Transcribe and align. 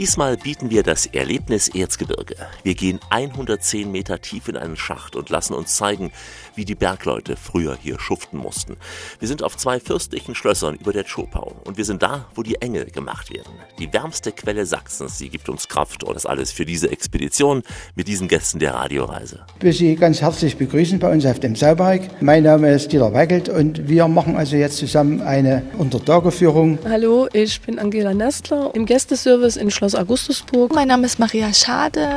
Diesmal 0.00 0.38
bieten 0.38 0.70
wir 0.70 0.82
das 0.82 1.04
Erlebnis 1.04 1.68
Erzgebirge. 1.68 2.34
Wir 2.62 2.74
gehen 2.74 3.00
110 3.10 3.92
Meter 3.92 4.18
tief 4.22 4.48
in 4.48 4.56
einen 4.56 4.78
Schacht 4.78 5.14
und 5.14 5.28
lassen 5.28 5.52
uns 5.52 5.76
zeigen, 5.76 6.10
wie 6.54 6.64
die 6.64 6.74
Bergleute 6.74 7.36
früher 7.36 7.76
hier 7.78 8.00
schuften 8.00 8.38
mussten. 8.38 8.78
Wir 9.18 9.28
sind 9.28 9.42
auf 9.42 9.58
zwei 9.58 9.78
fürstlichen 9.78 10.34
Schlössern 10.34 10.76
über 10.76 10.94
der 10.94 11.04
Tschopau 11.04 11.54
und 11.66 11.76
wir 11.76 11.84
sind 11.84 12.02
da, 12.02 12.24
wo 12.34 12.42
die 12.42 12.54
Engel 12.62 12.86
gemacht 12.86 13.30
werden. 13.30 13.52
Die 13.78 13.92
wärmste 13.92 14.32
Quelle 14.32 14.64
Sachsens, 14.64 15.18
sie 15.18 15.28
gibt 15.28 15.50
uns 15.50 15.68
Kraft 15.68 16.02
und 16.02 16.14
das 16.14 16.24
alles 16.24 16.50
für 16.50 16.64
diese 16.64 16.90
Expedition 16.90 17.62
mit 17.94 18.08
diesen 18.08 18.26
Gästen 18.26 18.58
der 18.58 18.72
Radioreise. 18.72 19.44
Ich 19.58 19.64
will 19.64 19.72
Sie 19.74 19.96
ganz 19.96 20.22
herzlich 20.22 20.56
begrüßen 20.56 20.98
bei 20.98 21.12
uns 21.12 21.26
auf 21.26 21.40
dem 21.40 21.54
Sauberg. 21.54 22.22
Mein 22.22 22.44
Name 22.44 22.72
ist 22.72 22.90
Dieter 22.90 23.12
Weigelt 23.12 23.50
und 23.50 23.86
wir 23.86 24.08
machen 24.08 24.34
also 24.34 24.56
jetzt 24.56 24.78
zusammen 24.78 25.20
eine 25.20 25.62
Untertageführung. 25.76 26.78
Hallo, 26.88 27.28
ich 27.34 27.60
bin 27.60 27.78
Angela 27.78 28.14
Nestler 28.14 28.70
im 28.74 28.86
Gästeservice 28.86 29.58
in 29.58 29.70
Schloss 29.70 29.89
Augustusburg. 29.94 30.74
Mein 30.74 30.88
Name 30.88 31.06
ist 31.06 31.18
Maria 31.18 31.52
Schade. 31.52 32.08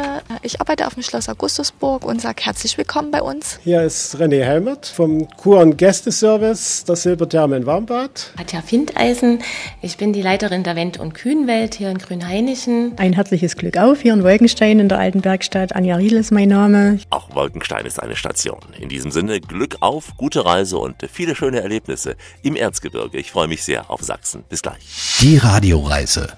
Ich 0.41 0.59
arbeite 0.59 0.87
auf 0.87 0.93
dem 0.93 1.03
Schloss 1.03 1.29
Augustusburg 1.29 2.05
und 2.05 2.21
sage 2.21 2.43
herzlich 2.43 2.77
willkommen 2.77 3.11
bei 3.11 3.21
uns. 3.21 3.59
Hier 3.63 3.81
ist 3.81 4.15
René 4.15 4.43
Helmert 4.43 4.85
vom 4.85 5.27
Kur- 5.37 5.61
und 5.61 5.77
Gästeservice 5.77 6.83
der 6.85 6.95
Silbertherme 6.95 7.57
in 7.57 7.65
Warmbad. 7.65 8.31
Katja 8.37 8.61
Findeisen, 8.61 9.39
ich 9.81 9.97
bin 9.97 10.13
die 10.13 10.21
Leiterin 10.21 10.63
der 10.63 10.75
Wendt- 10.75 10.99
und 10.99 11.13
Kühnwelt 11.13 11.75
hier 11.75 11.89
in 11.89 11.97
Grünhainichen. 11.97 12.93
Ein 12.97 13.13
herzliches 13.13 13.55
Glück 13.55 13.77
auf 13.77 14.01
hier 14.01 14.13
in 14.13 14.23
Wolkenstein 14.23 14.79
in 14.79 14.89
der 14.89 14.99
alten 14.99 15.23
Werkstatt. 15.23 15.75
Anja 15.75 15.95
Riedl 15.95 16.17
ist 16.17 16.31
mein 16.31 16.49
Name. 16.49 16.99
Auch 17.09 17.33
Wolkenstein 17.35 17.85
ist 17.85 18.01
eine 18.01 18.15
Station. 18.15 18.59
In 18.79 18.89
diesem 18.89 19.11
Sinne 19.11 19.39
Glück 19.39 19.77
auf, 19.79 20.17
gute 20.17 20.45
Reise 20.45 20.77
und 20.77 20.95
viele 21.11 21.35
schöne 21.35 21.61
Erlebnisse 21.61 22.15
im 22.41 22.55
Erzgebirge. 22.55 23.17
Ich 23.17 23.31
freue 23.31 23.47
mich 23.47 23.63
sehr 23.63 23.89
auf 23.89 24.01
Sachsen. 24.01 24.43
Bis 24.49 24.61
gleich. 24.61 25.17
Die 25.21 25.37
Radioreise 25.37 26.37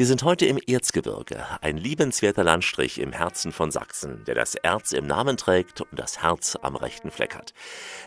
Wir 0.00 0.06
sind 0.06 0.22
heute 0.22 0.46
im 0.46 0.58
Erzgebirge, 0.66 1.44
ein 1.60 1.76
liebenswerter 1.76 2.42
Landstrich 2.42 2.98
im 2.98 3.12
Herzen 3.12 3.52
von 3.52 3.70
Sachsen, 3.70 4.24
der 4.24 4.34
das 4.34 4.54
Erz 4.54 4.92
im 4.92 5.06
Namen 5.06 5.36
trägt 5.36 5.82
und 5.82 5.98
das 5.98 6.22
Herz 6.22 6.56
am 6.62 6.74
rechten 6.74 7.10
Fleck 7.10 7.34
hat. 7.34 7.52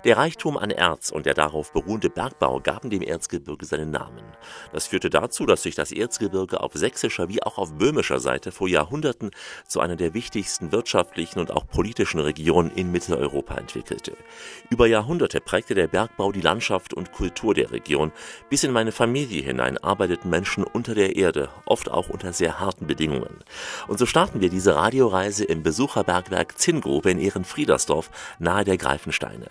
Der 0.03 0.17
Reichtum 0.17 0.58
an 0.58 0.72
Erz 0.72 1.11
und 1.11 1.27
der 1.27 1.35
darauf 1.35 1.72
beruhende 1.72 2.09
Bergbau 2.09 2.61
gaben 2.61 2.89
dem 2.89 3.03
Erzgebirge 3.03 3.67
seinen 3.67 3.91
Namen. 3.91 4.23
Das 4.72 4.88
führte 4.88 5.11
dazu, 5.11 5.45
dass 5.45 5.61
sich 5.61 5.75
das 5.75 5.91
Erzgebirge 5.91 6.61
auf 6.61 6.73
sächsischer 6.73 7.30
wie 7.30 7.44
auch 7.44 7.59
auf 7.59 7.75
böhmischer 7.75 8.19
Seite 8.19 8.52
vor 8.52 8.67
Jahrhunderten 8.67 9.30
zu 9.67 9.80
einer 9.80 9.95
der 9.95 10.16
wichtigsten 10.16 10.72
wirtschaftlichen 10.72 11.38
und 11.38 11.52
auch 11.52 11.67
politischen 11.67 12.22
Regionen 12.22 12.72
in 12.72 12.91
Mitteleuropa 12.91 13.53
entwickelte. 13.53 14.17
Über 14.72 14.88
Jahrhunderte 14.88 15.41
prägte 15.41 15.75
der 15.75 15.89
Bergbau 15.89 16.31
die 16.31 16.41
Landschaft 16.41 16.95
und 16.95 17.11
Kultur 17.11 17.53
der 17.53 17.69
Region. 17.69 18.11
Bis 18.50 18.63
in 18.63 18.72
meine 18.72 18.91
Familie 18.91 19.44
hinein 19.44 19.78
arbeiteten 19.78 20.31
Menschen 20.31 20.63
unter 20.63 20.95
der 20.95 21.16
Erde, 21.16 21.50
oft 21.67 21.82
auch 21.89 22.09
unter 22.09 22.33
sehr 22.33 22.59
harten 22.59 22.87
Bedingungen. 22.87 23.39
Und 23.87 23.99
so 23.99 24.05
starten 24.05 24.41
wir 24.41 24.49
diese 24.49 24.75
Radioreise 24.75 25.43
im 25.43 25.63
Besucherbergwerk 25.63 26.57
Zinngrube 26.57 27.11
in 27.11 27.19
Ehrenfriedersdorf 27.19 28.09
nahe 28.39 28.63
der 28.63 28.77
Greifensteine. 28.77 29.47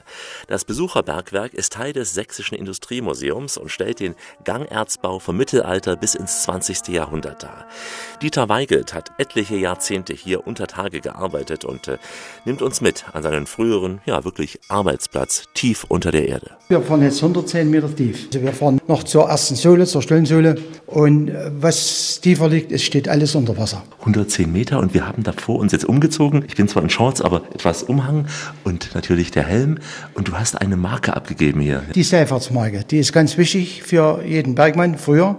Das 0.49 0.65
Besucherbergwerk 0.65 1.55
ist 1.55 1.73
Teil 1.73 1.93
des 1.93 2.15
Sächsischen 2.15 2.57
Industriemuseums 2.57 3.57
und 3.57 3.71
stellt 3.71 4.01
den 4.01 4.15
Gangerzbau 4.45 5.19
vom 5.19 5.37
Mittelalter 5.37 5.97
bis 5.97 6.15
ins 6.15 6.43
20. 6.43 6.89
Jahrhundert 6.89 7.43
dar. 7.43 7.67
Dieter 8.21 8.49
Weigelt 8.49 8.95
hat 8.95 9.13
etliche 9.19 9.57
Jahrzehnte 9.57 10.13
hier 10.13 10.47
unter 10.47 10.67
Tage 10.67 11.01
gearbeitet 11.01 11.65
und 11.65 11.89
äh, 11.89 11.99
nimmt 12.45 12.63
uns 12.63 12.81
mit 12.81 13.05
an 13.13 13.23
seinen 13.23 13.47
früheren, 13.47 14.01
ja 14.07 14.25
wirklich 14.25 14.61
Arbeitsplatz 14.69 15.45
tief 15.55 15.85
unter 15.89 16.11
der 16.11 16.29
Erde. 16.29 16.51
Wir 16.69 16.81
fahren 16.83 17.03
jetzt 17.03 17.23
110 17.23 17.71
Meter 17.71 17.95
tief. 17.95 18.27
Also 18.27 18.43
wir 18.43 18.53
fahren 18.53 18.81
noch 18.87 19.03
zur 19.03 19.29
ersten 19.29 19.57
Sohle, 19.57 19.87
zur 19.87 20.03
Stollensohle 20.03 20.57
und 20.87 21.29
äh, 21.29 21.51
was 21.61 22.12
tiefer 22.21 22.49
liegt, 22.49 22.73
es 22.73 22.83
steht 22.83 23.09
alles 23.09 23.35
unter 23.35 23.57
Wasser. 23.57 23.83
110 24.01 24.53
Meter 24.53 24.81
und 24.81 24.95
wir 24.95 25.07
haben 25.07 25.23
davor 25.23 25.59
uns 25.59 25.73
jetzt 25.73 25.85
umgezogen. 25.85 26.45
Ich 26.47 26.57
bin 26.57 26.69
zwar 26.69 26.83
in 26.83 26.91
Shorts, 26.91 27.21
aber 27.21 27.43
etwas 27.55 27.83
Umhang 27.83 28.27
und 28.65 28.95
natürlich 28.95 29.31
der 29.31 29.45
Helm. 29.45 29.79
Und 30.15 30.29
du 30.29 30.33
hast 30.33 30.61
eine 30.61 30.77
Marke 30.77 31.15
abgegeben 31.15 31.61
hier. 31.61 31.83
Die 31.95 32.03
Seilfahrtsmarke, 32.03 32.85
die 32.85 32.99
ist 32.99 33.13
ganz 33.13 33.39
wichtig 33.39 33.83
für 33.83 34.23
jeden 34.25 34.55
Bergmann 34.55 34.99
früher. 34.99 35.37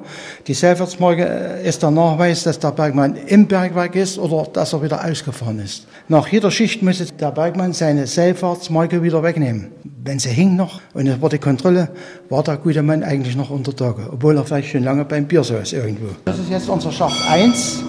Die 0.48 0.54
Seilfahrtsmarke 0.54 1.26
äh, 1.64 1.68
ist 1.68 1.84
der 1.84 1.92
Nachweis, 1.92 2.44
dass 2.44 2.60
der 2.60 2.72
Bergmann 2.72 3.16
im 3.28 3.48
Bergwerk 3.48 3.96
ist 3.96 4.18
oder 4.18 4.48
dass 4.52 4.74
er 4.74 4.82
wieder 4.84 5.04
ausgefahren 5.04 5.60
ist. 5.60 5.88
Nach 6.08 6.28
jeder 6.28 6.52
Schicht 6.52 6.82
muss 6.82 7.04
der 7.20 7.32
Bergmann 7.32 7.74
seine 7.74 8.08
Seilfahrtsmarke 8.08 9.04
wieder 9.04 9.24
wegnehmen. 9.24 9.72
Wenn 10.06 10.20
sie 10.20 10.30
hing 10.30 10.56
noch 10.56 10.82
und 10.94 11.08
es 11.08 11.22
war 11.22 11.30
die 11.30 11.38
Kontrolle, 11.38 11.90
war 12.30 12.44
der 12.44 12.58
gute 12.58 12.84
Mann 12.84 13.04
eigentlich 13.04 13.38
noch 13.38 13.50
unter 13.50 13.74
Tage, 13.74 14.10
obwohl 14.12 14.36
er 14.36 14.44
vielleicht 14.44 14.70
schon 14.70 14.84
lange 14.84 15.06
beim 15.06 15.26
Bierso 15.26 15.56
ist 15.56 15.72
irgendwo. 15.72 16.08
Das 16.26 16.40
ist 16.40 16.50
jetzt 16.50 16.63
unser 16.70 16.92
Schacht 16.92 17.30
1, 17.30 17.84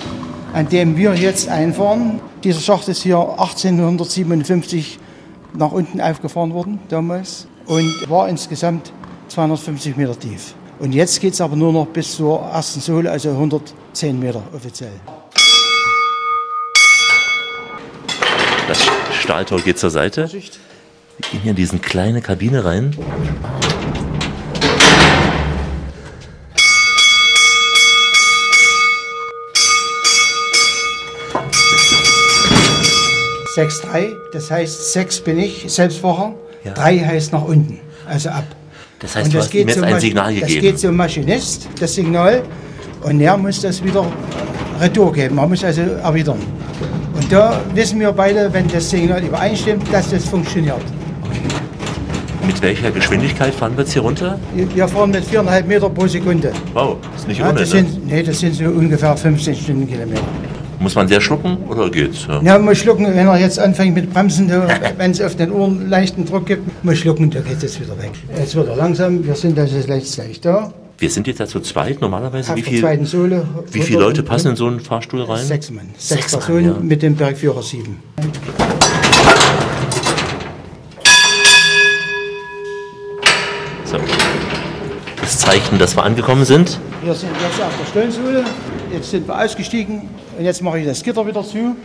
an 0.52 0.68
dem 0.68 0.96
wir 0.96 1.14
jetzt 1.14 1.48
einfahren. 1.48 2.20
Dieser 2.42 2.60
Schacht 2.60 2.88
ist 2.88 3.02
hier 3.02 3.18
1857 3.18 4.98
nach 5.54 5.72
unten 5.72 6.00
aufgefahren 6.00 6.52
worden 6.52 6.80
damals 6.88 7.46
und 7.66 8.08
war 8.08 8.28
insgesamt 8.28 8.92
250 9.28 9.96
Meter 9.96 10.18
tief. 10.18 10.54
Und 10.78 10.92
jetzt 10.92 11.20
geht 11.20 11.34
es 11.34 11.40
aber 11.40 11.56
nur 11.56 11.72
noch 11.72 11.86
bis 11.86 12.16
zur 12.16 12.40
ersten 12.40 12.80
Sohle, 12.80 13.10
also 13.10 13.30
110 13.30 14.18
Meter 14.18 14.42
offiziell. 14.54 14.92
Das 18.66 18.78
Stahltor 19.12 19.60
geht 19.60 19.78
zur 19.78 19.90
Seite. 19.90 20.30
Wir 20.32 20.40
gehen 21.30 21.40
hier 21.42 21.50
in 21.50 21.56
diese 21.56 21.78
kleine 21.78 22.20
Kabine 22.20 22.64
rein. 22.64 22.96
Sechs 33.54 33.80
drei, 33.82 34.08
das 34.32 34.50
heißt 34.50 34.92
sechs 34.92 35.20
bin 35.20 35.38
ich, 35.38 35.64
Selbstfacher, 35.68 36.34
Ja. 36.64 36.72
drei 36.72 36.98
heißt 36.98 37.32
nach 37.32 37.44
unten, 37.44 37.78
also 38.08 38.30
ab. 38.30 38.44
Das 39.00 39.14
heißt, 39.14 39.26
Und 39.26 39.34
du 39.34 39.38
hast 39.38 39.54
ihm 39.54 39.68
jetzt 39.68 39.82
ein 39.82 39.92
Masch- 39.94 40.00
Signal 40.00 40.34
Das 40.34 40.48
gegeben. 40.48 40.60
geht 40.62 40.78
zum 40.80 40.96
Maschinist, 40.96 41.68
das 41.78 41.94
Signal, 41.94 42.42
und 43.02 43.20
er 43.20 43.36
muss 43.36 43.60
das 43.60 43.82
wieder 43.84 44.04
retour 44.80 45.12
geben. 45.12 45.34
Man 45.36 45.48
muss 45.50 45.62
also 45.62 45.82
erwidern. 45.82 46.38
Und 47.14 47.30
da 47.30 47.60
wissen 47.74 48.00
wir 48.00 48.12
beide, 48.12 48.52
wenn 48.52 48.66
das 48.68 48.88
Signal 48.90 49.22
übereinstimmt, 49.22 49.92
dass 49.92 50.10
das 50.10 50.24
funktioniert. 50.24 50.80
Mit 52.46 52.60
welcher 52.60 52.90
Geschwindigkeit 52.90 53.54
fahren 53.54 53.72
wir 53.76 53.84
jetzt 53.84 53.92
hier 53.92 54.02
runter? 54.02 54.38
Wir 54.54 54.88
fahren 54.88 55.10
mit 55.10 55.24
viereinhalb 55.24 55.66
Meter 55.66 55.88
pro 55.88 56.06
Sekunde. 56.06 56.52
Wow, 56.74 56.96
ist 57.16 57.28
nicht 57.28 57.38
Ja, 57.40 57.50
ohne, 57.50 57.60
das, 57.60 57.72
ne? 57.72 57.80
sind, 57.80 58.06
nee, 58.06 58.22
das 58.22 58.38
sind 58.40 58.54
so 58.54 58.64
ungefähr 58.64 59.16
15 59.16 59.54
Stundenkilometer. 59.54 60.20
Muss 60.78 60.94
man 60.94 61.08
sehr 61.08 61.20
schlucken 61.20 61.58
oder 61.68 61.90
geht's? 61.90 62.26
Ja. 62.28 62.42
Ja, 62.42 62.58
muss 62.58 62.78
schlucken, 62.78 63.06
wenn 63.06 63.26
er 63.26 63.38
jetzt 63.38 63.58
anfängt 63.58 63.94
mit 63.94 64.12
Bremsen, 64.12 64.50
wenn 64.98 65.10
es 65.10 65.20
auf 65.20 65.36
den 65.36 65.52
Ohren 65.52 65.88
leichten 65.88 66.24
Druck 66.24 66.46
gibt, 66.46 66.84
muss 66.84 66.98
schlucken, 66.98 67.30
da 67.30 67.40
geht 67.40 67.62
es 67.62 67.80
wieder 67.80 67.96
weg. 67.98 68.12
Jetzt 68.36 68.54
wird 68.54 68.68
er 68.68 68.76
langsam, 68.76 69.24
wir 69.26 69.34
sind 69.34 69.58
also 69.58 69.76
jetzt 69.76 70.16
gleich 70.16 70.40
da. 70.40 70.72
Wir 70.98 71.10
sind 71.10 71.26
jetzt 71.26 71.40
ja 71.40 71.46
zu 71.46 71.60
zweit 71.60 72.00
normalerweise. 72.00 72.52
Auf 72.52 72.56
Wie, 72.56 72.62
viel, 72.62 72.80
zweiten 72.80 73.04
Sohle. 73.04 73.46
wie 73.72 73.82
viele 73.82 74.00
Leute 74.00 74.22
passen 74.22 74.50
in 74.50 74.56
so 74.56 74.66
einen 74.66 74.80
Fahrstuhl 74.80 75.22
rein? 75.22 75.44
Sechs 75.44 75.70
Mann. 75.70 75.88
Sechs, 75.98 76.30
Sechs 76.30 76.32
Mann, 76.32 76.40
Personen 76.40 76.66
ja. 76.66 76.76
mit 76.80 77.02
dem 77.02 77.16
Bergführer 77.16 77.62
sieben. 77.62 78.00
So. 83.84 83.98
Das 85.20 85.33
Zeichen, 85.44 85.78
dass 85.78 85.94
wir 85.94 86.02
angekommen 86.02 86.46
sind. 86.46 86.80
Wir 87.02 87.12
sind 87.12 87.30
jetzt 87.38 87.60
auf 87.60 87.72
der 87.78 87.86
Stollensohle, 87.86 88.44
jetzt 88.90 89.10
sind 89.10 89.28
wir 89.28 89.38
ausgestiegen 89.38 90.08
und 90.38 90.44
jetzt 90.44 90.62
mache 90.62 90.78
ich 90.78 90.86
das 90.86 91.02
Gitter 91.02 91.26
wieder 91.26 91.44
zu. 91.44 91.76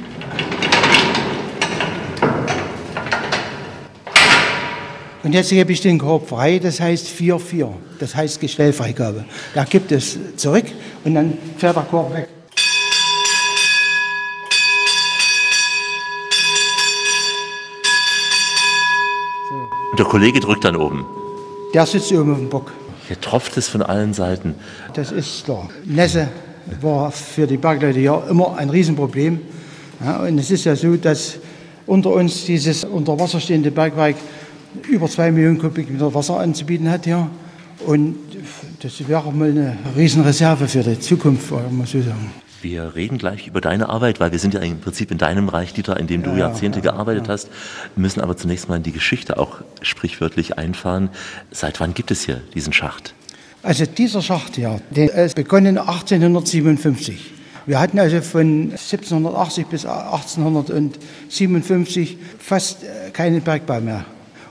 Und 5.22 5.34
jetzt 5.34 5.50
gebe 5.50 5.74
ich 5.74 5.82
den 5.82 6.00
Korb 6.00 6.30
frei, 6.30 6.60
das 6.60 6.80
heißt 6.80 7.08
4-4, 7.08 7.68
das 8.00 8.16
heißt 8.16 8.40
Gestellfreigabe. 8.40 9.26
Da 9.54 9.66
gibt 9.66 9.92
es 9.92 10.18
zurück 10.38 10.66
und 11.04 11.16
dann 11.16 11.38
fährt 11.58 11.76
der 11.76 11.84
Korb 11.84 12.14
weg. 12.14 12.30
Und 19.92 20.00
der 20.00 20.06
Kollege 20.06 20.40
drückt 20.40 20.64
dann 20.64 20.78
oben. 20.78 21.06
Der 21.74 21.86
sitzt 21.86 22.10
oben 22.14 22.32
auf 22.32 22.38
dem 22.38 22.50
Bock. 22.50 22.72
Hier 23.10 23.20
tropft 23.20 23.58
es 23.58 23.68
von 23.68 23.82
allen 23.82 24.14
Seiten. 24.14 24.54
Das 24.94 25.12
ist 25.12 25.46
klar. 25.46 25.68
Nässe 25.84 26.28
war 26.80 27.12
für 27.12 27.48
die 27.48 27.58
Bergleute 27.58 28.00
ja 28.00 28.22
immer 28.30 28.56
ein 28.56 28.70
Riesenproblem. 28.70 29.40
Ja, 30.06 30.18
und 30.18 30.38
es 30.38 30.52
ist 30.52 30.66
ja 30.66 30.76
so, 30.76 30.96
dass 30.96 31.40
unter 31.88 32.12
uns 32.12 32.46
dieses 32.46 32.84
unter 32.84 33.20
Wasser 33.20 33.40
stehende 33.40 33.72
Bergwerk 33.72 34.16
über 34.88 35.08
zwei 35.08 35.32
Millionen 35.32 35.58
Kubikmeter 35.58 36.14
Wasser 36.14 36.40
anzubieten 36.40 36.88
hat 36.88 37.06
hier. 37.06 37.28
Und 37.88 38.16
das 38.84 39.08
wäre 39.08 39.34
mal 39.34 39.50
eine 39.50 39.76
Riesenreserve 39.98 40.68
für 40.68 40.84
die 40.84 41.00
Zukunft, 41.00 41.52
muss 41.72 41.90
so 41.90 42.02
sagen. 42.04 42.32
Wir 42.62 42.96
reden 42.96 43.18
gleich 43.18 43.48
über 43.48 43.62
deine 43.62 43.88
Arbeit, 43.88 44.20
weil 44.20 44.32
wir 44.32 44.40
sind 44.40 44.54
ja 44.54 44.60
im 44.60 44.82
Prinzip 44.82 45.12
in 45.12 45.18
deinem 45.18 45.48
Reich, 45.48 45.74
Dieter, 45.74 45.98
in 45.98 46.08
dem 46.08 46.24
du 46.24 46.32
ja, 46.32 46.40
Jahrzehnte 46.40 46.80
ja, 46.80 46.92
gearbeitet 46.92 47.28
ja. 47.28 47.34
hast, 47.34 47.50
müssen 47.96 48.20
aber 48.22 48.36
zunächst 48.36 48.68
mal 48.68 48.78
in 48.78 48.84
die 48.84 48.92
Geschichte 48.92 49.38
auch 49.38 49.60
sprichwörtlich 49.82 50.58
einfahren. 50.58 51.10
Seit 51.52 51.80
wann 51.80 51.94
gibt 51.94 52.12
es 52.12 52.24
hier 52.24 52.42
diesen 52.54 52.74
Schacht? 52.74 53.14
Also 53.64 53.86
dieser 53.86 54.22
Schacht 54.22 54.56
hier, 54.56 54.82
der 54.90 55.14
ist 55.14 55.36
begonnen 55.36 55.78
1857. 55.78 57.32
Wir 57.66 57.80
hatten 57.80 58.00
also 58.00 58.20
von 58.22 58.72
1780 58.72 59.68
bis 59.68 59.86
1857 59.86 62.18
fast 62.40 62.84
äh, 62.84 63.12
keinen 63.12 63.42
Bergbau 63.42 63.80
mehr. 63.80 64.04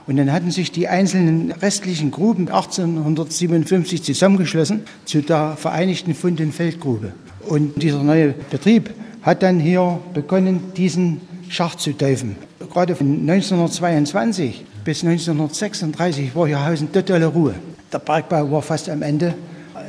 Und 0.07 0.17
dann 0.17 0.31
hatten 0.31 0.51
sich 0.51 0.71
die 0.71 0.87
einzelnen 0.87 1.51
restlichen 1.51 2.09
Gruben 2.09 2.47
1857 2.47 4.01
zusammengeschlossen 4.03 4.81
zu 5.05 5.21
der 5.21 5.55
Vereinigten 5.57 6.15
Fund- 6.15 6.39
und 6.39 6.51
Feldgrube. 6.51 7.13
Und 7.47 7.81
dieser 7.81 8.03
neue 8.03 8.33
Betrieb 8.49 8.89
hat 9.21 9.43
dann 9.43 9.59
hier 9.59 9.99
begonnen, 10.13 10.71
diesen 10.75 11.21
Schacht 11.49 11.79
zu 11.79 11.93
teufen. 11.93 12.35
Gerade 12.71 12.95
von 12.95 13.27
1922 13.29 14.65
bis 14.83 15.03
1936 15.03 16.35
war 16.35 16.47
hier 16.47 16.65
Hausen 16.65 16.91
totale 16.91 17.25
Ruhe. 17.25 17.55
Der 17.91 17.99
Bergbau 17.99 18.51
war 18.51 18.61
fast 18.61 18.89
am 18.89 19.01
Ende. 19.01 19.33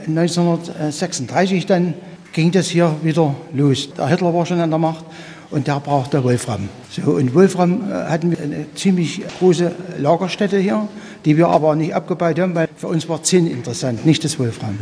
1936 0.07 1.67
dann 1.67 1.95
ging 2.33 2.51
das 2.51 2.69
hier 2.69 2.95
wieder 3.03 3.35
los. 3.53 3.89
Der 3.97 4.09
Hitler 4.09 4.33
war 4.33 4.47
schon 4.47 4.61
an 4.61 4.71
der 4.71 4.79
Macht 4.79 5.05
und 5.51 5.67
der 5.67 5.81
brauchte 5.81 6.23
Wolfram. 6.23 6.69
So, 6.91 7.13
und 7.13 7.35
Wolfram 7.35 7.91
äh, 7.91 7.95
hatten 7.95 8.31
wir 8.31 8.41
eine 8.41 8.67
ziemlich 8.75 9.23
große 9.39 9.73
Lagerstätte 9.99 10.59
hier, 10.59 10.89
die 11.25 11.37
wir 11.37 11.49
aber 11.49 11.75
nicht 11.77 11.95
abgebaut 11.95 12.39
haben, 12.39 12.55
weil 12.55 12.69
für 12.77 12.89
uns 12.89 13.09
war 13.09 13.23
Zinn 13.23 13.47
interessant, 13.47 14.07
nicht 14.07 14.25
das 14.25 14.39
Wolfram. 14.39 14.79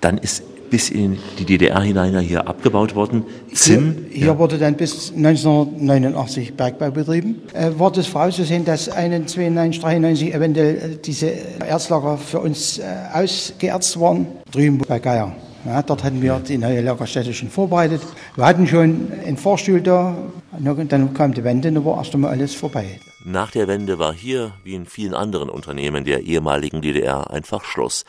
Dann 0.00 0.18
ist 0.18 0.42
bis 0.72 0.88
in 0.88 1.18
die 1.38 1.44
DDR 1.44 1.82
hinein 1.82 2.18
hier 2.20 2.48
abgebaut 2.48 2.94
worden. 2.94 3.24
Zinn? 3.52 4.06
Hier, 4.08 4.18
hier 4.18 4.26
ja. 4.28 4.38
wurde 4.38 4.56
dann 4.56 4.74
bis 4.74 5.12
1989 5.14 6.54
Bergbau 6.54 6.90
betrieben. 6.90 7.42
Äh, 7.52 7.72
war 7.76 7.92
das 7.92 8.06
vorauszusehen, 8.06 8.64
dass 8.64 8.88
91, 8.88 9.82
93 9.82 10.34
eventuell 10.34 10.76
äh, 10.76 10.96
diese 10.96 11.30
Erzlager 11.60 12.16
für 12.16 12.40
uns 12.40 12.78
äh, 12.78 12.84
ausgeerzt 13.12 14.00
waren? 14.00 14.26
Drüben 14.50 14.78
bei 14.78 14.98
Geier. 14.98 15.36
Ja, 15.66 15.82
dort 15.82 16.02
hatten 16.04 16.22
wir 16.22 16.40
die 16.40 16.56
neue 16.56 16.80
Lagerstätte 16.80 17.34
schon 17.34 17.50
vorbereitet. 17.50 18.00
Wir 18.34 18.46
hatten 18.46 18.66
schon 18.66 19.12
einen 19.24 19.36
Vorstuhl 19.36 19.82
da, 19.82 20.16
dann 20.58 21.14
kam 21.14 21.34
die 21.34 21.44
Wende, 21.44 21.70
dann 21.70 21.84
war 21.84 21.98
erst 21.98 22.14
einmal 22.14 22.32
alles 22.32 22.54
vorbei. 22.54 22.98
Nach 23.24 23.52
der 23.52 23.68
Wende 23.68 24.00
war 24.00 24.12
hier, 24.12 24.54
wie 24.64 24.74
in 24.74 24.86
vielen 24.86 25.14
anderen 25.14 25.48
Unternehmen 25.48 26.04
der 26.04 26.22
ehemaligen 26.22 26.82
DDR, 26.82 27.30
einfach 27.30 27.62
Schluss. 27.62 28.04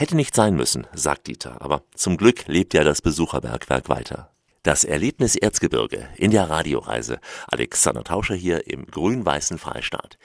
Hätte 0.00 0.14
nicht 0.14 0.32
sein 0.32 0.54
müssen, 0.54 0.86
sagt 0.94 1.26
Dieter, 1.26 1.60
aber 1.60 1.82
zum 1.92 2.18
Glück 2.18 2.46
lebt 2.46 2.72
ja 2.72 2.84
das 2.84 3.02
Besucherbergwerk 3.02 3.88
weiter. 3.88 4.30
Das 4.62 4.84
Erlebnis 4.84 5.34
Erzgebirge 5.34 6.06
in 6.16 6.30
der 6.30 6.48
Radioreise. 6.48 7.18
Alexander 7.48 8.04
Tauscher 8.04 8.36
hier 8.36 8.68
im 8.68 8.86
grün-weißen 8.86 9.58
Freistaat. 9.58 10.16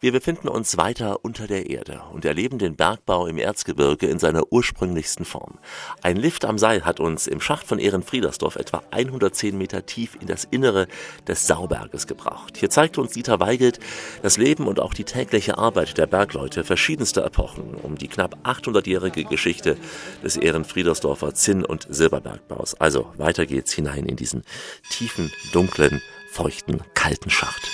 Wir 0.00 0.12
befinden 0.12 0.48
uns 0.48 0.76
weiter 0.76 1.24
unter 1.24 1.46
der 1.46 1.70
Erde 1.70 2.02
und 2.12 2.24
erleben 2.24 2.58
den 2.58 2.76
Bergbau 2.76 3.26
im 3.26 3.38
Erzgebirge 3.38 4.06
in 4.06 4.18
seiner 4.18 4.52
ursprünglichsten 4.52 5.24
Form. 5.24 5.58
Ein 6.02 6.16
Lift 6.16 6.44
am 6.44 6.58
Seil 6.58 6.84
hat 6.84 7.00
uns 7.00 7.26
im 7.26 7.40
Schacht 7.40 7.66
von 7.66 7.78
Ehrenfriedersdorf 7.78 8.56
etwa 8.56 8.82
110 8.90 9.56
Meter 9.56 9.86
tief 9.86 10.16
in 10.20 10.26
das 10.26 10.44
Innere 10.44 10.88
des 11.26 11.46
Sauberges 11.46 12.06
gebracht. 12.06 12.56
Hier 12.56 12.70
zeigt 12.70 12.98
uns 12.98 13.12
Dieter 13.12 13.40
Weigelt 13.40 13.78
das 14.22 14.36
Leben 14.36 14.66
und 14.66 14.80
auch 14.80 14.94
die 14.94 15.04
tägliche 15.04 15.58
Arbeit 15.58 15.96
der 15.96 16.06
Bergleute 16.06 16.64
verschiedenster 16.64 17.24
Epochen 17.24 17.74
um 17.74 17.96
die 17.96 18.08
knapp 18.08 18.36
800-jährige 18.44 19.24
Geschichte 19.24 19.76
des 20.22 20.36
Ehrenfriedersdorfer 20.36 21.34
Zinn- 21.34 21.64
und 21.64 21.86
Silberbergbaus. 21.88 22.74
Also 22.74 23.12
weiter 23.16 23.46
geht's 23.46 23.72
hinein 23.72 24.06
in 24.06 24.16
diesen 24.16 24.42
tiefen, 24.90 25.30
dunklen, 25.52 26.02
feuchten, 26.30 26.82
kalten 26.94 27.30
Schacht. 27.30 27.68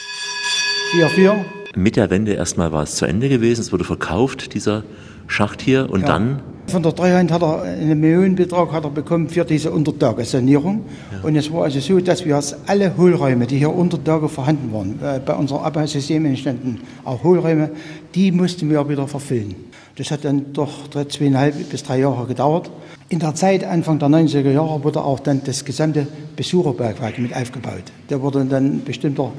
4-4. 0.93 1.60
Mit 1.77 1.95
der 1.95 2.11
Wende 2.11 2.33
erstmal 2.33 2.73
war 2.73 2.83
es 2.83 2.97
zu 2.97 3.07
Ende 3.07 3.29
gewesen, 3.29 3.61
es 3.61 3.73
wurde 3.73 3.85
verkauft, 3.85 4.55
dieser 4.55 4.83
Schacht 5.29 5.63
hier, 5.63 5.89
und 5.89 6.01
ja. 6.01 6.09
dann? 6.09 6.43
Von 6.67 6.83
der 6.83 6.95
Treuhand 6.95 7.31
hat 7.31 7.43
er 7.43 7.63
einen 7.63 8.01
Millionenbetrag 8.01 8.73
hat 8.73 8.85
er 8.85 8.91
bekommen 8.91 9.29
für 9.29 9.45
diese 9.45 9.71
Untertagesanierung. 9.71 10.85
Ja. 11.13 11.27
Und 11.27 11.37
es 11.37 11.53
war 11.53 11.65
also 11.65 11.79
so, 11.81 12.01
dass 12.01 12.25
wir 12.25 12.41
alle 12.67 12.97
Hohlräume, 12.97 13.47
die 13.47 13.59
hier 13.59 13.73
unter 13.73 14.03
Tage 14.03 14.29
vorhanden 14.29 14.73
waren, 14.73 14.99
äh, 15.03 15.21
bei 15.25 15.35
unserem 15.35 15.63
Abbausystem 15.63 16.25
entstanden 16.27 16.81
auch 17.05 17.23
Hohlräume, 17.23 17.71
die 18.15 18.33
mussten 18.33 18.69
wir 18.69 18.89
wieder 18.89 19.07
verfüllen. 19.07 19.55
Das 19.97 20.11
hat 20.11 20.25
dann 20.25 20.53
doch 20.53 20.89
zweieinhalb 21.09 21.71
bis 21.71 21.83
drei 21.83 22.01
Jahre 22.01 22.27
gedauert. 22.27 22.71
In 23.09 23.19
der 23.19 23.35
Zeit, 23.35 23.65
Anfang 23.65 23.99
der 23.99 24.09
90er 24.09 24.51
Jahre, 24.51 24.83
wurde 24.83 25.03
auch 25.03 25.21
dann 25.21 25.43
das 25.45 25.65
gesamte 25.65 26.07
Besucherbergwerk 26.37 27.19
mit 27.19 27.35
aufgebaut. 27.35 27.85
Da 28.09 28.21
wurde 28.21 28.45
dann 28.45 28.83
bestimmter 28.85 29.33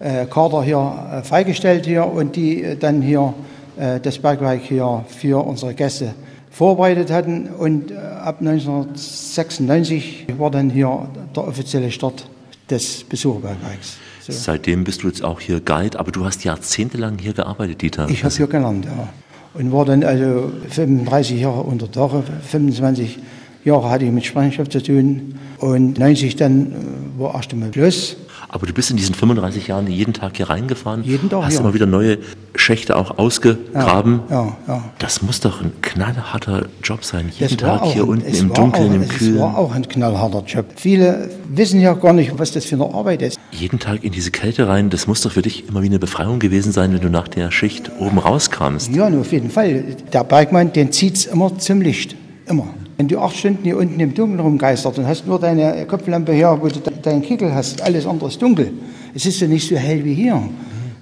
Kader 0.00 0.62
hier 0.62 1.08
äh, 1.12 1.22
freigestellt 1.22 1.86
hier 1.86 2.06
und 2.06 2.36
die 2.36 2.62
äh, 2.62 2.76
dann 2.76 3.02
hier 3.02 3.34
das 4.02 4.18
Bergwerk 4.18 4.62
hier 4.62 5.04
für 5.06 5.46
unsere 5.46 5.72
Gäste 5.72 6.12
vorbereitet 6.50 7.12
hatten. 7.12 7.46
Und 7.46 7.92
ab 7.96 8.38
1996 8.40 10.26
war 10.36 10.50
dann 10.50 10.68
hier 10.68 11.08
der 11.36 11.46
offizielle 11.46 11.92
Start 11.92 12.28
des 12.68 13.04
Besucherbergwerks. 13.04 13.98
So. 14.20 14.32
Seitdem 14.32 14.82
bist 14.82 15.04
du 15.04 15.06
jetzt 15.06 15.22
auch 15.22 15.38
hier 15.38 15.60
Guide, 15.60 15.96
aber 15.96 16.10
du 16.10 16.24
hast 16.24 16.42
jahrzehntelang 16.42 17.18
hier 17.18 17.34
gearbeitet, 17.34 17.80
Dieter. 17.82 18.08
Ich 18.10 18.24
habe 18.24 18.34
hier 18.34 18.48
gelernt, 18.48 18.86
ja. 18.86 19.08
Und 19.54 19.72
war 19.72 19.84
dann 19.84 20.02
also 20.02 20.50
35 20.68 21.40
Jahre 21.40 21.60
unter 21.60 21.86
Dach, 21.86 22.10
25 22.48 23.20
Jahre 23.64 23.90
hatte 23.90 24.04
ich 24.04 24.10
mit 24.10 24.24
Sprechenschaft 24.24 24.72
zu 24.72 24.82
tun 24.82 25.38
und 25.58 25.98
90 25.98 26.36
dann 26.36 26.74
war 27.16 27.34
erst 27.34 27.52
einmal 27.52 27.72
Schluss. 27.72 28.16
Aber 28.50 28.66
du 28.66 28.72
bist 28.72 28.90
in 28.90 28.96
diesen 28.96 29.14
35 29.14 29.66
Jahren 29.66 29.86
jeden 29.86 30.14
Tag 30.14 30.36
hier 30.36 30.48
reingefahren. 30.48 31.04
Jeden 31.04 31.28
Tag, 31.28 31.44
Hast 31.44 31.54
ja. 31.54 31.60
immer 31.60 31.74
wieder 31.74 31.84
neue 31.86 32.18
Schächte 32.54 32.96
auch 32.96 33.18
ausgegraben. 33.18 34.20
Ja, 34.30 34.56
ja. 34.66 34.84
Das 34.98 35.20
muss 35.22 35.40
doch 35.40 35.60
ein 35.60 35.72
knallharter 35.82 36.66
Job 36.82 37.04
sein. 37.04 37.30
Jeden 37.38 37.58
Tag 37.58 37.84
hier 37.84 38.04
ein, 38.04 38.08
unten 38.08 38.34
im 38.34 38.54
Dunkeln, 38.54 38.90
auch, 38.90 38.94
im 38.94 39.08
Kühlen. 39.08 39.34
Es 39.34 39.40
war 39.40 39.58
auch 39.58 39.74
ein 39.74 39.86
knallharter 39.86 40.44
Job. 40.46 40.64
Viele 40.76 41.30
wissen 41.48 41.80
ja 41.80 41.92
gar 41.92 42.14
nicht, 42.14 42.38
was 42.38 42.52
das 42.52 42.64
für 42.64 42.76
eine 42.76 42.86
Arbeit 42.86 43.20
ist. 43.20 43.38
Jeden 43.50 43.78
Tag 43.78 44.02
in 44.02 44.12
diese 44.12 44.30
Kälte 44.30 44.66
rein, 44.66 44.88
das 44.88 45.06
muss 45.06 45.20
doch 45.20 45.32
für 45.32 45.42
dich 45.42 45.68
immer 45.68 45.82
wie 45.82 45.86
eine 45.86 45.98
Befreiung 45.98 46.38
gewesen 46.38 46.72
sein, 46.72 46.94
wenn 46.94 47.00
du 47.00 47.10
nach 47.10 47.28
der 47.28 47.50
Schicht 47.50 47.90
oben 47.98 48.18
rauskamst. 48.18 48.94
Ja, 48.94 49.08
auf 49.08 49.32
jeden 49.32 49.50
Fall. 49.50 49.84
Der 50.12 50.24
Bergmann, 50.24 50.72
den 50.72 50.90
zieht 50.90 51.16
es 51.16 51.26
immer 51.26 51.58
zum 51.58 51.82
Licht. 51.82 52.16
Immer. 52.46 52.68
Wenn 52.96 53.06
du 53.06 53.20
acht 53.20 53.36
Stunden 53.36 53.62
hier 53.62 53.76
unten 53.76 54.00
im 54.00 54.12
Dunkeln 54.12 54.40
rumgeistert 54.40 54.98
und 54.98 55.06
hast 55.06 55.26
nur 55.26 55.38
deine 55.38 55.86
Kopflampe 55.86 56.32
hier, 56.32 56.58
wo 56.60 56.66
du 56.66 56.80
deinen 57.02 57.22
Kickel 57.22 57.54
hast, 57.54 57.82
alles 57.82 58.06
andere 58.06 58.28
ist 58.28 58.40
dunkel. 58.40 58.72
Es 59.14 59.26
ist 59.26 59.40
ja 59.40 59.46
nicht 59.46 59.68
so 59.68 59.76
hell 59.76 60.04
wie 60.04 60.14
hier. 60.14 60.42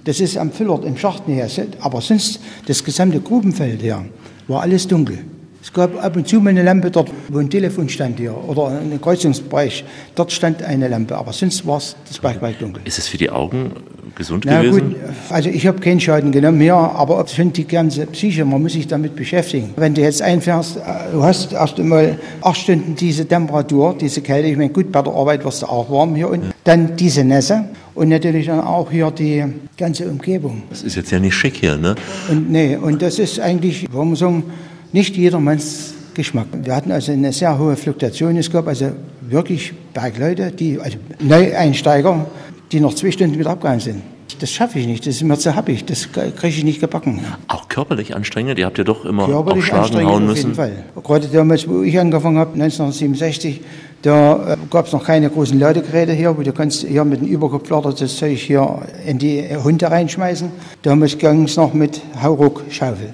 Das 0.03 0.19
ist 0.19 0.37
am 0.37 0.51
Füllert, 0.51 0.85
im 0.85 0.97
Schachten 0.97 1.33
her. 1.33 1.49
Aber 1.81 2.01
sonst, 2.01 2.39
das 2.65 2.83
gesamte 2.83 3.19
Grubenfeld 3.19 3.81
hier, 3.81 4.05
war 4.47 4.61
alles 4.61 4.87
dunkel. 4.87 5.19
Es 5.61 5.73
gab 5.73 6.01
ab 6.01 6.15
und 6.15 6.25
zu 6.25 6.39
mal 6.39 6.51
eine 6.51 6.63
Lampe 6.63 6.89
dort, 6.89 7.11
wo 7.27 7.39
ein 7.39 7.49
Telefon 7.49 7.89
stand 7.89 8.19
hier 8.19 8.33
oder 8.47 8.69
ein 8.69 9.01
Kreuzungsbereich. 9.01 9.83
Dort 10.15 10.31
stand 10.31 10.63
eine 10.63 10.87
Lampe, 10.87 11.17
aber 11.17 11.33
sonst 11.33 11.67
war 11.67 11.77
es 11.77 11.95
das 12.07 12.19
Bergwald 12.19 12.61
dunkel. 12.61 12.83
Ist 12.85 12.99
es 12.99 13.09
für 13.09 13.17
die 13.17 13.29
Augen 13.29 13.73
gesund 14.17 14.43
Na 14.45 14.61
gewesen? 14.61 14.89
Gut, 14.89 14.97
also 15.29 15.49
ich 15.49 15.65
habe 15.65 15.79
keinen 15.79 15.99
Schaden 15.99 16.31
genommen 16.31 16.59
hier, 16.59 16.75
aber 16.75 17.19
ob 17.19 17.29
schon 17.29 17.53
die 17.53 17.65
ganze 17.65 18.05
Psyche, 18.07 18.43
man 18.43 18.61
muss 18.61 18.73
sich 18.73 18.87
damit 18.87 19.15
beschäftigen. 19.15 19.69
Wenn 19.77 19.93
du 19.93 20.01
jetzt 20.01 20.21
einfährst, 20.21 20.77
äh, 20.77 21.13
du 21.13 21.23
hast 21.23 21.53
erst 21.53 21.79
einmal 21.79 22.17
acht 22.41 22.57
Stunden 22.57 22.95
diese 22.95 23.25
Temperatur, 23.25 23.95
diese 23.99 24.21
Kälte, 24.21 24.49
ich 24.49 24.57
meine 24.57 24.69
gut, 24.69 24.91
bei 24.91 25.01
der 25.01 25.13
Arbeit 25.13 25.45
wirst 25.45 25.61
du 25.61 25.67
auch 25.67 25.89
warm 25.89 26.15
hier 26.15 26.29
unten. 26.29 26.47
Ja. 26.47 26.53
Dann 26.63 26.95
diese 26.97 27.23
Nässe 27.23 27.65
und 27.95 28.09
natürlich 28.09 28.47
dann 28.47 28.59
auch 28.59 28.91
hier 28.91 29.11
die 29.11 29.45
ganze 29.77 30.09
Umgebung. 30.09 30.63
Das 30.69 30.81
ist 30.81 30.95
jetzt 30.95 31.11
ja 31.11 31.19
nicht 31.19 31.35
schick 31.35 31.55
hier, 31.55 31.77
ne? 31.77 31.95
Und 32.29 32.51
nee, 32.51 32.75
und 32.75 33.01
das 33.01 33.19
ist 33.19 33.39
eigentlich, 33.39 33.85
warum 33.91 34.15
sagen, 34.15 34.43
nicht 34.91 35.15
jedermanns 35.15 35.93
Geschmack. 36.13 36.47
Wir 36.63 36.75
hatten 36.75 36.91
also 36.91 37.11
eine 37.11 37.31
sehr 37.31 37.57
hohe 37.59 37.75
Fluktuation. 37.75 38.35
Es 38.37 38.51
gab 38.51 38.67
also 38.67 38.91
wirklich 39.21 39.71
Bergleute, 39.93 40.51
die, 40.51 40.79
also 40.79 40.97
Neueinsteiger, 41.19 42.25
die 42.71 42.79
noch 42.79 42.93
zwei 42.93 43.11
Stunden 43.11 43.37
wieder 43.37 43.51
abgegangen 43.51 43.79
sind. 43.79 44.01
Das 44.39 44.51
schaffe 44.51 44.77
ich 44.77 44.85
nicht, 44.85 45.07
das 45.07 45.15
ist 45.15 45.23
mir 45.23 45.37
zu 45.37 45.55
happig, 45.55 45.85
das 45.85 46.11
kriege 46.11 46.47
ich 46.47 46.63
nicht 46.63 46.79
gebacken. 46.79 47.21
Auch 47.47 47.69
körperlich 47.69 48.15
anstrengend? 48.15 48.59
Ihr 48.59 48.65
habt 48.65 48.77
ja 48.77 48.83
doch 48.83 49.05
immer 49.05 49.25
körperlich 49.25 49.73
aufschlagen 49.73 50.07
hauen 50.07 50.25
müssen. 50.27 50.51
Auf 50.51 50.57
jeden 50.57 50.83
Fall. 50.93 51.01
Gerade 51.01 51.27
damals, 51.27 51.67
wo 51.67 51.81
ich 51.81 51.97
angefangen 51.97 52.37
habe, 52.37 52.53
1967, 52.53 53.61
da 54.01 54.53
äh, 54.53 54.57
gab 54.69 54.85
es 54.85 54.93
noch 54.93 55.03
keine 55.03 55.29
großen 55.29 55.57
Ladegeräte 55.57 56.13
hier, 56.13 56.37
wo 56.37 56.41
du 56.41 56.51
kannst 56.51 56.85
hier 56.85 57.03
mit 57.03 57.21
dem 57.21 57.27
Überkopflader 57.27 57.93
das 57.93 58.17
Zeug 58.17 58.37
hier 58.37 58.81
in 59.05 59.17
die 59.17 59.43
Hunde 59.63 59.89
reinschmeißen. 59.89 60.51
Damals 60.83 61.17
ging 61.17 61.45
es 61.45 61.55
noch 61.55 61.73
mit 61.73 62.01
Hauruck-Schaufel. 62.21 63.13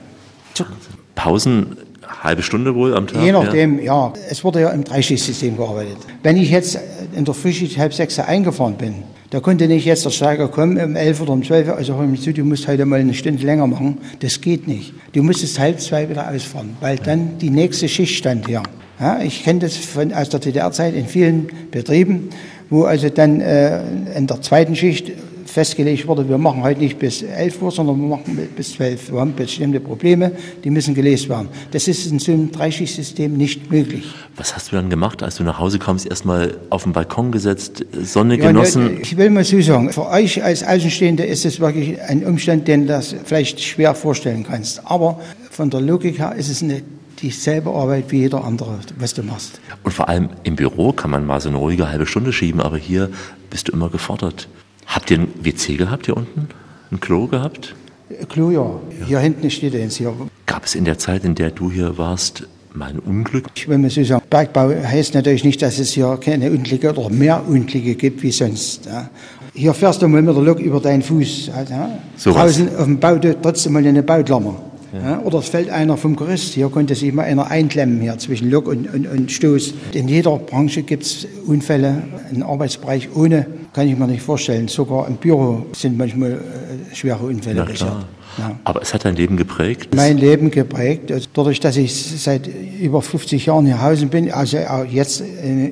Pausen 1.15 1.77
halbe 2.21 2.41
Stunde 2.41 2.75
wohl 2.75 2.95
am 2.95 3.07
Tag? 3.07 3.23
Je 3.23 3.31
nachdem, 3.31 3.79
ja. 3.79 4.07
ja. 4.07 4.13
Es 4.29 4.43
wurde 4.43 4.61
ja 4.61 4.69
im 4.69 4.83
Dreischichtsystem 4.83 5.57
gearbeitet. 5.57 5.97
Wenn 6.21 6.37
ich 6.37 6.49
jetzt 6.49 6.77
in 7.15 7.25
der 7.25 7.33
Frühschicht 7.33 7.77
halb 7.77 7.93
sechs 7.93 8.19
eingefahren 8.19 8.75
bin, 8.75 9.03
Da 9.33 9.39
konnte 9.39 9.67
nicht 9.67 9.85
jetzt 9.85 10.05
der 10.05 10.11
Steiger 10.11 10.47
kommen 10.47 10.77
um 10.77 10.95
11 10.95 11.21
oder 11.21 11.33
um 11.33 11.43
12 11.43 11.69
also 11.69 11.99
im 11.99 12.15
Studio, 12.15 12.43
du 12.43 12.49
musst 12.49 12.67
heute 12.67 12.85
mal 12.85 12.99
eine 12.99 13.15
Stunde 13.15 13.43
länger 13.43 13.65
machen. 13.65 13.97
Das 14.19 14.39
geht 14.39 14.67
nicht. 14.67 14.93
Du 15.13 15.23
musstest 15.23 15.57
halb 15.57 15.81
zwei 15.81 16.07
wieder 16.07 16.29
ausfahren, 16.29 16.77
weil 16.81 16.97
dann 16.97 17.39
die 17.39 17.49
nächste 17.49 17.89
Schicht 17.89 18.15
stand 18.15 18.45
hier. 18.45 18.61
Ja, 18.99 19.21
ich 19.23 19.43
kenne 19.43 19.61
das 19.61 19.75
von, 19.75 20.13
aus 20.13 20.29
der 20.29 20.39
DDR-Zeit 20.39 20.93
in 20.93 21.07
vielen 21.07 21.47
Betrieben, 21.71 22.29
wo 22.69 22.83
also 22.83 23.09
dann 23.09 23.41
äh, 23.41 23.81
in 24.15 24.27
der 24.27 24.39
zweiten 24.43 24.75
Schicht 24.75 25.11
festgelegt 25.53 26.07
wurde, 26.07 26.27
wir 26.27 26.37
machen 26.37 26.63
heute 26.63 26.79
nicht 26.79 26.97
bis 26.97 27.21
11 27.21 27.61
Uhr, 27.61 27.71
sondern 27.71 28.01
wir 28.01 28.07
machen 28.07 28.49
bis 28.55 28.73
12 28.73 29.09
Uhr. 29.09 29.15
Wir 29.15 29.21
haben 29.21 29.35
bestimmte 29.35 29.79
Probleme, 29.79 30.31
die 30.63 30.71
müssen 30.71 30.95
gelöst 30.95 31.29
werden. 31.29 31.47
Das 31.71 31.87
ist 31.87 32.07
in 32.07 32.17
so 32.17 32.31
einem 32.31 32.51
Dreischichtsystem 32.51 33.37
nicht 33.37 33.71
möglich. 33.71 34.03
Was 34.35 34.55
hast 34.55 34.71
du 34.71 34.75
dann 34.75 34.89
gemacht, 34.89 35.21
als 35.21 35.35
du 35.35 35.43
nach 35.43 35.59
Hause 35.59 35.77
kommst? 35.77 36.07
Erstmal 36.07 36.57
auf 36.71 36.83
den 36.83 36.93
Balkon 36.93 37.31
gesetzt, 37.31 37.85
Sonne 38.01 38.37
ja, 38.37 38.47
genossen? 38.47 38.97
Ich 39.01 39.15
will 39.15 39.29
mal 39.29 39.43
so 39.43 39.61
sagen, 39.61 39.93
für 39.93 40.09
euch 40.09 40.43
als 40.43 40.63
Außenstehende 40.63 41.23
ist 41.23 41.45
es 41.45 41.59
wirklich 41.59 42.01
ein 42.01 42.25
Umstand, 42.25 42.67
den 42.67 42.87
du 42.87 42.99
vielleicht 43.23 43.61
schwer 43.61 43.93
vorstellen 43.93 44.43
kannst. 44.43 44.81
Aber 44.85 45.19
von 45.51 45.69
der 45.69 45.81
Logik 45.81 46.17
her 46.17 46.33
ist 46.35 46.49
es 46.49 46.63
eine 46.63 46.81
dieselbe 47.21 47.69
Arbeit 47.69 48.05
wie 48.09 48.21
jeder 48.21 48.43
andere, 48.43 48.79
was 48.97 49.13
du 49.13 49.21
machst. 49.21 49.61
Und 49.83 49.91
vor 49.91 50.09
allem 50.09 50.29
im 50.43 50.55
Büro 50.55 50.91
kann 50.93 51.11
man 51.11 51.25
mal 51.27 51.39
so 51.39 51.49
eine 51.49 51.59
ruhige 51.59 51.89
halbe 51.89 52.07
Stunde 52.07 52.33
schieben, 52.33 52.59
aber 52.59 52.77
hier 52.77 53.11
bist 53.51 53.67
du 53.67 53.71
immer 53.71 53.89
gefordert. 53.89 54.47
Habt 54.87 55.11
ihr 55.11 55.19
ein 55.19 55.27
WC 55.41 55.75
gehabt 55.77 56.05
hier 56.05 56.17
unten? 56.17 56.47
Ein 56.91 56.99
Klo 56.99 57.27
gehabt? 57.27 57.75
Klo, 58.29 58.51
ja. 58.51 58.79
ja. 58.99 59.05
Hier 59.07 59.19
hinten 59.19 59.49
steht 59.49 59.75
eins 59.75 59.97
hier. 59.97 60.13
Gab 60.45 60.65
es 60.65 60.75
in 60.75 60.85
der 60.85 60.97
Zeit, 60.97 61.23
in 61.23 61.35
der 61.35 61.51
du 61.51 61.71
hier 61.71 61.97
warst, 61.97 62.47
mal 62.73 62.89
ein 62.89 62.99
Unglück? 62.99 63.47
Ich 63.55 63.67
will 63.67 63.77
mal 63.77 63.89
so 63.89 64.03
sagen, 64.03 64.23
Bergbau 64.29 64.69
heißt 64.69 65.13
natürlich 65.13 65.43
nicht, 65.43 65.61
dass 65.61 65.79
es 65.79 65.91
hier 65.91 66.17
keine 66.21 66.51
Unglücke 66.51 66.93
oder 66.93 67.09
mehr 67.09 67.43
Unglücke 67.47 67.95
gibt 67.95 68.23
wie 68.23 68.31
sonst. 68.31 68.85
Ja. 68.85 69.09
Hier 69.53 69.73
fährst 69.73 70.01
du 70.01 70.07
mal 70.07 70.21
mit 70.21 70.35
der 70.35 70.43
Lok 70.43 70.59
über 70.59 70.79
deinen 70.79 71.01
Fuß. 71.01 71.47
Ja. 71.69 71.99
So 72.17 72.33
Draußen 72.33 72.67
was. 72.67 72.75
auf 72.75 72.85
dem 72.85 72.99
Bau 72.99 73.17
trotzdem 73.17 73.73
mal 73.73 73.85
eine 73.85 74.03
Bauklammer. 74.03 74.55
Ja. 74.93 75.21
Oder 75.21 75.39
es 75.39 75.49
fällt 75.49 75.69
einer 75.69 75.97
vom 75.97 76.15
Gerüst. 76.15 76.53
Hier 76.53 76.69
konnte 76.69 76.93
sich 76.93 77.11
mal 77.13 77.23
einer 77.23 77.49
einklemmen 77.49 77.99
hier 78.01 78.17
zwischen 78.19 78.49
Lok 78.51 78.67
und, 78.67 78.93
und, 78.93 79.07
und 79.07 79.31
Stoß. 79.31 79.73
In 79.93 80.07
jeder 80.07 80.37
Branche 80.37 80.83
gibt 80.83 81.03
es 81.03 81.27
Unfälle, 81.47 82.03
einen 82.29 82.43
Arbeitsbereich 82.43 83.09
ohne, 83.15 83.47
kann 83.73 83.87
ich 83.87 83.97
mir 83.97 84.07
nicht 84.07 84.21
vorstellen. 84.21 84.67
Sogar 84.67 85.07
im 85.07 85.15
Büro 85.15 85.65
sind 85.73 85.97
manchmal 85.97 86.33
äh, 86.33 86.95
schwere 86.95 87.25
Unfälle 87.25 87.63
passiert. 87.63 88.05
Ja. 88.37 88.55
Aber 88.63 88.81
es 88.81 88.93
hat 88.93 89.05
dein 89.05 89.15
Leben 89.15 89.37
geprägt? 89.37 89.93
Mein 89.95 90.17
Leben 90.17 90.49
geprägt. 90.49 91.11
Also 91.11 91.27
dadurch, 91.33 91.59
dass 91.59 91.77
ich 91.77 91.93
seit 91.93 92.49
über 92.79 93.01
50 93.01 93.45
Jahren 93.45 93.65
hier 93.65 93.81
Hause 93.81 94.07
bin, 94.07 94.31
also 94.31 94.57
auch 94.57 94.85
jetzt 94.85 95.23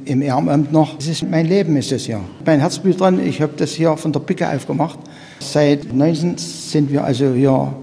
im 0.05 0.21
Ehrenamt 0.21 0.71
noch, 0.71 0.95
das 0.95 1.07
ist 1.07 1.29
mein 1.29 1.47
Leben 1.47 1.75
ist 1.75 1.91
das 1.91 2.03
hier. 2.03 2.21
Mein 2.45 2.59
Herzblut 2.59 2.99
dran, 2.99 3.19
ich 3.25 3.41
habe 3.41 3.53
das 3.57 3.71
hier 3.71 3.97
von 3.97 4.11
der 4.11 4.19
Picke 4.19 4.47
aufgemacht. 4.47 4.99
Seit 5.39 5.91
19 5.91 6.37
sind 6.37 6.91
wir 6.91 7.03
also 7.03 7.33
hier 7.33 7.73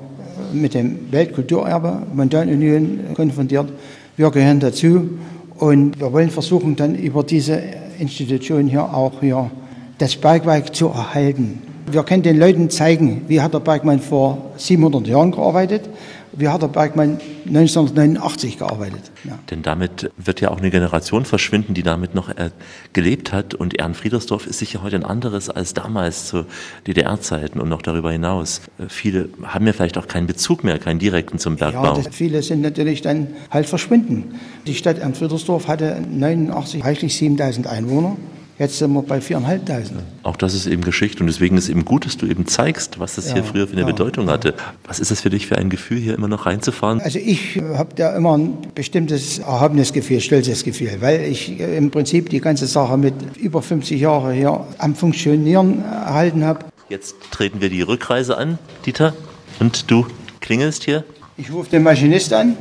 mit 0.52 0.74
dem 0.74 1.10
Weltkulturerbe 1.10 2.02
Montanunion 2.14 3.00
konfrontiert. 3.14 3.72
Wir 4.16 4.30
gehören 4.30 4.60
dazu 4.60 5.10
und 5.56 5.98
wir 5.98 6.12
wollen 6.12 6.30
versuchen, 6.30 6.76
dann 6.76 6.94
über 6.94 7.24
diese 7.24 7.60
Institution 7.98 8.68
hier 8.68 8.84
auch 8.84 9.20
hier 9.20 9.50
das 9.98 10.16
Bergwerk 10.16 10.74
zu 10.74 10.88
erhalten. 10.88 11.62
Wir 11.90 12.02
können 12.02 12.22
den 12.22 12.38
Leuten 12.38 12.70
zeigen, 12.70 13.24
wie 13.28 13.40
hat 13.40 13.54
der 13.54 13.60
Bergmann 13.60 14.00
vor 14.00 14.52
700 14.56 15.06
Jahren 15.06 15.32
gearbeitet, 15.32 15.88
wie 16.32 16.46
hat 16.46 16.60
der 16.60 16.68
Bergmann 16.68 17.18
1989 17.46 18.58
gearbeitet. 18.58 19.10
Ja. 19.24 19.38
Denn 19.50 19.62
damit 19.62 20.10
wird 20.18 20.40
ja 20.40 20.50
auch 20.50 20.58
eine 20.58 20.70
Generation 20.70 21.24
verschwinden, 21.24 21.72
die 21.72 21.82
damit 21.82 22.14
noch 22.14 22.28
äh, 22.28 22.50
gelebt 22.92 23.32
hat. 23.32 23.54
Und 23.54 23.78
Ehrenfriedersdorf 23.78 24.46
ist 24.46 24.58
sicher 24.58 24.82
heute 24.82 24.96
ein 24.96 25.04
anderes 25.04 25.48
als 25.48 25.72
damals 25.72 26.26
zu 26.26 26.44
DDR-Zeiten 26.86 27.58
und 27.58 27.70
noch 27.70 27.82
darüber 27.82 28.12
hinaus. 28.12 28.60
Äh, 28.78 28.84
viele 28.88 29.30
haben 29.42 29.66
ja 29.66 29.72
vielleicht 29.72 29.96
auch 29.96 30.06
keinen 30.06 30.26
Bezug 30.26 30.64
mehr, 30.64 30.78
keinen 30.78 30.98
direkten 30.98 31.38
zum 31.38 31.56
Bergbau. 31.56 31.96
Ja, 31.96 32.10
viele 32.10 32.42
sind 32.42 32.60
natürlich 32.60 33.00
dann 33.00 33.28
halt 33.50 33.66
verschwunden. 33.66 34.38
Die 34.66 34.74
Stadt 34.74 34.98
Ehrenfriedersdorf 34.98 35.66
hatte 35.66 36.02
89 36.08 36.84
reichlich 36.84 37.16
7000 37.16 37.66
Einwohner. 37.66 38.16
Jetzt 38.58 38.78
sind 38.78 38.92
wir 38.92 39.02
bei 39.02 39.18
4.500. 39.18 39.84
Auch 40.24 40.34
das 40.34 40.52
ist 40.52 40.66
eben 40.66 40.82
Geschichte 40.82 41.20
und 41.20 41.28
deswegen 41.28 41.56
ist 41.56 41.64
es 41.64 41.70
eben 41.70 41.84
gut, 41.84 42.06
dass 42.06 42.16
du 42.16 42.26
eben 42.26 42.46
zeigst, 42.48 42.98
was 42.98 43.14
das 43.14 43.28
ja, 43.28 43.34
hier 43.34 43.44
früher 43.44 43.68
für 43.68 43.74
eine 43.74 43.82
ja, 43.82 43.86
Bedeutung 43.86 44.26
ja. 44.26 44.32
hatte. 44.32 44.54
Was 44.84 44.98
ist 44.98 45.12
das 45.12 45.20
für 45.20 45.30
dich 45.30 45.46
für 45.46 45.56
ein 45.56 45.70
Gefühl, 45.70 45.98
hier 45.98 46.14
immer 46.14 46.26
noch 46.26 46.44
reinzufahren? 46.44 47.00
Also 47.00 47.20
ich 47.20 47.60
habe 47.74 47.94
da 47.94 48.16
immer 48.16 48.36
ein 48.36 48.58
bestimmtes 48.74 49.38
erhabenes 49.38 49.92
Gefühl, 49.92 50.20
stolzes 50.20 50.64
Gefühl, 50.64 50.90
weil 50.98 51.20
ich 51.20 51.60
im 51.60 51.92
Prinzip 51.92 52.30
die 52.30 52.40
ganze 52.40 52.66
Sache 52.66 52.96
mit 52.96 53.14
über 53.36 53.62
50 53.62 54.00
Jahren 54.00 54.34
hier 54.34 54.66
am 54.78 54.96
Funktionieren 54.96 55.84
erhalten 55.84 56.44
habe. 56.44 56.64
Jetzt 56.88 57.14
treten 57.30 57.60
wir 57.60 57.70
die 57.70 57.82
Rückreise 57.82 58.36
an, 58.36 58.58
Dieter, 58.84 59.14
und 59.60 59.88
du 59.88 60.06
klingelst 60.40 60.82
hier. 60.82 61.04
Ich 61.36 61.52
rufe 61.52 61.70
den 61.70 61.84
Maschinist 61.84 62.32
an. 62.32 62.56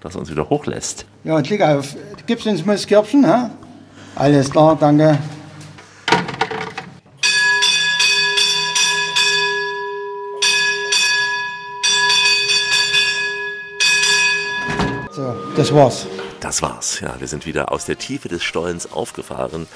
Dass 0.00 0.14
er 0.14 0.20
uns 0.20 0.30
wieder 0.30 0.48
hochlässt. 0.48 1.04
Ja, 1.24 1.36
und 1.36 1.46
klick 1.46 1.60
auf. 1.60 1.96
Gibst 2.26 2.46
uns 2.46 2.64
mal 2.64 2.74
das 2.74 2.86
Körbchen, 2.86 3.26
ha? 3.26 3.50
Alles 4.16 4.48
klar, 4.48 4.76
danke. 4.76 5.18
So, 15.10 15.34
das 15.56 15.74
war's. 15.74 16.06
Das 16.40 16.62
war's. 16.62 17.00
Ja, 17.00 17.14
wir 17.18 17.26
sind 17.26 17.46
wieder 17.46 17.72
aus 17.72 17.86
der 17.86 17.98
Tiefe 17.98 18.28
des 18.28 18.44
Stollens 18.44 18.92
aufgefahren 18.92 19.66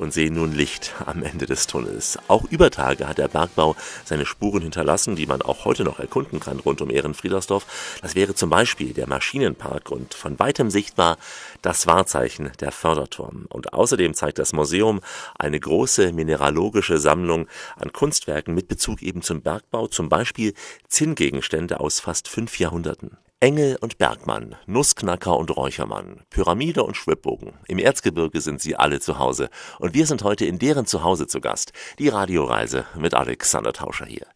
und 0.00 0.14
sehen 0.14 0.34
nun 0.34 0.52
Licht 0.52 0.94
am 1.04 1.22
Ende 1.22 1.44
des 1.44 1.66
Tunnels. 1.66 2.18
Auch 2.26 2.44
über 2.50 2.70
Tage 2.70 3.06
hat 3.06 3.18
der 3.18 3.28
Bergbau 3.28 3.76
seine 4.04 4.24
Spuren 4.24 4.62
hinterlassen, 4.62 5.14
die 5.14 5.26
man 5.26 5.42
auch 5.42 5.66
heute 5.66 5.84
noch 5.84 5.98
erkunden 6.00 6.40
kann 6.40 6.58
rund 6.58 6.80
um 6.80 6.90
Ehrenfriedersdorf. 6.90 7.98
Das 8.00 8.14
wäre 8.14 8.34
zum 8.34 8.48
Beispiel 8.48 8.94
der 8.94 9.06
Maschinenpark 9.06 9.90
und 9.90 10.14
von 10.14 10.38
weitem 10.38 10.70
sichtbar 10.70 11.18
das 11.60 11.86
Wahrzeichen 11.86 12.50
der 12.60 12.72
Förderturm. 12.72 13.46
Und 13.50 13.74
außerdem 13.74 14.14
zeigt 14.14 14.38
das 14.38 14.54
Museum 14.54 15.00
eine 15.38 15.60
große 15.60 16.12
mineralogische 16.12 16.98
Sammlung 16.98 17.46
an 17.76 17.92
Kunstwerken 17.92 18.54
mit 18.54 18.68
Bezug 18.68 19.02
eben 19.02 19.20
zum 19.20 19.42
Bergbau, 19.42 19.86
zum 19.86 20.08
Beispiel 20.08 20.54
Zinngegenstände 20.88 21.78
aus 21.78 22.00
fast 22.00 22.26
fünf 22.26 22.58
Jahrhunderten. 22.58 23.18
Engel 23.42 23.78
und 23.80 23.96
Bergmann, 23.96 24.54
Nussknacker 24.66 25.34
und 25.38 25.56
Räuchermann, 25.56 26.20
Pyramide 26.28 26.82
und 26.82 26.94
Schwibbogen. 26.94 27.54
Im 27.68 27.78
Erzgebirge 27.78 28.42
sind 28.42 28.60
sie 28.60 28.76
alle 28.76 29.00
zu 29.00 29.18
Hause. 29.18 29.48
Und 29.78 29.94
wir 29.94 30.04
sind 30.04 30.22
heute 30.24 30.44
in 30.44 30.58
deren 30.58 30.84
Zuhause 30.84 31.26
zu 31.26 31.40
Gast. 31.40 31.72
Die 31.98 32.08
Radioreise 32.08 32.84
mit 32.98 33.14
Alexander 33.14 33.72
Tauscher 33.72 34.04
hier. 34.04 34.26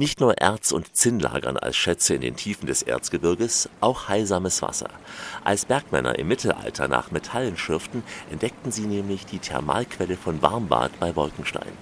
Nicht 0.00 0.18
nur 0.18 0.38
Erz- 0.38 0.72
und 0.72 0.96
Zinn 0.96 1.20
lagern 1.20 1.58
als 1.58 1.76
Schätze 1.76 2.14
in 2.14 2.22
den 2.22 2.34
Tiefen 2.34 2.66
des 2.66 2.80
Erzgebirges, 2.80 3.68
auch 3.82 4.08
heilsames 4.08 4.62
Wasser. 4.62 4.88
Als 5.44 5.66
Bergmänner 5.66 6.18
im 6.18 6.26
Mittelalter 6.26 6.88
nach 6.88 7.10
Metallen 7.10 7.58
schürften, 7.58 8.02
entdeckten 8.30 8.72
sie 8.72 8.86
nämlich 8.86 9.26
die 9.26 9.40
Thermalquelle 9.40 10.16
von 10.16 10.40
Warmbad 10.40 10.98
bei 10.98 11.14
Wolkenstein. 11.16 11.72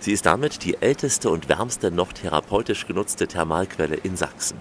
Sie 0.00 0.12
ist 0.12 0.24
damit 0.24 0.64
die 0.64 0.80
älteste 0.80 1.28
und 1.28 1.50
wärmste 1.50 1.90
noch 1.90 2.14
therapeutisch 2.14 2.86
genutzte 2.86 3.26
Thermalquelle 3.26 3.96
in 3.96 4.16
Sachsen. 4.16 4.56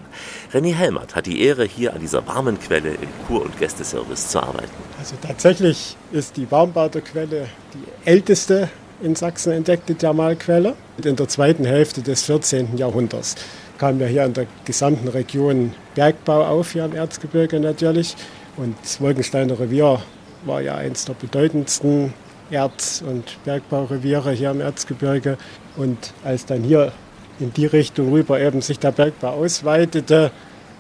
René 0.52 0.74
Helmert 0.74 1.16
hat 1.16 1.26
die 1.26 1.40
Ehre, 1.42 1.64
hier 1.64 1.94
an 1.94 2.02
dieser 2.02 2.28
warmen 2.28 2.60
Quelle 2.60 2.96
im 2.96 3.10
Kur- 3.28 3.44
und 3.44 3.58
Gästeservice 3.58 4.28
zu 4.28 4.44
arbeiten. 4.44 4.74
Also 5.00 5.16
tatsächlich 5.26 5.96
ist 6.12 6.36
die 6.36 6.52
Warmbader 6.52 7.00
Quelle 7.00 7.48
die 7.74 8.10
älteste 8.10 8.70
in 9.02 9.16
Sachsen 9.16 9.52
entdeckte 9.52 9.96
Thermalquelle. 9.96 10.76
In 11.04 11.16
der 11.16 11.28
zweiten 11.28 11.66
Hälfte 11.66 12.02
des 12.02 12.24
14. 12.24 12.78
Jahrhunderts 12.78 13.36
kam 13.78 14.00
ja 14.00 14.08
hier 14.08 14.26
in 14.26 14.34
der 14.34 14.48
gesamten 14.64 15.08
Region 15.08 15.74
Bergbau 15.96 16.46
auf, 16.46 16.72
hier 16.72 16.86
am 16.86 16.94
Erzgebirge 16.96 17.60
natürlich. 17.60 18.16
Und 18.58 18.76
das 18.82 19.02
Wolkensteiner 19.02 19.60
Revier 19.60 20.02
war 20.46 20.62
ja 20.62 20.76
eines 20.76 21.06
der 21.06 21.14
bedeutendsten 21.14 22.14
Erz- 22.52 23.04
und 23.06 23.38
Bergbaureviere 23.44 24.32
hier 24.32 24.52
im 24.52 24.62
Erzgebirge. 24.62 25.38
Und 25.76 26.14
als 26.24 26.46
dann 26.46 26.64
hier 26.64 26.94
in 27.40 27.52
die 27.54 27.66
Richtung 27.66 28.12
rüber 28.12 28.40
eben 28.40 28.62
sich 28.62 28.80
der 28.80 28.92
Bergbau 28.92 29.32
ausweitete, 29.32 30.32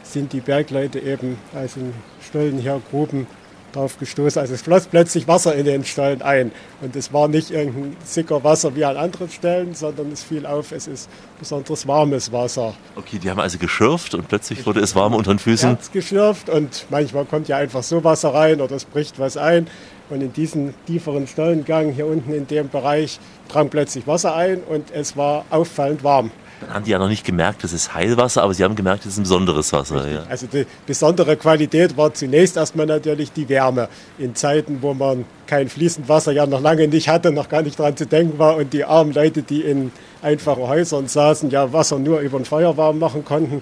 sind 0.04 0.32
die 0.34 0.40
Bergleute 0.40 1.00
eben, 1.00 1.38
als 1.54 1.76
in 1.76 1.94
Stollen 2.22 2.60
hier 2.60 2.82
gruben, 2.92 3.28
drauf 3.76 4.00
gestoßen. 4.00 4.42
Also 4.42 4.54
es 4.54 4.62
floss 4.62 4.88
plötzlich 4.88 5.28
Wasser 5.28 5.56
in 5.56 5.66
den 5.66 5.86
Stollen 5.86 6.22
ein. 6.22 6.52
Und 6.82 6.96
es 6.96 7.14
war 7.14 7.28
nicht 7.28 7.52
irgendein 7.52 7.96
sicker 8.04 8.44
Wasser 8.44 8.76
wie 8.76 8.86
an 8.86 8.98
anderen 8.98 9.30
Stellen, 9.30 9.76
sondern 9.76 10.12
es 10.12 10.24
fiel 10.24 10.46
auf, 10.46 10.72
es 10.72 10.88
ist 10.88 11.10
besonders 11.40 11.88
warmes 11.88 12.32
Wasser. 12.32 12.74
Okay, 12.96 13.20
die 13.20 13.30
haben 13.30 13.40
also 13.40 13.58
geschürft 13.58 14.16
und 14.16 14.28
plötzlich 14.28 14.66
wurde 14.66 14.80
es 14.80 14.96
warm 14.96 15.14
unter 15.14 15.34
den 15.34 15.40
Füßen? 15.40 15.70
Herz 15.70 15.92
geschürft 15.92 16.50
und 16.50 16.86
manchmal 16.90 17.26
kommt 17.26 17.48
ja 17.48 17.58
einfach 17.58 17.84
so 17.84 18.04
Wasser 18.04 18.34
rein 18.34 18.62
oder 18.62 18.76
es 18.76 18.86
bricht 18.86 19.20
was 19.20 19.38
ein. 19.38 19.68
Und 20.10 20.22
in 20.22 20.32
diesem 20.34 20.74
tieferen 20.86 21.26
Stollengang 21.26 21.92
hier 21.92 22.06
unten 22.06 22.32
in 22.32 22.46
dem 22.46 22.70
Bereich 22.70 23.20
drang 23.48 23.70
plötzlich 23.70 24.06
Wasser 24.06 24.36
ein 24.36 24.62
und 24.62 24.92
es 24.92 25.18
war 25.18 25.46
auffallend 25.50 26.04
warm. 26.04 26.32
Haben 26.70 26.86
die 26.86 26.92
ja 26.92 27.00
noch 27.00 27.10
nicht 27.10 27.26
gemerkt, 27.26 27.64
das 27.64 27.74
ist 27.74 27.94
Heilwasser, 27.94 28.44
aber 28.44 28.54
sie 28.54 28.64
haben 28.64 28.76
gemerkt, 28.76 29.06
das 29.06 29.14
ist 29.14 29.20
ein 29.20 29.24
besonderes 29.24 29.72
Wasser. 29.74 30.10
Ja. 30.10 30.24
Also 30.30 30.48
die 30.48 30.66
besondere 30.86 31.36
Qualität 31.36 31.96
war 31.98 32.14
zunächst 32.14 32.58
erstmal 32.58 32.86
natürlich 32.86 33.32
die 33.32 33.48
Wärme. 33.50 33.90
In 34.18 34.36
Zeiten, 34.36 34.80
wo 34.82 34.94
man 34.94 35.26
kein 35.48 35.70
fließend 35.70 36.08
Wasser 36.10 36.32
ja 36.32 36.46
noch 36.46 36.62
lange 36.62 36.88
nicht 36.88 37.08
hatte, 37.10 37.32
noch 37.32 37.50
gar 37.50 37.62
nicht 37.62 37.78
dran 37.78 37.96
zu 37.96 38.06
denken 38.06 38.40
war 38.40 38.56
und 38.56 38.74
die 38.74 38.86
armen 38.86 39.14
Leute, 39.14 39.44
die 39.44 39.62
in 39.62 39.92
einfachen 40.22 40.68
Häusern 40.68 41.08
saßen, 41.08 41.50
ja 41.52 41.72
Wasser 41.72 42.00
nur 42.00 42.20
über 42.20 42.38
ein 42.38 42.46
Feuer 42.46 42.78
warm 42.78 43.00
machen 43.00 43.26
konnten 43.26 43.62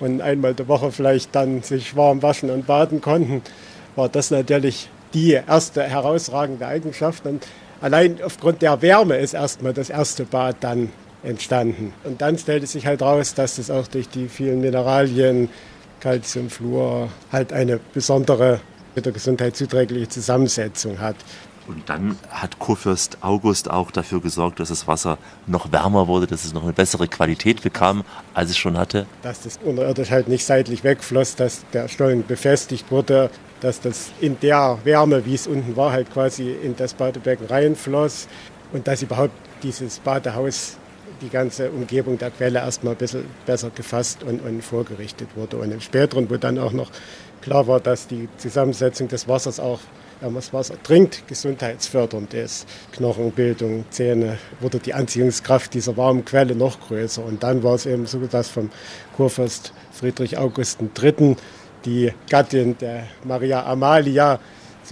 und 0.00 0.20
einmal 0.20 0.54
die 0.54 0.66
Woche 0.66 0.90
vielleicht 0.90 1.34
dann 1.34 1.62
sich 1.62 1.96
warm 1.96 2.22
waschen 2.22 2.50
und 2.50 2.66
baden 2.66 3.00
konnten, 3.00 3.42
war 3.94 4.08
das 4.08 4.30
natürlich 4.30 4.88
die 5.14 5.32
erste 5.32 5.82
herausragende 5.82 6.66
Eigenschaft. 6.66 7.24
Und 7.24 7.46
allein 7.80 8.18
aufgrund 8.24 8.62
der 8.62 8.82
Wärme 8.82 9.16
ist 9.16 9.34
erstmal 9.34 9.72
das 9.72 9.90
erste 9.90 10.24
Bad 10.24 10.56
dann 10.60 10.90
entstanden. 11.22 11.92
Und 12.04 12.20
dann 12.20 12.38
stellte 12.38 12.66
sich 12.66 12.86
halt 12.86 13.02
raus, 13.02 13.34
dass 13.34 13.58
es 13.58 13.70
auch 13.70 13.86
durch 13.86 14.08
die 14.08 14.28
vielen 14.28 14.60
Mineralien, 14.60 15.48
Calcium, 16.00 16.50
Fluor, 16.50 17.08
halt 17.30 17.52
eine 17.52 17.78
besondere, 17.92 18.60
mit 18.94 19.06
der 19.06 19.12
Gesundheit 19.12 19.56
zuträgliche 19.56 20.08
Zusammensetzung 20.08 20.98
hat. 20.98 21.16
Und 21.68 21.88
dann 21.88 22.18
hat 22.28 22.58
Kurfürst 22.58 23.18
August 23.22 23.70
auch 23.70 23.92
dafür 23.92 24.20
gesorgt, 24.20 24.58
dass 24.58 24.70
das 24.70 24.88
Wasser 24.88 25.16
noch 25.46 25.70
wärmer 25.70 26.08
wurde, 26.08 26.26
dass 26.26 26.44
es 26.44 26.52
noch 26.52 26.64
eine 26.64 26.72
bessere 26.72 27.06
Qualität 27.06 27.62
bekam, 27.62 28.02
als 28.34 28.50
es 28.50 28.58
schon 28.58 28.76
hatte. 28.76 29.06
Dass 29.22 29.42
das 29.42 29.60
unterirdisch 29.62 30.10
halt 30.10 30.26
nicht 30.26 30.44
seitlich 30.44 30.82
wegfloss, 30.82 31.36
dass 31.36 31.64
der 31.72 31.86
Stollen 31.86 32.26
befestigt 32.26 32.90
wurde, 32.90 33.30
dass 33.60 33.80
das 33.80 34.10
in 34.20 34.38
der 34.40 34.78
Wärme, 34.82 35.24
wie 35.24 35.34
es 35.34 35.46
unten 35.46 35.76
war, 35.76 35.92
halt 35.92 36.12
quasi 36.12 36.50
in 36.50 36.74
das 36.74 36.94
Badebecken 36.94 37.46
reinfloss 37.46 38.26
und 38.72 38.88
dass 38.88 39.02
überhaupt 39.02 39.34
dieses 39.62 40.00
Badehaus 40.00 40.78
die 41.22 41.30
ganze 41.30 41.70
Umgebung 41.70 42.18
der 42.18 42.30
Quelle 42.30 42.58
erstmal 42.58 42.94
ein 42.94 42.98
bisschen 42.98 43.24
besser 43.46 43.70
gefasst 43.70 44.22
und, 44.22 44.40
und 44.40 44.62
vorgerichtet 44.62 45.28
wurde. 45.36 45.56
Und 45.56 45.72
im 45.72 45.80
späteren, 45.80 46.28
wo 46.28 46.36
dann 46.36 46.58
auch 46.58 46.72
noch 46.72 46.90
klar 47.40 47.66
war, 47.66 47.80
dass 47.80 48.06
die 48.06 48.28
Zusammensetzung 48.36 49.08
des 49.08 49.28
Wassers 49.28 49.60
auch 49.60 49.80
wenn 50.22 50.34
man 50.34 50.40
das 50.40 50.52
Wasser 50.52 50.80
trinkt, 50.80 51.26
gesundheitsfördernd 51.26 52.32
ist. 52.32 52.68
Knochenbildung, 52.92 53.84
Zähne, 53.90 54.38
wurde 54.60 54.78
die 54.78 54.94
Anziehungskraft 54.94 55.74
dieser 55.74 55.96
warmen 55.96 56.24
Quelle 56.24 56.54
noch 56.54 56.80
größer. 56.80 57.24
Und 57.24 57.42
dann 57.42 57.64
war 57.64 57.74
es 57.74 57.86
eben 57.86 58.06
so, 58.06 58.20
dass 58.20 58.48
vom 58.48 58.70
Kurfürst 59.16 59.72
Friedrich 59.90 60.38
August 60.38 60.78
III. 60.80 61.36
die 61.84 62.12
Gattin 62.30 62.78
der 62.78 63.08
Maria 63.24 63.66
Amalia 63.66 64.38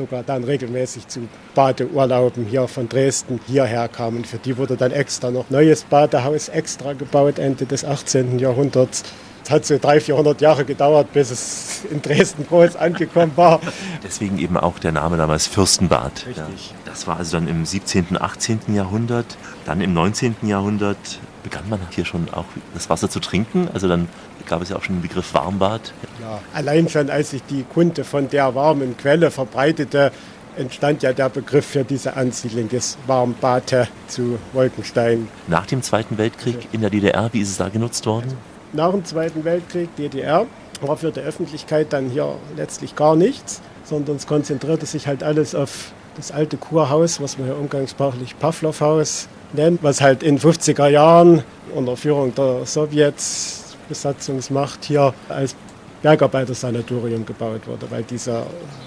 sogar 0.00 0.23
dann 0.23 0.45
regelmäßig 0.45 1.09
zu 1.09 1.28
Badeurlauben 1.54 2.47
hier 2.47 2.66
von 2.69 2.88
Dresden 2.88 3.38
hierher 3.47 3.88
kamen. 3.88 4.25
Für 4.25 4.38
die 4.38 4.57
wurde 4.57 4.76
dann 4.76 4.92
extra 4.92 5.30
noch 5.30 5.50
neues 5.50 5.85
Badehaus 5.85 6.49
extra 6.49 6.95
gebaut 6.95 7.38
Ende 7.38 7.66
des 7.66 7.85
18. 7.85 8.38
Jahrhunderts 8.38 9.04
hat 9.50 9.66
so 9.66 9.78
300, 9.78 10.02
400 10.04 10.40
Jahre 10.40 10.64
gedauert, 10.64 11.12
bis 11.12 11.30
es 11.30 11.85
in 11.90 12.00
Dresden 12.00 12.47
groß 12.47 12.76
angekommen 12.76 13.33
war. 13.37 13.61
Deswegen 14.04 14.38
eben 14.38 14.57
auch 14.57 14.78
der 14.78 14.92
Name 14.92 15.16
damals 15.16 15.49
Fürstenbad. 15.49 16.26
Richtig. 16.26 16.37
Ja. 16.37 16.76
Das 16.85 17.07
war 17.07 17.19
also 17.19 17.37
dann 17.37 17.49
im 17.49 17.66
17., 17.66 18.21
18. 18.21 18.61
Jahrhundert. 18.75 19.37
Dann 19.66 19.80
im 19.80 19.92
19. 19.92 20.37
Jahrhundert 20.42 21.19
begann 21.42 21.68
man 21.68 21.80
hier 21.90 22.04
schon 22.04 22.28
auch 22.32 22.47
das 22.75 22.90
Wasser 22.90 23.09
zu 23.09 23.20
trinken. 23.20 23.68
Also 23.73 23.88
dann 23.88 24.09
gab 24.49 24.62
es 24.62 24.68
ja 24.68 24.76
auch 24.76 24.82
schon 24.82 24.97
den 24.97 25.02
Begriff 25.02 25.35
Warmbad. 25.35 25.92
Ja, 26.20 26.40
allein 26.54 26.88
schon 26.88 27.11
als 27.11 27.30
sich 27.30 27.42
die 27.49 27.64
Kunde 27.64 28.04
von 28.04 28.28
der 28.28 28.54
warmen 28.54 28.97
Quelle 28.97 29.30
verbreitete, 29.30 30.12
entstand 30.56 31.02
ja 31.02 31.12
der 31.12 31.28
Begriff 31.28 31.66
für 31.66 31.85
diese 31.85 32.16
Ansiedlung 32.16 32.68
des 32.68 32.99
Warmbate 33.06 33.88
zu 34.09 34.38
Wolkenstein. 34.52 35.28
Nach 35.47 35.66
dem 35.66 35.82
Zweiten 35.82 36.18
Weltkrieg 36.18 36.68
in 36.73 36.80
der 36.80 36.90
DDR, 36.90 37.30
wie 37.32 37.40
ist 37.40 37.50
es 37.50 37.56
da 37.56 37.68
genutzt 37.68 38.06
worden? 38.06 38.37
nach 38.73 38.90
dem 38.92 39.04
Zweiten 39.04 39.44
Weltkrieg, 39.44 39.94
DDR, 39.97 40.47
war 40.80 40.97
für 40.97 41.11
die 41.11 41.20
Öffentlichkeit 41.20 41.92
dann 41.92 42.09
hier 42.09 42.37
letztlich 42.56 42.97
gar 42.97 43.16
nichts, 43.16 43.61
sondern 43.85 44.16
es 44.16 44.26
konzentrierte 44.26 44.87
sich 44.87 45.06
halt 45.06 45.23
alles 45.23 45.54
auf 45.54 45.92
das 46.16 46.32
alte 46.32 46.56
Kurhaus, 46.56 47.20
was 47.20 47.38
man 47.38 47.49
hier 47.49 47.59
umgangssprachlich 47.59 48.38
Pavlov-Haus 48.38 49.28
nennt, 49.52 49.83
was 49.83 50.00
halt 50.00 50.23
in 50.23 50.38
50er 50.38 50.88
Jahren 50.88 51.42
unter 51.75 51.97
Führung 51.97 52.35
der 52.35 52.66
Sowjets 52.66 53.76
Besatzungsmacht 53.88 54.85
hier 54.85 55.12
als 55.28 55.57
Bergarbeitersanatorium 56.02 57.26
gebaut 57.26 57.66
wurde, 57.66 57.90
weil 57.90 58.02
dieser 58.04 58.47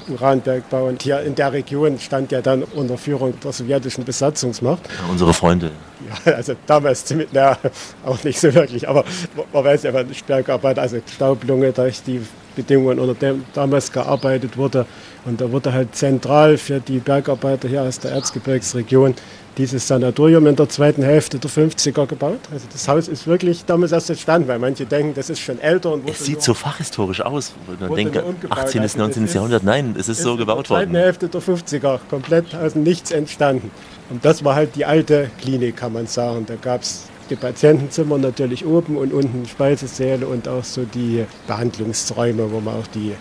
Uranbergbau 0.09 0.87
und 0.87 1.03
hier 1.03 1.21
in 1.21 1.35
der 1.35 1.53
Region 1.53 1.99
stand 1.99 2.31
ja 2.31 2.41
dann 2.41 2.63
unter 2.63 2.97
Führung 2.97 3.39
der 3.39 3.51
sowjetischen 3.51 4.03
Besatzungsmacht. 4.03 4.81
Ja, 4.87 5.11
unsere 5.11 5.33
Freunde. 5.33 5.71
Ja, 6.25 6.33
also 6.33 6.53
damals 6.65 7.05
ziemlich, 7.05 7.29
na, 7.31 7.57
auch 8.05 8.23
nicht 8.23 8.39
so 8.39 8.53
wirklich, 8.53 8.87
aber 8.89 9.03
man 9.53 9.63
weiß 9.63 9.83
ja, 9.83 10.03
nicht 10.03 10.25
Bergarbeit, 10.25 10.79
also 10.79 10.97
Staublunge 11.13 11.71
durch 11.71 12.01
die 12.01 12.21
Bedingungen, 12.55 12.99
unter 12.99 13.13
denen 13.13 13.45
damals 13.53 13.91
gearbeitet 13.91 14.57
wurde. 14.57 14.85
Und 15.25 15.39
da 15.39 15.51
wurde 15.51 15.73
halt 15.73 15.95
zentral 15.95 16.57
für 16.57 16.79
die 16.79 16.99
Bergarbeiter 16.99 17.67
hier 17.67 17.83
aus 17.83 17.99
der 17.99 18.11
Erzgebirgsregion 18.11 19.15
dieses 19.57 19.87
Sanatorium 19.87 20.47
in 20.47 20.55
der 20.55 20.67
zweiten 20.67 21.03
Hälfte 21.03 21.37
der 21.37 21.49
50er 21.49 22.07
gebaut. 22.07 22.39
Also 22.51 22.65
das 22.71 22.87
Haus 22.87 23.07
ist 23.07 23.27
wirklich 23.27 23.65
damals 23.65 23.91
erst 23.91 24.09
entstanden, 24.09 24.47
weil 24.47 24.59
manche 24.59 24.85
denken, 24.85 25.13
das 25.13 25.29
ist 25.29 25.39
schon 25.39 25.59
älter. 25.59 25.93
Und 25.93 26.09
es 26.09 26.25
sieht 26.25 26.41
so 26.41 26.53
fachhistorisch 26.53 27.21
aus. 27.21 27.53
Man 27.79 27.93
denkt, 27.95 28.21
18. 28.49 28.81
bis 28.81 28.97
19. 28.97 29.23
Also 29.23 29.35
Jahrhundert, 29.35 29.63
nein, 29.63 29.95
es 29.97 30.09
ist, 30.09 30.19
ist 30.19 30.23
so 30.23 30.35
gebaut 30.35 30.69
worden. 30.69 30.87
In 30.87 30.93
der 30.93 31.03
zweiten 31.03 31.29
Hälfte 31.29 31.29
der 31.29 31.41
50er, 31.41 31.99
komplett 32.09 32.55
aus 32.55 32.73
dem 32.73 32.83
Nichts 32.83 33.11
entstanden. 33.11 33.71
Und 34.09 34.25
das 34.25 34.43
war 34.43 34.55
halt 34.55 34.75
die 34.75 34.85
alte 34.85 35.29
Klinik, 35.41 35.77
kann 35.77 35.93
man 35.93 36.07
sagen. 36.07 36.45
Da 36.47 36.55
gab 36.55 36.81
es 36.81 37.05
die 37.33 37.39
Patientenzimmer 37.39 38.19
natürlich 38.19 38.63
oben 38.63 38.95
und 38.95 39.11
unten 39.11 39.47
Speisesäle 39.47 40.27
und 40.27 40.47
auch 40.47 40.63
so 40.63 40.83
die 40.83 41.25
Behandlungsräume, 41.47 42.51
wo 42.51 42.59
man 42.59 42.75
auch 42.75 42.87
die 42.87 43.13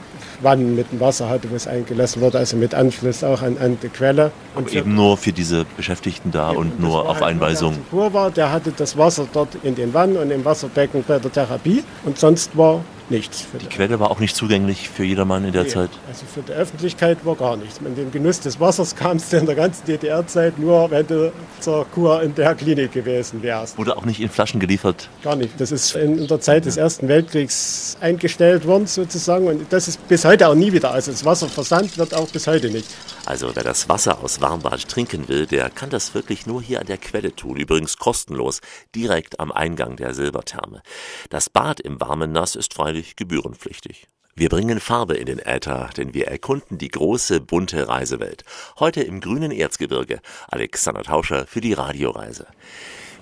Wannen 0.43 0.77
mit 0.77 0.93
dem 0.93 1.01
Wasser 1.01 1.31
hatte, 1.31 1.51
wo 1.51 1.55
es 1.55 1.67
eingelassen 1.67 2.21
wurde, 2.21 2.39
also 2.39 2.59
mit 2.59 2.75
Anschluss 2.75 3.25
auch 3.25 3.41
an, 3.41 3.57
an 3.59 3.79
die 3.83 3.89
Quelle. 3.89 4.31
Und 4.55 4.67
Aber 4.67 4.77
eben 4.77 4.95
nur 4.95 5.17
für 5.17 5.33
diese 5.33 5.65
Beschäftigten 5.77 6.31
da 6.31 6.51
und 6.51 6.79
nur 6.79 7.09
auf 7.09 7.21
halt 7.21 7.35
Einweisung. 7.35 7.79
Der 7.91 8.13
war, 8.13 8.31
der 8.31 8.53
hatte 8.53 8.73
das 8.77 8.99
Wasser 8.99 9.27
dort 9.33 9.57
in 9.63 9.75
den 9.75 9.95
Wannen 9.95 10.19
und 10.19 10.31
im 10.31 10.45
Wasserbecken 10.45 11.05
bei 11.09 11.19
der 11.19 11.33
Therapie 11.33 11.83
und 12.05 12.19
sonst 12.19 12.57
war 12.57 12.85
nichts. 13.13 13.47
die 13.61 13.67
Quelle 13.67 14.01
war 14.01 14.11
auch 14.11 14.19
nicht 14.19 14.35
zugänglich 14.35 14.89
für 14.89 15.05
jedermann 15.05 15.45
in 15.45 15.53
der 15.53 15.63
nee, 15.63 15.69
Zeit? 15.69 15.91
Also 16.09 16.27
für 16.27 16.43
die 16.43 16.53
Öffentlichkeit 16.53 17.25
war 17.25 17.37
gar 17.37 17.57
nichts. 17.57 17.81
Mit 17.81 17.97
dem 17.97 18.11
Genuss 18.11 18.41
des 18.41 18.59
Wassers 18.59 18.97
kamst 19.03 19.33
du 19.33 19.37
in 19.37 19.47
der 19.47 19.55
ganzen 19.55 19.87
DDR-Zeit 19.87 20.59
nur, 20.59 20.91
wenn 20.91 21.07
du 21.07 21.33
zur 21.61 21.85
Kur 21.87 22.23
in 22.23 22.35
der 22.35 22.57
Klinik 22.57 22.93
gewesen 22.93 23.43
wärst. 23.43 23.79
Wurde 23.79 23.97
auch 23.97 24.05
nicht 24.05 24.21
in 24.21 24.29
Flaschen 24.29 24.59
geliefert? 24.59 25.09
Gar 25.23 25.37
nicht. 25.37 25.61
Das 25.61 25.71
ist 25.71 25.95
in 25.95 26.27
der 26.27 26.41
Zeit 26.41 26.65
des 26.65 26.77
Ersten 26.77 27.07
Weltkriegs 27.07 27.97
eingestellt 28.01 28.67
worden 28.67 28.87
sozusagen 28.87 29.47
und 29.47 29.73
das 29.73 29.87
ist 29.87 30.09
bis 30.09 30.25
heute 30.25 30.49
auch 30.49 30.55
nie 30.55 30.73
wieder. 30.73 30.91
Also 30.91 31.13
das 31.13 31.25
Wasser 31.25 31.49
versandt 31.49 31.99
wird 31.99 32.15
auch 32.15 32.29
bis 32.29 32.47
heute 32.49 32.71
nicht. 32.71 32.89
Also 33.27 33.55
wer 33.55 33.63
das 33.63 33.89
Wasser 33.89 34.19
aus 34.23 34.41
Warmbad 34.41 34.89
trinken 34.89 35.29
will, 35.29 35.47
der 35.47 35.71
kann 35.71 35.91
das 35.91 36.15
wirklich 36.15 36.47
nur 36.47 36.61
hier 36.61 36.81
an 36.81 36.87
der 36.87 36.99
Quelle 36.99 37.37
tun. 37.37 37.57
Übrigens 37.57 37.97
kostenlos, 37.97 38.61
direkt 38.95 39.39
am 39.39 39.53
Eingang 39.53 39.97
der 39.97 40.15
Silbertherme. 40.15 40.83
Das 41.31 41.49
Bad 41.49 41.79
im 41.79 42.01
warmen 42.01 42.33
Nass 42.33 42.57
ist 42.57 42.75
freilich 42.75 43.02
gebührenpflichtig. 43.17 44.07
Wir 44.35 44.49
bringen 44.49 44.81
Farbe 44.81 45.15
in 45.15 45.27
den 45.27 45.39
Äther, 45.39 45.91
denn 45.97 46.15
wir 46.15 46.27
erkunden 46.29 46.79
die 46.79 46.89
große, 46.89 47.41
bunte 47.41 47.87
Reisewelt. 47.87 48.45
Heute 48.79 49.03
im 49.03 49.21
grünen 49.21 49.51
Erzgebirge. 49.51 50.21
Alexander 50.49 51.03
Tauscher 51.03 51.47
für 51.47 51.61
die 51.61 51.75
Radioreise. 51.75 52.47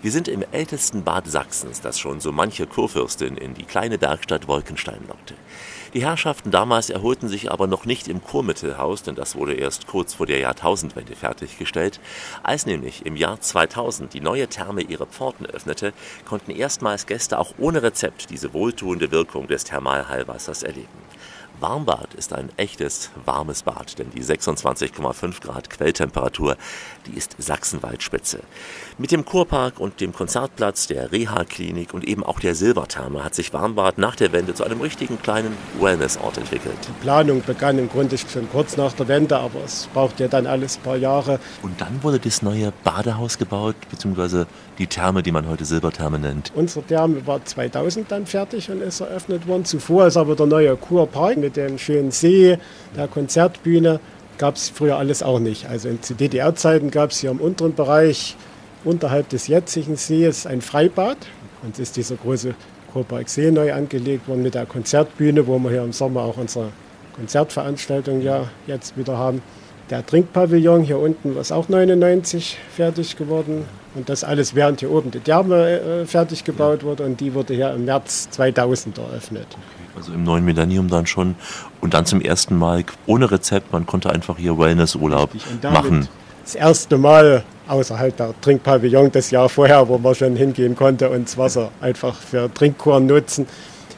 Wir 0.03 0.13
sind 0.13 0.29
im 0.29 0.43
ältesten 0.51 1.05
Bad 1.05 1.27
Sachsens, 1.27 1.83
das 1.83 2.01
schon 2.01 2.21
so 2.21 2.33
manche 2.33 2.67
Kurfürstin 2.67 3.37
in 3.37 3.53
die 3.53 3.65
kleine 3.65 3.99
Bergstadt 3.99 4.49
Wolkenstein 4.49 5.01
lockte. 5.07 5.35
Die 5.93 6.03
Herrschaften 6.03 6.51
damals 6.51 6.89
erholten 6.89 7.29
sich 7.29 7.53
aber 7.53 7.67
noch 7.67 7.85
nicht 7.85 8.09
im 8.09 8.25
Kurmittelhaus, 8.25 9.03
denn 9.03 9.15
das 9.15 9.37
wurde 9.37 9.53
erst 9.53 9.87
kurz 9.87 10.15
vor 10.15 10.25
der 10.25 10.39
Jahrtausendwende 10.39 11.15
fertiggestellt. 11.15 12.01
Als 12.43 12.65
nämlich 12.65 13.05
im 13.05 13.15
Jahr 13.15 13.43
2000 13.43 14.15
die 14.15 14.23
neue 14.23 14.49
Therme 14.49 14.81
ihre 14.81 15.05
Pforten 15.05 15.45
öffnete, 15.45 15.93
konnten 16.27 16.53
erstmals 16.53 17.05
Gäste 17.05 17.39
auch 17.39 17.53
ohne 17.59 17.83
Rezept 17.83 18.31
diese 18.31 18.55
wohltuende 18.55 19.11
Wirkung 19.11 19.49
des 19.49 19.65
Thermalheilwassers 19.65 20.63
erleben. 20.63 21.10
Warmbad 21.59 22.15
ist 22.15 22.33
ein 22.33 22.51
echtes 22.57 23.11
warmes 23.25 23.63
Bad, 23.63 23.99
denn 23.99 24.11
die 24.11 24.23
26,5 24.23 25.41
Grad 25.43 25.71
Quelltemperatur, 25.71 26.57
die 27.07 27.17
ist 27.17 27.37
Sachsenwaldspitze. 27.39 28.41
Mit 28.99 29.11
dem 29.11 29.25
Kurpark 29.25 29.81
und 29.81 30.01
dem 30.01 30.13
Konzertplatz, 30.13 30.87
der 30.87 31.13
Reha-Klinik 31.13 31.93
und 31.93 32.05
eben 32.05 32.25
auch 32.25 32.41
der 32.41 32.55
Silbertherme 32.55 33.25
hat 33.25 33.35
sich 33.35 33.53
Warmbad 33.53 33.99
nach 33.99 34.17
der 34.17 34.33
Wende 34.33 34.55
zu 34.55 34.65
einem 34.65 34.81
richtigen 34.81 35.21
kleinen 35.21 35.57
Wellnessort 35.79 36.39
entwickelt. 36.39 36.79
Die 36.87 37.03
Planung 37.03 37.43
begann 37.43 37.79
im 37.79 37.89
Grunde 37.89 38.17
schon 38.17 38.51
kurz 38.51 38.77
nach 38.77 38.93
der 38.93 39.09
Wende, 39.09 39.39
aber 39.39 39.65
es 39.65 39.89
braucht 39.93 40.21
ja 40.21 40.29
dann 40.29 40.47
alles 40.47 40.77
ein 40.79 40.83
paar 40.83 40.97
Jahre. 40.97 41.41
Und 41.63 41.81
dann 41.81 42.03
wurde 42.03 42.21
das 42.21 42.43
neue 42.43 42.73
Badehaus 42.85 43.39
gebaut, 43.39 43.77
beziehungsweise 43.91 44.47
die 44.81 44.87
Therme, 44.87 45.23
die 45.23 45.31
man 45.31 45.47
heute 45.47 45.67
Silbertherme 45.67 46.19
nennt. 46.19 46.53
Unsere 46.55 46.83
Therme 46.85 47.27
war 47.27 47.45
2000 47.45 48.11
dann 48.11 48.25
fertig 48.25 48.71
und 48.71 48.81
ist 48.81 49.01
eröffnet 49.01 49.47
worden. 49.47 49.67
Zuvor 49.67 50.07
ist 50.07 50.17
aber 50.17 50.35
der 50.35 50.47
neue 50.47 50.75
Kurpark 50.75 51.37
mit 51.37 51.57
dem 51.57 51.77
schönen 51.79 52.11
See, 52.11 52.57
der 52.97 53.07
Konzertbühne, 53.07 54.01
gab 54.39 54.57
es 54.57 54.71
früher 54.71 54.97
alles 54.97 55.23
auch 55.23 55.39
nicht. 55.39 55.69
Also 55.69 55.91
zu 56.01 56.15
DDR-Zeiten 56.15 56.91
gab 56.91 57.11
es 57.11 57.19
hier 57.19 57.31
im 57.31 57.41
unteren 57.41 57.75
Bereich 57.75 58.37
unterhalb 58.83 59.29
des 59.29 59.49
jetzigen 59.49 59.97
Sees 59.97 60.47
ein 60.47 60.63
Freibad. 60.63 61.19
Uns 61.63 61.79
ist 61.79 61.99
dieser 61.99 62.17
große 62.17 62.55
Kurpark 62.91 63.29
See 63.29 63.51
neu 63.51 63.75
angelegt 63.75 64.27
worden 64.29 64.43
mit 64.43 64.55
der 64.55 64.65
Konzertbühne, 64.65 65.47
wo 65.47 65.59
wir 65.59 65.71
hier 65.71 65.85
im 65.85 65.93
Sommer 65.93 66.23
auch 66.23 66.39
unsere 66.39 66.71
Konzertveranstaltung 67.17 68.23
ja 68.23 68.49
jetzt 68.67 68.97
wieder 68.97 69.19
haben. 69.19 69.43
Der 69.91 70.07
Trinkpavillon 70.07 70.83
hier 70.85 71.01
unten 71.01 71.37
ist 71.37 71.51
auch 71.51 71.69
99 71.69 72.57
fertig 72.77 73.17
geworden. 73.17 73.65
Und 73.97 74.09
das 74.09 74.23
alles 74.23 74.55
während 74.55 74.79
hier 74.79 74.93
oben 74.93 75.11
die 75.11 75.19
Therme 75.19 75.81
äh, 75.81 76.07
fertig 76.07 76.45
gebaut 76.45 76.85
wurde 76.85 77.03
und 77.03 77.19
die 77.19 77.35
wurde 77.35 77.55
hier 77.55 77.75
im 77.75 77.87
März 77.87 78.31
2000 78.31 78.99
eröffnet. 78.99 79.49
Also 79.97 80.13
im 80.13 80.23
neuen 80.23 80.45
Millennium 80.45 80.87
dann 80.87 81.07
schon 81.07 81.35
und 81.81 81.93
dann 81.93 82.07
zum 82.07 82.21
ersten 82.21 82.57
Mal 82.57 82.85
ohne 83.07 83.33
Rezept, 83.33 83.73
man 83.73 83.85
konnte 83.87 84.11
einfach 84.11 84.39
hier 84.39 84.57
Wellnessurlaub 84.57 85.31
machen. 85.65 86.09
Das 86.45 86.55
erste 86.55 86.97
Mal 86.97 87.43
außerhalb 87.67 88.17
der 88.17 88.33
Trinkpavillon 88.41 89.11
das 89.11 89.33
Jahr 89.33 89.49
vorher, 89.49 89.89
wo 89.89 89.99
man 89.99 90.15
schon 90.15 90.37
hingehen 90.37 90.77
konnte 90.77 91.11
und 91.11 91.27
das 91.27 91.37
Wasser 91.37 91.73
einfach 91.81 92.15
für 92.15 92.53
Trinkkuren 92.55 93.07
nutzen. 93.07 93.49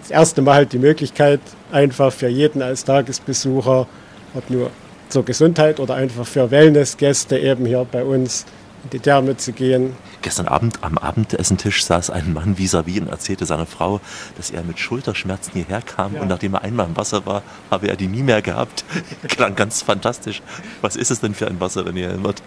Das 0.00 0.10
erste 0.10 0.40
Mal 0.40 0.54
halt 0.54 0.72
die 0.72 0.78
Möglichkeit, 0.78 1.40
einfach 1.70 2.10
für 2.10 2.28
jeden 2.28 2.62
als 2.62 2.82
Tagesbesucher, 2.86 3.86
ob 4.34 4.48
nur 4.50 4.70
zur 5.12 5.24
Gesundheit 5.24 5.78
oder 5.78 5.94
einfach 5.94 6.26
für 6.26 6.50
Wellnessgäste 6.50 7.38
eben 7.38 7.66
hier 7.66 7.86
bei 7.90 8.02
uns 8.02 8.46
in 8.84 8.90
die 8.90 8.98
Therme 8.98 9.36
zu 9.36 9.52
gehen. 9.52 9.94
Gestern 10.22 10.48
Abend 10.48 10.78
am 10.82 10.96
Abendessentisch 10.98 11.84
saß 11.84 12.10
ein 12.10 12.32
Mann 12.32 12.56
vis-à-vis 12.56 12.96
-vis 12.96 13.00
und 13.02 13.08
erzählte 13.08 13.44
seiner 13.44 13.66
Frau, 13.66 14.00
dass 14.36 14.50
er 14.50 14.62
mit 14.62 14.78
Schulterschmerzen 14.78 15.52
hierher 15.52 15.82
kam 15.82 16.14
ja. 16.14 16.22
und 16.22 16.28
nachdem 16.28 16.54
er 16.54 16.62
einmal 16.62 16.86
im 16.86 16.96
Wasser 16.96 17.26
war, 17.26 17.42
habe 17.70 17.88
er 17.88 17.96
die 17.96 18.08
nie 18.08 18.22
mehr 18.22 18.40
gehabt. 18.40 18.84
Klang 19.28 19.54
ganz 19.54 19.82
fantastisch. 19.82 20.42
Was 20.80 20.96
ist 20.96 21.10
es 21.10 21.20
denn 21.20 21.34
für 21.34 21.46
ein 21.46 21.60
Wasser, 21.60 21.84
wenn 21.84 21.96
ihr 21.96 22.08
erinnert? 22.08 22.42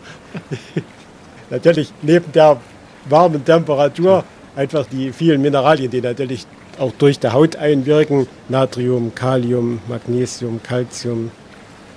natürlich 1.49 1.93
neben 2.01 2.31
der 2.31 2.59
warmen 3.07 3.45
Temperatur 3.45 4.23
einfach 4.55 4.87
die 4.87 5.13
vielen 5.13 5.41
Mineralien, 5.41 5.91
die 5.91 6.01
natürlich 6.01 6.47
auch 6.79 6.91
durch 6.97 7.19
die 7.19 7.29
Haut 7.29 7.55
einwirken. 7.55 8.27
Natrium, 8.49 9.13
Kalium, 9.13 9.79
Magnesium, 9.87 10.61
Calcium, 10.63 11.31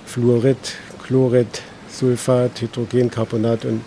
Fluorid, 0.09 0.57
Chlorid, 1.05 1.61
Sulfat, 1.87 2.61
Hydrogencarbonat 2.61 3.65
und 3.65 3.81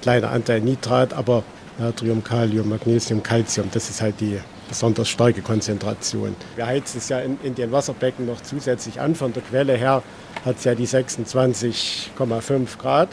kleiner 0.00 0.30
Anteil 0.30 0.60
Nitrat, 0.60 1.12
aber 1.12 1.44
Natrium, 1.78 2.24
Kalium, 2.24 2.68
Magnesium, 2.68 3.22
Calcium, 3.22 3.68
das 3.72 3.88
ist 3.88 4.02
halt 4.02 4.20
die 4.20 4.38
besonders 4.72 5.08
starke 5.10 5.42
Konzentration. 5.42 6.34
Wir 6.56 6.66
heizen 6.66 6.98
es 6.98 7.10
ja 7.10 7.20
in, 7.20 7.38
in 7.42 7.54
den 7.54 7.70
Wasserbecken 7.72 8.24
noch 8.24 8.40
zusätzlich 8.40 9.00
an. 9.00 9.14
Von 9.14 9.34
der 9.34 9.42
Quelle 9.42 9.74
her 9.74 10.02
hat 10.46 10.56
es 10.56 10.64
ja 10.64 10.74
die 10.74 10.88
26,5 10.88 12.78
Grad. 12.78 13.10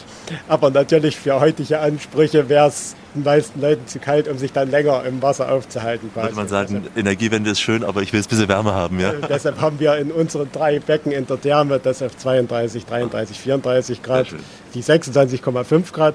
Aber 0.48 0.70
natürlich 0.70 1.16
für 1.16 1.38
heutige 1.38 1.78
Ansprüche 1.80 2.48
wäre 2.48 2.68
es 2.68 2.96
den 3.14 3.24
meisten 3.24 3.60
Leuten 3.60 3.86
zu 3.86 3.98
kalt, 3.98 4.26
um 4.26 4.38
sich 4.38 4.52
dann 4.52 4.70
länger 4.70 5.04
im 5.04 5.20
Wasser 5.20 5.52
aufzuhalten. 5.52 6.10
Würde 6.14 6.34
man 6.34 6.48
sagen, 6.48 6.82
deshalb, 6.82 6.96
Energiewende 6.96 7.50
ist 7.50 7.60
schön, 7.60 7.84
aber 7.84 8.00
ich 8.00 8.12
will 8.12 8.20
es 8.20 8.26
ein 8.26 8.30
bisschen 8.30 8.48
wärmer 8.48 8.74
haben. 8.74 8.98
Ja? 8.98 9.12
deshalb 9.28 9.60
haben 9.60 9.78
wir 9.80 9.96
in 9.96 10.10
unseren 10.12 10.50
drei 10.50 10.78
Becken 10.78 11.12
in 11.12 11.26
der 11.26 11.40
Therme 11.40 11.78
das 11.78 12.02
auf 12.02 12.16
32, 12.16 12.86
33, 12.86 13.38
34 13.38 14.02
Grad, 14.02 14.28
die 14.74 14.82
26,5 14.82 15.92
Grad 15.92 16.14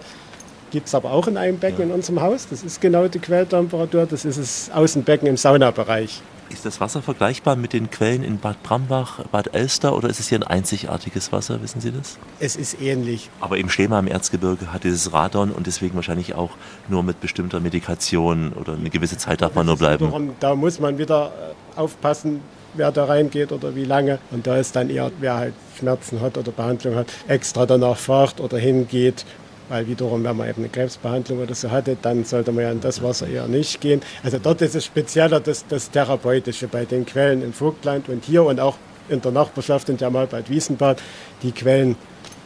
gibt 0.72 0.88
es 0.88 0.96
aber 0.96 1.12
auch 1.12 1.28
in 1.28 1.38
einem 1.38 1.58
Becken 1.58 1.80
ja. 1.80 1.86
in 1.86 1.92
unserem 1.92 2.22
Haus. 2.22 2.48
Das 2.50 2.64
ist 2.64 2.82
genau 2.82 3.08
die 3.08 3.20
Quelltemperatur. 3.20 4.06
Das 4.06 4.26
ist 4.26 4.40
das 4.40 4.72
Außenbecken 4.72 5.28
im 5.28 5.38
Saunabereich. 5.38 6.22
Ist 6.50 6.66
das 6.66 6.80
Wasser 6.80 7.02
vergleichbar 7.02 7.56
mit 7.56 7.74
den 7.74 7.90
Quellen 7.90 8.24
in 8.24 8.38
Bad 8.38 8.62
Brambach, 8.62 9.20
Bad 9.32 9.56
Elster 9.56 9.96
oder 9.96 10.10
ist 10.10 10.20
es 10.20 10.30
hier 10.30 10.38
ein 10.38 10.44
einzigartiges 10.44 11.32
Wasser? 11.32 11.62
Wissen 11.64 11.82
Sie 11.82 11.92
das? 11.92 12.20
Es 12.40 12.56
ist 12.56 12.80
ähnlich. 12.80 13.32
Aber 13.42 13.58
im 13.58 13.68
Schlema 13.68 13.98
im 13.98 14.08
Erzgebirge 14.08 14.72
hat 14.72 14.84
dieses 14.84 15.12
Radon 15.12 15.52
und 15.52 15.66
deswegen 15.66 15.96
wahrscheinlich 15.96 16.36
auch 16.36 16.52
nur 16.88 17.02
mit 17.02 17.20
bestimmter 17.20 17.60
Medikation 17.60 18.54
oder 18.54 18.74
eine 18.74 18.92
gewisse 18.92 19.18
Zeit 19.18 19.42
darf 19.42 19.56
man 19.56 19.66
nur 19.66 19.78
bleiben. 19.78 20.06
Wiederum, 20.06 20.36
da 20.40 20.54
muss 20.54 20.80
man 20.80 21.00
wieder 21.00 21.32
äh, 21.76 21.80
aufpassen, 21.80 22.42
wer 22.76 22.92
da 22.92 23.06
reingeht 23.06 23.52
oder 23.52 23.76
wie 23.76 23.86
lange. 23.86 24.20
Und 24.30 24.46
da 24.46 24.58
ist 24.58 24.76
dann 24.76 24.92
eher, 24.92 25.12
wer 25.20 25.38
halt 25.38 25.54
Schmerzen 25.80 26.22
hat 26.22 26.38
oder 26.38 26.52
Behandlung 26.52 26.96
hat, 26.96 27.08
extra 27.28 27.66
danach 27.66 27.98
fragt 27.98 28.40
oder 28.40 28.60
hingeht 28.60 29.26
weil 29.70 29.88
wiederum, 29.88 30.24
wenn 30.24 30.38
man 30.38 30.50
eben 30.50 30.62
eine 30.62 30.70
Krebsbehandlung 30.70 31.40
oder 31.40 31.56
so 31.56 31.72
hatte, 31.72 31.98
dann 32.02 32.24
sollte 32.24 32.52
man 32.52 32.64
ja 32.64 32.72
in 32.72 32.82
das 32.82 33.02
Wasser 33.02 33.28
eher 33.28 33.48
nicht 33.48 33.82
gehen. 33.82 34.02
Also 34.24 34.40
dort 34.40 34.62
ist 34.62 34.76
es 34.76 34.86
spezieller 34.86 35.40
das, 35.40 35.66
das 35.68 35.92
Therapeutische 35.92 36.68
bei 36.68 36.86
den 36.86 37.06
Quellen 37.06 37.42
in 37.42 37.54
Vogtland 37.54 38.10
und 38.10 38.24
hier 38.24 38.44
und 38.44 38.60
auch 38.60 38.78
in 39.10 39.22
der 39.22 39.32
Nachbarschaft 39.32 39.90
in 39.90 39.98
Jamalbad 39.98 40.50
Wiesenbad. 40.50 41.02
Die 41.44 41.52
Quellen 41.52 41.96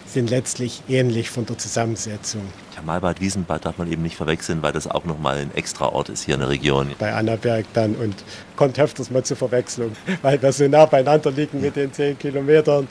sind 0.06 0.30
letztlich 0.30 0.82
ähnlich 0.88 1.30
von 1.30 1.46
der 1.46 1.58
Zusammensetzung. 1.58 2.42
Jamalbad 2.76 3.22
Wiesenbad 3.22 3.66
darf 3.66 3.78
man 3.78 3.92
eben 3.92 4.02
nicht 4.02 4.16
verwechseln, 4.16 4.62
weil 4.62 4.72
das 4.72 4.88
auch 4.88 5.06
nochmal 5.06 5.38
ein 5.38 5.52
extra 5.54 5.88
Ort 5.88 6.10
ist 6.10 6.24
hier 6.24 6.36
in 6.36 6.40
der 6.40 6.50
Region. 6.50 6.92
Bei 6.98 7.14
Annaberg 7.14 7.66
dann 7.74 7.96
und 7.96 8.16
kommt 8.56 8.80
öfters 8.80 9.12
mal 9.12 9.24
zur 9.24 9.38
Verwechslung, 9.38 9.92
weil 10.22 10.42
wir 10.42 10.52
so 10.52 10.68
nah 10.68 10.86
beieinander 10.86 11.32
liegen 11.32 11.62
mit 11.62 11.76
den 11.76 11.94
zehn 11.94 12.18
Kilometern 12.18 12.88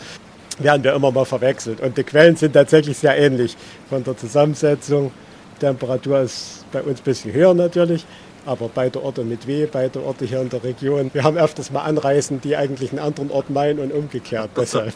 werden 0.58 0.84
wir 0.84 0.94
immer 0.94 1.10
mal 1.10 1.24
verwechselt. 1.24 1.80
Und 1.80 1.96
die 1.96 2.04
Quellen 2.04 2.36
sind 2.36 2.52
tatsächlich 2.52 2.98
sehr 2.98 3.16
ähnlich 3.16 3.56
von 3.88 4.02
der 4.04 4.16
Zusammensetzung. 4.16 5.12
Temperatur 5.58 6.20
ist 6.20 6.64
bei 6.72 6.82
uns 6.82 7.00
ein 7.00 7.04
bisschen 7.04 7.32
höher 7.32 7.54
natürlich, 7.54 8.06
aber 8.46 8.70
beide 8.72 9.02
Orte 9.02 9.24
mit 9.24 9.46
W, 9.46 9.66
beide 9.70 10.02
Orte 10.02 10.24
hier 10.24 10.40
in 10.40 10.48
der 10.48 10.62
Region. 10.62 11.10
Wir 11.12 11.24
haben 11.24 11.36
öfters 11.36 11.70
mal 11.70 11.82
Anreisen, 11.82 12.40
die 12.40 12.56
eigentlich 12.56 12.90
einen 12.90 13.00
anderen 13.00 13.30
Ort 13.30 13.50
meinen 13.50 13.78
und 13.80 13.92
umgekehrt. 13.92 14.50
Deshalb. 14.56 14.94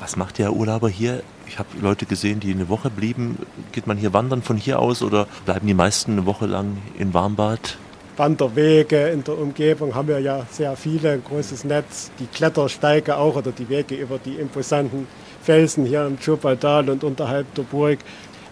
Was 0.00 0.16
macht 0.16 0.38
der 0.38 0.52
Urlauber 0.52 0.88
hier? 0.88 1.22
Ich 1.46 1.58
habe 1.58 1.68
Leute 1.80 2.06
gesehen, 2.06 2.40
die 2.40 2.52
eine 2.52 2.68
Woche 2.68 2.90
blieben. 2.90 3.38
Geht 3.72 3.86
man 3.86 3.96
hier 3.96 4.12
wandern 4.12 4.42
von 4.42 4.56
hier 4.56 4.78
aus 4.78 5.02
oder 5.02 5.26
bleiben 5.44 5.66
die 5.66 5.74
meisten 5.74 6.12
eine 6.12 6.26
Woche 6.26 6.46
lang 6.46 6.78
in 6.98 7.14
Warmbad? 7.14 7.78
Wanderwege 8.18 9.08
in 9.08 9.22
der 9.24 9.38
Umgebung 9.38 9.94
haben 9.94 10.08
wir 10.08 10.18
ja 10.18 10.44
sehr 10.50 10.76
viele, 10.76 11.12
ein 11.12 11.24
großes 11.24 11.64
Netz, 11.64 12.10
die 12.18 12.26
Klettersteige 12.26 13.16
auch 13.16 13.36
oder 13.36 13.52
die 13.52 13.68
Wege 13.68 13.94
über 13.94 14.18
die 14.18 14.34
imposanten 14.34 15.06
Felsen 15.42 15.86
hier 15.86 16.04
im 16.06 16.18
Chopaldal 16.18 16.90
und 16.90 17.04
unterhalb 17.04 17.52
der 17.54 17.62
Burg. 17.62 18.00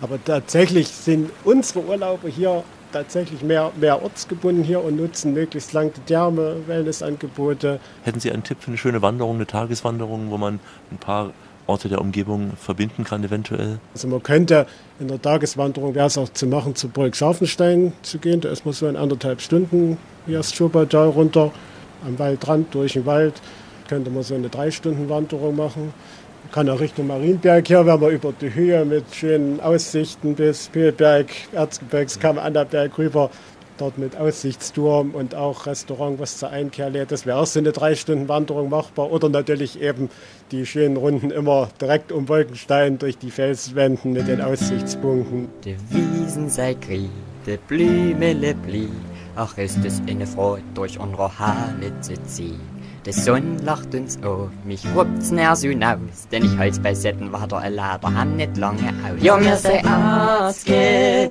Aber 0.01 0.23
tatsächlich 0.25 0.89
sind 0.89 1.31
unsere 1.45 1.85
Urlauber 1.85 2.29
hier 2.29 2.63
tatsächlich 2.93 3.43
mehr, 3.43 3.73
mehr 3.77 4.03
ortsgebunden 4.03 4.63
hier 4.63 4.83
und 4.83 4.97
nutzen 4.97 5.35
möglichst 5.35 5.73
lang 5.73 5.93
die 5.93 6.01
Therme, 6.01 6.57
Wellnessangebote. 6.67 7.81
Hätten 8.05 8.21
Sie 8.21 8.31
einen 8.31 8.45
Tipp 8.45 8.59
für 8.61 8.69
eine 8.69 8.79
schöne 8.79 9.03
Wanderung, 9.03 9.37
eine 9.37 9.47
Tageswanderung, 9.47 10.31
wo 10.31 10.39
man 10.39 10.61
ein 10.91 10.99
paar 10.99 11.33
Orte 11.67 11.89
der 11.89 12.01
Umgebung 12.01 12.53
verbinden 12.57 13.05
kann 13.05 13.25
eventuell? 13.25 13.79
Also 13.93 14.09
man 14.09 14.23
könnte 14.23 14.67
in 15.01 15.09
der 15.09 15.21
Tageswanderung 15.21 15.95
wäre 15.95 16.07
es 16.07 16.17
auch 16.17 16.29
zu 16.29 16.47
machen, 16.47 16.75
zu 16.75 16.89
Burg 16.89 17.17
Scharfenstein 17.17 17.93
zu 18.03 18.19
gehen. 18.19 18.41
Da 18.41 18.51
ist 18.51 18.65
man 18.65 18.75
so 18.75 18.87
in 18.87 18.97
anderthalb 18.97 19.41
Stunden 19.41 19.99
hier 20.27 20.39
das 20.39 20.55
Schobertal 20.55 21.09
runter, 21.09 21.53
am 22.07 22.19
Waldrand 22.19 22.75
durch 22.75 22.95
den 22.95 23.07
Wald. 23.07 23.35
Könnte 23.89 24.11
man 24.11 24.23
so 24.23 24.35
eine 24.35 24.49
drei 24.49 24.71
Stunden 24.71 25.09
Wanderung 25.09 25.57
machen. 25.57 25.93
Man 26.45 26.53
kann 26.53 26.69
auch 26.69 26.81
Richtung 26.81 27.09
Marienberg 27.09 27.67
hier, 27.67 27.85
wenn 27.85 28.01
man 28.01 28.11
über 28.11 28.33
die 28.41 28.55
Höhe 28.55 28.85
mit 28.85 29.05
schönen 29.13 29.61
Aussichten 29.61 30.35
bis 30.35 30.69
Pillberg, 30.69 31.27
Erzgebirgskamm, 31.53 32.39
Annaberg 32.39 32.97
rüber 32.99 33.31
dort 33.79 33.99
mit 33.99 34.17
Aussichtsturm 34.17 35.15
und 35.15 35.35
auch 35.35 35.67
Restaurant, 35.67 36.19
was 36.19 36.39
zur 36.39 36.51
Einkehr 36.51 36.91
lädt. 36.91 37.13
Das 37.13 37.27
wäre 37.27 37.39
auch 37.39 37.47
so 37.47 37.59
eine 37.59 37.73
drei 37.73 37.95
Stunden 37.95 38.29
Wanderung 38.29 38.69
machbar. 38.69 39.11
Oder 39.11 39.29
natürlich 39.29 39.81
eben 39.81 40.11
die 40.51 40.67
schönen 40.67 40.97
Runden 40.97 41.31
immer 41.31 41.69
direkt 41.81 42.13
um 42.13 42.29
Wolkenstein 42.29 42.99
durch 42.99 43.19
die 43.19 43.31
Felswänden 43.31 44.13
mit 44.13 44.29
den 44.29 44.41
Aussichtspunkten. 44.41 45.49
Die 45.65 45.77
Wiesen 45.91 46.49
sei 46.49 46.75
grie, 46.75 47.11
die 47.47 47.59
Blümele 47.69 48.55
blie, 48.55 48.89
ach 49.35 49.57
ist 49.59 49.85
es 49.85 50.01
eine 50.09 50.27
Freude 50.27 50.65
durch 50.75 50.99
unsere 50.99 51.39
Halle 51.39 52.01
zu 52.01 52.15
ziehen. 52.25 52.76
Die 53.07 53.13
Sonne 53.13 53.63
lacht 53.63 53.95
uns 53.95 54.21
auf, 54.25 54.51
mich 54.65 54.85
rupt's 54.93 55.31
näher 55.31 55.55
so 55.55 55.69
hinaus, 55.69 56.27
denn 56.33 56.45
ich 56.45 56.59
heiz 56.59 56.81
bei 56.81 56.93
Setten 56.93 57.31
war 57.31 57.47
der 57.47 57.71
Lader 57.71 58.13
han 58.13 58.35
nicht 58.35 58.57
lange 58.57 58.93
aus. 59.05 59.23
Junge 59.23 59.57
sei 59.57 59.81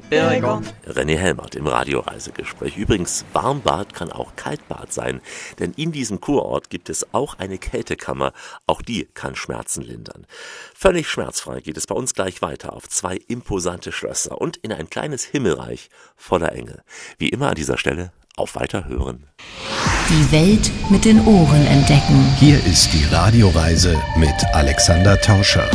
Bürger. 0.09 0.61
René 0.87 1.17
Helmert 1.17 1.53
im 1.55 1.67
Radioreisegespräch. 1.67 2.77
Übrigens, 2.77 3.25
Warmbad 3.33 3.93
kann 3.93 4.09
auch 4.09 4.37
Kaltbad 4.37 4.93
sein, 4.93 5.19
denn 5.59 5.73
in 5.73 5.91
diesem 5.91 6.21
Kurort 6.21 6.69
gibt 6.69 6.89
es 6.89 7.13
auch 7.13 7.39
eine 7.39 7.57
Kältekammer. 7.57 8.31
Auch 8.67 8.81
die 8.81 9.09
kann 9.13 9.35
Schmerzen 9.35 9.81
lindern. 9.81 10.25
Völlig 10.73 11.09
schmerzfrei 11.09 11.59
geht 11.59 11.75
es 11.75 11.87
bei 11.87 11.95
uns 11.95 12.13
gleich 12.13 12.41
weiter 12.41 12.71
auf 12.71 12.87
zwei 12.87 13.19
imposante 13.27 13.91
Schlösser 13.91 14.39
und 14.39 14.55
in 14.55 14.71
ein 14.71 14.89
kleines 14.89 15.25
Himmelreich 15.25 15.89
voller 16.15 16.53
Engel. 16.53 16.83
Wie 17.17 17.27
immer 17.27 17.49
an 17.49 17.55
dieser 17.55 17.77
Stelle 17.77 18.13
auf 18.37 18.55
Weiterhören. 18.55 19.25
Die 20.09 20.31
Welt 20.31 20.71
mit 20.89 21.05
den 21.05 21.25
Ohren 21.25 21.65
entdecken. 21.67 22.25
Hier 22.39 22.63
ist 22.65 22.93
die 22.93 23.05
Radioreise 23.05 23.99
mit 24.17 24.35
Alexander 24.53 25.19
Tauscher. 25.19 25.69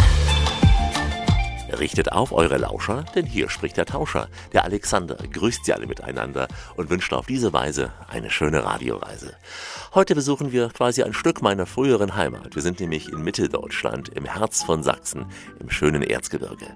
Richtet 1.81 2.13
auf 2.13 2.31
eure 2.33 2.59
Lauscher, 2.59 3.07
denn 3.15 3.25
hier 3.25 3.49
spricht 3.49 3.79
der 3.79 3.87
Tauscher. 3.87 4.29
Der 4.53 4.65
Alexander 4.65 5.17
grüßt 5.17 5.65
sie 5.65 5.73
alle 5.73 5.87
miteinander 5.87 6.47
und 6.77 6.91
wünscht 6.91 7.15
auf 7.15 7.25
diese 7.25 7.55
Weise 7.55 7.91
eine 8.07 8.29
schöne 8.29 8.63
Radioreise. 8.65 9.35
Heute 9.95 10.15
besuchen 10.15 10.53
wir 10.53 10.69
quasi 10.69 11.03
ein 11.03 11.15
Stück 11.15 11.41
meiner 11.41 11.65
früheren 11.65 12.17
Heimat. 12.17 12.55
Wir 12.55 12.61
sind 12.61 12.81
nämlich 12.81 13.09
in 13.09 13.23
Mitteldeutschland, 13.23 14.11
im 14.11 14.27
Herz 14.27 14.63
von 14.63 14.83
Sachsen, 14.83 15.25
im 15.59 15.71
schönen 15.71 16.03
Erzgebirge. 16.03 16.67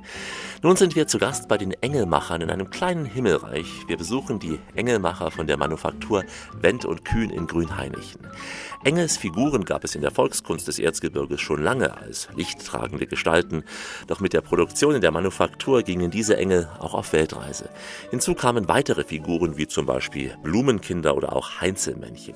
Nun 0.63 0.77
sind 0.77 0.97
wir 0.97 1.07
zu 1.07 1.19
Gast 1.19 1.49
bei 1.49 1.59
den 1.59 1.73
Engelmachern 1.83 2.41
in 2.41 2.51
einem 2.51 2.71
kleinen 2.71 3.05
Himmelreich. 3.05 3.69
Wir 3.87 3.99
besuchen 3.99 4.39
die 4.39 4.59
Engelmacher 4.75 5.31
von 5.31 5.47
der 5.47 5.59
Manufaktur 5.59 6.25
Wendt 6.55 6.87
und 6.87 7.05
Kühn 7.05 7.29
in 7.29 7.47
Grünhainichen. 7.47 8.27
Engels 8.85 9.17
Figuren 9.17 9.65
gab 9.65 9.83
es 9.83 9.95
in 9.95 10.03
der 10.03 10.11
Volkskunst 10.11 10.69
des 10.69 10.79
Erzgebirges 10.79 11.41
schon 11.41 11.63
lange 11.63 11.97
als 11.97 12.29
lichttragende 12.37 13.07
Gestalten, 13.07 13.65
doch 14.09 14.21
mit 14.21 14.35
der 14.35 14.43
Produktion 14.43 14.95
in 14.95 15.01
der 15.01 15.11
Manufaktur 15.11 15.83
gingen 15.83 16.11
diese 16.11 16.37
Engel 16.37 16.69
auch 16.81 16.93
auf 16.93 17.15
Weltreise. 17.15 17.71
Hinzu 18.11 18.35
kamen 18.35 18.69
weitere 18.69 19.03
Figuren 19.05 19.57
wie 19.57 19.67
zum 19.67 19.87
Beispiel 19.87 20.37
Blumenkinder 20.43 21.17
oder 21.17 21.35
auch 21.35 21.63
Heinzelmännchen. 21.63 22.35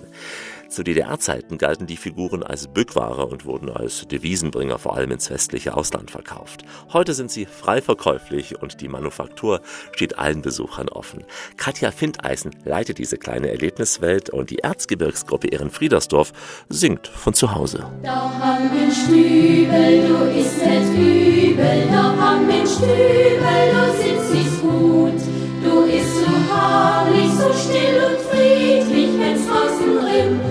Zu 0.69 0.83
DDR-Zeiten 0.85 1.57
galten 1.57 1.87
die 1.87 1.97
Figuren 1.97 2.43
als 2.43 2.69
Bückware 2.69 3.27
und 3.27 3.47
wurden 3.47 3.71
als 3.71 4.07
Devisenbringer 4.07 4.79
vor 4.79 4.97
allem 4.97 5.13
ins 5.13 5.31
westliche 5.31 5.75
Ausland 5.75 6.11
verkauft. 6.11 6.63
Heute 6.93 7.15
sind 7.15 7.31
sie 7.31 7.47
frei 7.47 7.81
verkäuflich 7.81 8.61
und 8.61 8.83
die 8.83 8.89
Manufaktur 8.89 9.63
steht 9.93 10.19
allen 10.19 10.43
Besuchern 10.43 10.91
offen. 10.91 11.25
Katja 11.57 11.91
Findeisen 11.91 12.55
leitet 12.67 12.99
diese 12.99 13.17
kleine 13.17 13.51
Erlebniswelt 13.51 14.29
und 14.29 14.51
die 14.51 14.59
Erzgebirgsgruppe 14.59 15.49
Ehrenfriedersdorf 15.49 16.33
singt 16.69 17.09
von 17.09 17.33
zu 17.33 17.55
Hause. 17.55 17.91
Doch 18.03 18.39
am 18.41 18.71
Stübel, 18.93 20.07
du 20.07 20.39
isst 20.39 20.61
es 20.61 20.91
übel, 20.91 21.89
doch 21.91 22.21
am 22.21 22.47
Stübel, 22.67 23.73
du 23.73 23.93
sitzt 24.03 24.35
es 24.35 24.61
gut. 24.61 25.21
Du 25.65 25.81
isst 25.85 26.15
so 26.15 26.55
herrlich, 26.55 27.33
so 27.33 27.53
still 27.55 28.05
und 28.05 28.21
friedlich, 28.21 29.19
wenn's 29.19 29.47
draußen 29.47 29.99
rim 29.99 30.48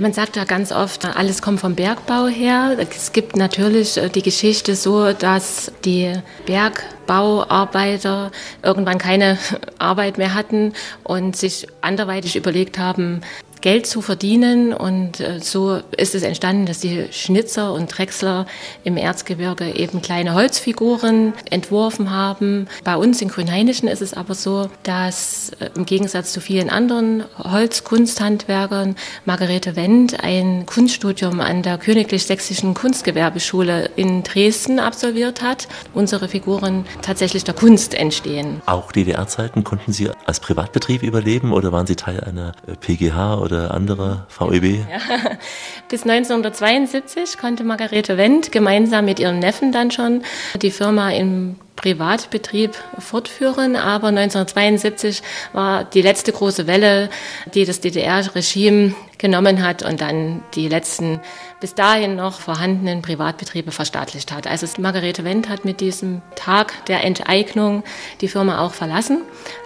man 0.00 0.12
sagt 0.12 0.34
ja 0.36 0.44
ganz 0.44 0.72
oft, 0.72 1.04
alles 1.04 1.40
kommt 1.40 1.60
vom 1.60 1.76
Bergbau 1.76 2.26
her. 2.26 2.76
Es 2.78 3.12
gibt 3.12 3.36
natürlich 3.36 3.96
äh, 3.96 4.08
die 4.08 4.22
Geschichte 4.22 4.74
so, 4.74 5.12
dass 5.12 5.70
die 5.84 6.12
Bergbauarbeiter 6.46 8.32
irgendwann 8.62 8.98
keine 8.98 9.38
Arbeit 9.78 10.18
mehr 10.18 10.34
hatten 10.34 10.72
und 11.04 11.36
sich 11.36 11.68
anderweitig 11.80 12.34
überlegt 12.34 12.78
haben, 12.78 13.20
Geld 13.64 13.86
zu 13.86 14.02
verdienen. 14.02 14.74
Und 14.74 15.20
äh, 15.20 15.40
so 15.40 15.80
ist 15.96 16.14
es 16.14 16.22
entstanden, 16.22 16.66
dass 16.66 16.80
die 16.80 17.06
Schnitzer 17.12 17.72
und 17.72 17.86
Drechsler 17.86 18.44
im 18.84 18.98
Erzgebirge 18.98 19.74
eben 19.74 20.02
kleine 20.02 20.34
Holzfiguren 20.34 21.32
entworfen 21.50 22.10
haben. 22.10 22.68
Bei 22.84 22.96
uns 22.96 23.22
in 23.22 23.28
Grünhainischen 23.28 23.88
ist 23.88 24.02
es 24.02 24.12
aber 24.12 24.34
so, 24.34 24.68
dass 24.82 25.52
äh, 25.60 25.70
im 25.76 25.86
Gegensatz 25.86 26.34
zu 26.34 26.42
vielen 26.42 26.68
anderen 26.68 27.24
Holzkunsthandwerkern 27.38 28.96
Margarete 29.24 29.76
Wendt 29.76 30.22
ein 30.22 30.66
Kunststudium 30.66 31.40
an 31.40 31.62
der 31.62 31.78
Königlich 31.78 32.26
Sächsischen 32.26 32.74
Kunstgewerbeschule 32.74 33.92
in 33.96 34.24
Dresden 34.24 34.78
absolviert 34.78 35.40
hat. 35.40 35.68
Unsere 35.94 36.28
Figuren 36.28 36.84
tatsächlich 37.00 37.44
der 37.44 37.54
Kunst 37.54 37.94
entstehen. 37.94 38.60
Auch 38.66 38.92
DDR-Zeiten 38.92 39.64
konnten 39.64 39.94
Sie 39.94 40.10
als 40.26 40.40
Privatbetrieb 40.40 41.02
überleben 41.02 41.54
oder 41.54 41.72
waren 41.72 41.86
Sie 41.86 41.96
Teil 41.96 42.20
einer 42.20 42.52
PGH 42.80 43.38
oder 43.38 43.53
oder 43.54 43.72
andere 43.72 44.26
VEB? 44.28 44.84
Ja. 44.90 44.98
Bis 45.88 46.02
1972 46.02 47.38
konnte 47.38 47.64
Margarete 47.64 48.16
Wendt 48.16 48.52
gemeinsam 48.52 49.04
mit 49.04 49.20
ihrem 49.20 49.38
Neffen 49.38 49.72
dann 49.72 49.90
schon 49.90 50.22
die 50.60 50.70
Firma 50.70 51.10
im 51.10 51.56
Privatbetrieb 51.76 52.74
fortführen. 52.98 53.76
Aber 53.76 54.08
1972 54.08 55.22
war 55.52 55.84
die 55.84 56.02
letzte 56.02 56.32
große 56.32 56.66
Welle, 56.66 57.10
die 57.54 57.64
das 57.64 57.80
DDR-Regime 57.80 58.94
genommen 59.18 59.62
hat 59.62 59.82
und 59.82 60.00
dann 60.00 60.42
die 60.54 60.68
letzten 60.68 61.20
bis 61.60 61.74
dahin 61.74 62.16
noch 62.16 62.40
vorhandenen 62.40 63.00
Privatbetriebe 63.00 63.70
verstaatlicht 63.70 64.32
hat. 64.32 64.46
Also 64.46 64.66
Margarete 64.78 65.24
Wendt 65.24 65.48
hat 65.48 65.64
mit 65.64 65.80
diesem 65.80 66.20
Tag 66.34 66.84
der 66.86 67.04
Enteignung 67.04 67.84
die 68.20 68.28
Firma 68.28 68.60
auch 68.60 68.74
verlassen, 68.74 69.22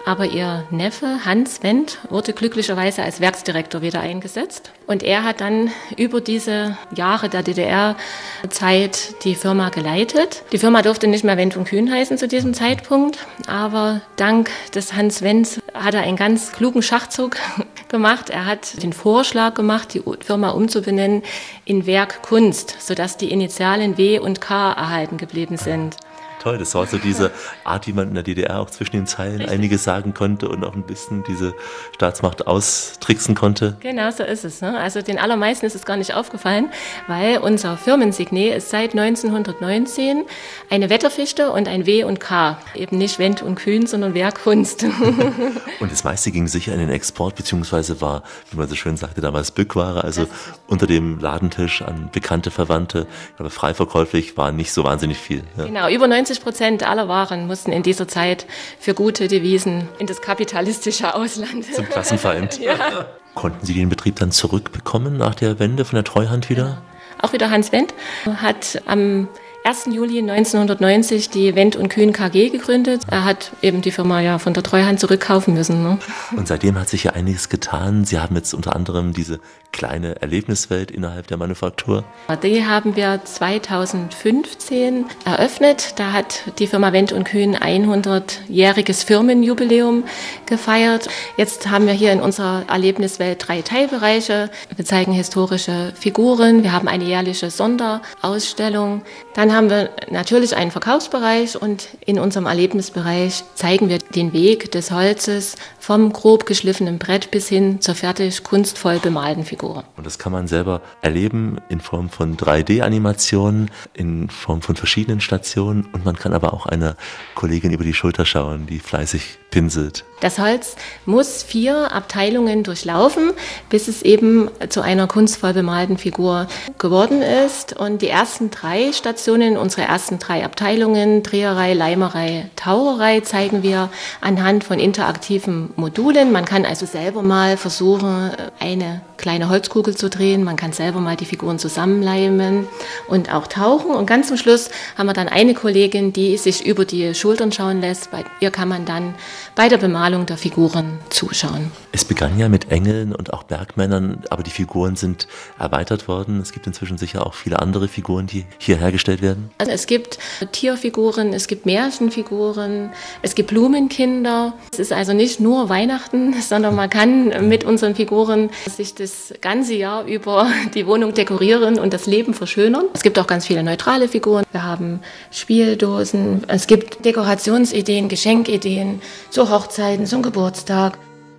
aber 0.06 0.26
ihr 0.26 0.64
Neffe 0.70 1.24
Hans 1.24 1.62
Wendt 1.64 1.98
wurde 2.08 2.34
glücklicherweise 2.34 3.02
als 3.02 3.20
Werksdirektor 3.20 3.82
wieder 3.82 3.98
eingesetzt 4.00 4.70
und 4.86 5.02
er 5.02 5.24
hat 5.24 5.40
dann 5.40 5.72
über 5.96 6.20
diese 6.20 6.78
Jahre 6.94 7.28
der 7.28 7.42
DDR-Zeit 7.42 9.24
die 9.24 9.34
Firma 9.34 9.70
geleitet. 9.70 10.44
Die 10.52 10.58
Firma 10.58 10.82
durfte 10.82 11.08
nicht 11.08 11.24
mehr 11.24 11.36
Wendt 11.36 11.56
und 11.56 11.64
Kühn 11.64 11.90
heißen 11.98 12.16
zu 12.16 12.28
diesem 12.28 12.54
Zeitpunkt, 12.54 13.26
aber 13.48 14.02
dank 14.14 14.50
des 14.72 14.94
Hans 14.94 15.20
Wendt 15.22 15.60
hat 15.74 15.94
er 15.94 16.02
einen 16.02 16.16
ganz 16.16 16.52
klugen 16.52 16.80
Schachzug 16.80 17.36
gemacht. 17.88 18.30
Er 18.30 18.46
hat 18.46 18.80
den 18.84 18.92
Vorschlag 18.92 19.54
gemacht, 19.54 19.94
die 19.94 20.02
Firma 20.20 20.50
umzubenennen 20.50 21.24
in 21.64 21.86
Werk 21.86 22.22
Kunst, 22.22 22.76
sodass 22.78 23.16
die 23.16 23.32
Initialen 23.32 23.98
W 23.98 24.20
und 24.20 24.40
K 24.40 24.72
erhalten 24.74 25.16
geblieben 25.16 25.56
sind 25.56 25.96
toll. 26.38 26.58
Das 26.58 26.74
war 26.74 26.86
so 26.86 26.98
diese 26.98 27.30
Art, 27.64 27.86
wie 27.86 27.92
man 27.92 28.08
in 28.08 28.14
der 28.14 28.22
DDR 28.22 28.60
auch 28.60 28.70
zwischen 28.70 28.96
den 28.96 29.06
Zeilen 29.06 29.36
Richtig. 29.36 29.50
einiges 29.50 29.84
sagen 29.84 30.14
konnte 30.14 30.48
und 30.48 30.64
auch 30.64 30.74
ein 30.74 30.82
bisschen 30.82 31.24
diese 31.24 31.54
Staatsmacht 31.94 32.46
austricksen 32.46 33.34
konnte. 33.34 33.76
Genau 33.80 34.10
so 34.10 34.22
ist 34.22 34.44
es. 34.44 34.60
Ne? 34.60 34.78
Also 34.78 35.02
den 35.02 35.18
allermeisten 35.18 35.66
ist 35.66 35.74
es 35.74 35.84
gar 35.84 35.96
nicht 35.96 36.14
aufgefallen, 36.14 36.70
weil 37.06 37.38
unser 37.38 37.76
Firmensignet 37.76 38.56
ist 38.56 38.70
seit 38.70 38.90
1919 38.90 40.24
eine 40.70 40.90
Wetterfichte 40.90 41.50
und 41.50 41.68
ein 41.68 41.86
W 41.86 42.04
und 42.04 42.20
K. 42.20 42.58
Eben 42.74 42.98
nicht 42.98 43.18
Wendt 43.18 43.42
und 43.42 43.56
Kühn, 43.56 43.86
sondern 43.86 44.14
Werkkunst. 44.14 44.84
und 45.80 45.92
das 45.92 46.04
meiste 46.04 46.30
ging 46.30 46.46
sicher 46.46 46.72
in 46.72 46.80
den 46.80 46.90
Export, 46.90 47.36
beziehungsweise 47.36 48.00
war, 48.00 48.22
wie 48.50 48.56
man 48.56 48.68
so 48.68 48.74
schön 48.74 48.96
sagte, 48.96 49.20
damals 49.20 49.50
Bückware, 49.50 50.04
also 50.04 50.26
unter 50.66 50.86
dem 50.86 51.18
Ladentisch 51.18 51.82
an 51.82 52.10
bekannte 52.12 52.50
Verwandte. 52.50 53.06
Aber 53.38 53.50
frei 53.50 53.74
verkäuflich 53.74 54.36
war 54.36 54.52
nicht 54.52 54.72
so 54.72 54.84
wahnsinnig 54.84 55.18
viel. 55.18 55.42
Ja. 55.56 55.64
Genau, 55.64 55.88
über 55.88 56.06
90 56.06 56.27
90 56.28 56.42
Prozent 56.42 56.82
aller 56.82 57.08
Waren 57.08 57.46
mussten 57.46 57.72
in 57.72 57.82
dieser 57.82 58.06
Zeit 58.06 58.44
für 58.78 58.92
gute 58.92 59.28
Devisen 59.28 59.88
in 59.98 60.06
das 60.06 60.20
kapitalistische 60.20 61.14
Ausland. 61.14 61.64
Zum 61.72 61.88
Klassenfeind. 61.88 62.58
ja. 62.60 63.06
Konnten 63.34 63.64
Sie 63.64 63.72
den 63.72 63.88
Betrieb 63.88 64.16
dann 64.16 64.30
zurückbekommen 64.30 65.16
nach 65.16 65.34
der 65.34 65.58
Wende 65.58 65.86
von 65.86 65.96
der 65.96 66.04
Treuhand 66.04 66.50
wieder? 66.50 66.66
Ja. 66.66 66.82
Auch 67.20 67.32
wieder 67.32 67.50
Hans 67.50 67.72
Wendt 67.72 67.94
hat 68.26 68.82
am 68.84 69.28
1. 69.64 69.86
Juli 69.92 70.20
1990 70.20 71.30
die 71.30 71.54
Wendt 71.54 71.76
und 71.76 71.88
Kühn 71.88 72.12
KG 72.12 72.48
gegründet. 72.48 73.02
Er 73.10 73.24
hat 73.24 73.52
eben 73.60 73.82
die 73.82 73.90
Firma 73.90 74.20
ja 74.20 74.38
von 74.38 74.54
der 74.54 74.62
Treuhand 74.62 74.98
zurückkaufen 74.98 75.52
müssen. 75.54 75.82
Ne? 75.82 75.98
Und 76.36 76.48
seitdem 76.48 76.78
hat 76.78 76.88
sich 76.88 77.04
ja 77.04 77.12
einiges 77.12 77.48
getan. 77.48 78.04
Sie 78.04 78.18
haben 78.18 78.34
jetzt 78.36 78.54
unter 78.54 78.74
anderem 78.74 79.12
diese 79.12 79.40
kleine 79.72 80.20
Erlebniswelt 80.22 80.90
innerhalb 80.90 81.26
der 81.26 81.36
Manufaktur. 81.36 82.04
Die 82.42 82.64
haben 82.64 82.96
wir 82.96 83.20
2015 83.22 85.04
eröffnet. 85.24 85.94
Da 85.96 86.12
hat 86.12 86.42
die 86.58 86.66
Firma 86.66 86.92
Wendt 86.92 87.12
und 87.12 87.24
Kühn 87.24 87.54
100-jähriges 87.54 89.04
Firmenjubiläum 89.04 90.04
gefeiert. 90.46 91.08
Jetzt 91.36 91.70
haben 91.70 91.86
wir 91.86 91.92
hier 91.92 92.12
in 92.12 92.20
unserer 92.20 92.64
Erlebniswelt 92.68 93.46
drei 93.46 93.62
Teilbereiche. 93.62 94.50
Wir 94.74 94.84
zeigen 94.84 95.12
historische 95.12 95.92
Figuren. 95.94 96.62
Wir 96.62 96.72
haben 96.72 96.88
eine 96.88 97.04
jährliche 97.04 97.50
Sonderausstellung. 97.50 99.02
Dann 99.34 99.47
haben 99.52 99.70
wir 99.70 99.90
natürlich 100.10 100.56
einen 100.56 100.70
Verkaufsbereich 100.70 101.60
und 101.60 101.88
in 102.04 102.18
unserem 102.18 102.46
Erlebnisbereich 102.46 103.44
zeigen 103.54 103.88
wir 103.88 103.98
den 103.98 104.32
Weg 104.32 104.70
des 104.72 104.90
Holzes 104.90 105.56
vom 105.88 106.12
grob 106.12 106.44
geschliffenen 106.44 106.98
Brett 106.98 107.30
bis 107.30 107.48
hin 107.48 107.80
zur 107.80 107.94
fertig 107.94 108.44
kunstvoll 108.44 108.98
bemalten 108.98 109.42
Figur. 109.42 109.84
Und 109.96 110.04
das 110.04 110.18
kann 110.18 110.32
man 110.32 110.46
selber 110.46 110.82
erleben 111.00 111.62
in 111.70 111.80
Form 111.80 112.10
von 112.10 112.36
3D-Animationen, 112.36 113.70
in 113.94 114.28
Form 114.28 114.60
von 114.60 114.76
verschiedenen 114.76 115.22
Stationen 115.22 115.88
und 115.92 116.04
man 116.04 116.14
kann 116.14 116.34
aber 116.34 116.52
auch 116.52 116.66
einer 116.66 116.94
Kollegin 117.34 117.72
über 117.72 117.84
die 117.84 117.94
Schulter 117.94 118.26
schauen, 118.26 118.66
die 118.66 118.80
fleißig 118.80 119.38
pinselt. 119.50 120.04
Das 120.20 120.38
Holz 120.38 120.76
muss 121.06 121.42
vier 121.42 121.92
Abteilungen 121.92 122.64
durchlaufen, 122.64 123.30
bis 123.70 123.88
es 123.88 124.02
eben 124.02 124.50
zu 124.68 124.80
einer 124.80 125.06
kunstvoll 125.06 125.52
bemalten 125.52 125.96
Figur 125.96 126.48
geworden 126.78 127.22
ist. 127.22 127.74
Und 127.74 128.02
die 128.02 128.08
ersten 128.08 128.50
drei 128.50 128.92
Stationen, 128.92 129.56
unsere 129.56 129.82
ersten 129.82 130.18
drei 130.18 130.44
Abteilungen, 130.44 131.22
Dreherei, 131.22 131.72
Leimerei, 131.72 132.50
Taucherei, 132.56 133.20
zeigen 133.20 133.62
wir 133.62 133.90
anhand 134.20 134.64
von 134.64 134.80
interaktiven 134.80 135.70
Modulen. 135.78 136.32
Man 136.32 136.44
kann 136.44 136.64
also 136.64 136.86
selber 136.86 137.22
mal 137.22 137.56
versuchen, 137.56 138.32
eine 138.58 139.00
kleine 139.16 139.48
Holzkugel 139.48 139.96
zu 139.96 140.10
drehen. 140.10 140.42
Man 140.42 140.56
kann 140.56 140.72
selber 140.72 141.00
mal 141.00 141.16
die 141.16 141.24
Figuren 141.24 141.58
zusammenleimen 141.58 142.66
und 143.06 143.32
auch 143.32 143.46
tauchen. 143.46 143.92
Und 143.92 144.06
ganz 144.06 144.28
zum 144.28 144.36
Schluss 144.36 144.70
haben 144.96 145.06
wir 145.06 145.12
dann 145.12 145.28
eine 145.28 145.54
Kollegin, 145.54 146.12
die 146.12 146.36
sich 146.36 146.66
über 146.66 146.84
die 146.84 147.14
Schultern 147.14 147.52
schauen 147.52 147.80
lässt. 147.80 148.10
Bei 148.10 148.24
ihr 148.40 148.50
kann 148.50 148.68
man 148.68 148.86
dann 148.86 149.14
bei 149.54 149.68
der 149.68 149.78
Bemalung 149.78 150.26
der 150.26 150.36
Figuren 150.36 150.98
zuschauen. 151.10 151.70
Es 151.92 152.04
begann 152.04 152.38
ja 152.38 152.48
mit 152.48 152.70
Engeln 152.70 153.14
und 153.14 153.32
auch 153.32 153.44
Bergmännern, 153.44 154.24
aber 154.30 154.42
die 154.42 154.50
Figuren 154.50 154.96
sind 154.96 155.28
erweitert 155.58 156.08
worden. 156.08 156.40
Es 156.40 156.52
gibt 156.52 156.66
inzwischen 156.66 156.98
sicher 156.98 157.24
auch 157.24 157.34
viele 157.34 157.60
andere 157.60 157.86
Figuren, 157.88 158.26
die 158.26 158.46
hier 158.58 158.78
hergestellt 158.78 159.22
werden? 159.22 159.50
Also 159.58 159.72
es 159.72 159.86
gibt 159.86 160.18
Tierfiguren, 160.52 161.32
es 161.32 161.46
gibt 161.46 161.66
Märchenfiguren, 161.66 162.90
es 163.22 163.34
gibt 163.34 163.50
Blumenkinder. 163.50 164.54
Es 164.72 164.78
ist 164.78 164.92
also 164.92 165.12
nicht 165.12 165.40
nur 165.40 165.67
Weihnachten, 165.68 166.34
sondern 166.40 166.74
man 166.74 166.90
kann 166.90 167.48
mit 167.48 167.64
unseren 167.64 167.94
Figuren 167.94 168.50
sich 168.68 168.94
das 168.94 169.34
ganze 169.40 169.74
Jahr 169.74 170.04
über 170.04 170.46
die 170.74 170.86
Wohnung 170.86 171.14
dekorieren 171.14 171.78
und 171.78 171.92
das 171.92 172.06
Leben 172.06 172.34
verschönern. 172.34 172.84
Es 172.94 173.02
gibt 173.02 173.18
auch 173.18 173.26
ganz 173.26 173.46
viele 173.46 173.62
neutrale 173.62 174.08
Figuren. 174.08 174.44
Wir 174.52 174.62
haben 174.62 175.00
Spieldosen, 175.30 176.44
es 176.48 176.66
gibt 176.66 177.04
Dekorationsideen, 177.04 178.08
Geschenkideen 178.08 179.00
zu 179.30 179.50
Hochzeiten, 179.50 180.06
zum 180.06 180.22
Geburtstag. 180.22 180.98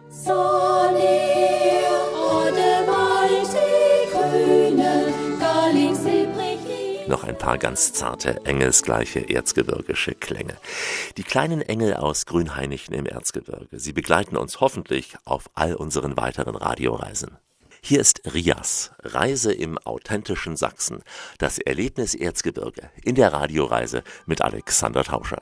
Sonne, 0.09 0.99
paar 7.39 7.57
ganz 7.57 7.93
zarte, 7.93 8.45
engelsgleiche 8.45 9.21
erzgebirgische 9.21 10.13
Klänge. 10.13 10.57
Die 11.17 11.23
kleinen 11.23 11.61
Engel 11.61 11.95
aus 11.95 12.27
Grünhainichen 12.27 12.93
im 12.93 13.07
Erzgebirge. 13.07 13.79
Sie 13.79 13.93
begleiten 13.93 14.37
uns 14.37 14.59
hoffentlich 14.59 15.15
auf 15.25 15.49
all 15.55 15.73
unseren 15.73 16.17
weiteren 16.17 16.55
Radioreisen. 16.55 17.37
Hier 17.81 18.01
ist 18.01 18.21
Rias, 18.33 18.91
Reise 19.01 19.53
im 19.53 19.77
authentischen 19.77 20.57
Sachsen, 20.57 21.01
das 21.37 21.59
Erlebnis 21.59 22.13
Erzgebirge 22.13 22.91
in 23.03 23.15
der 23.15 23.31
Radioreise 23.31 24.03
mit 24.25 24.41
Alexander 24.41 25.05
Tauscher. 25.05 25.41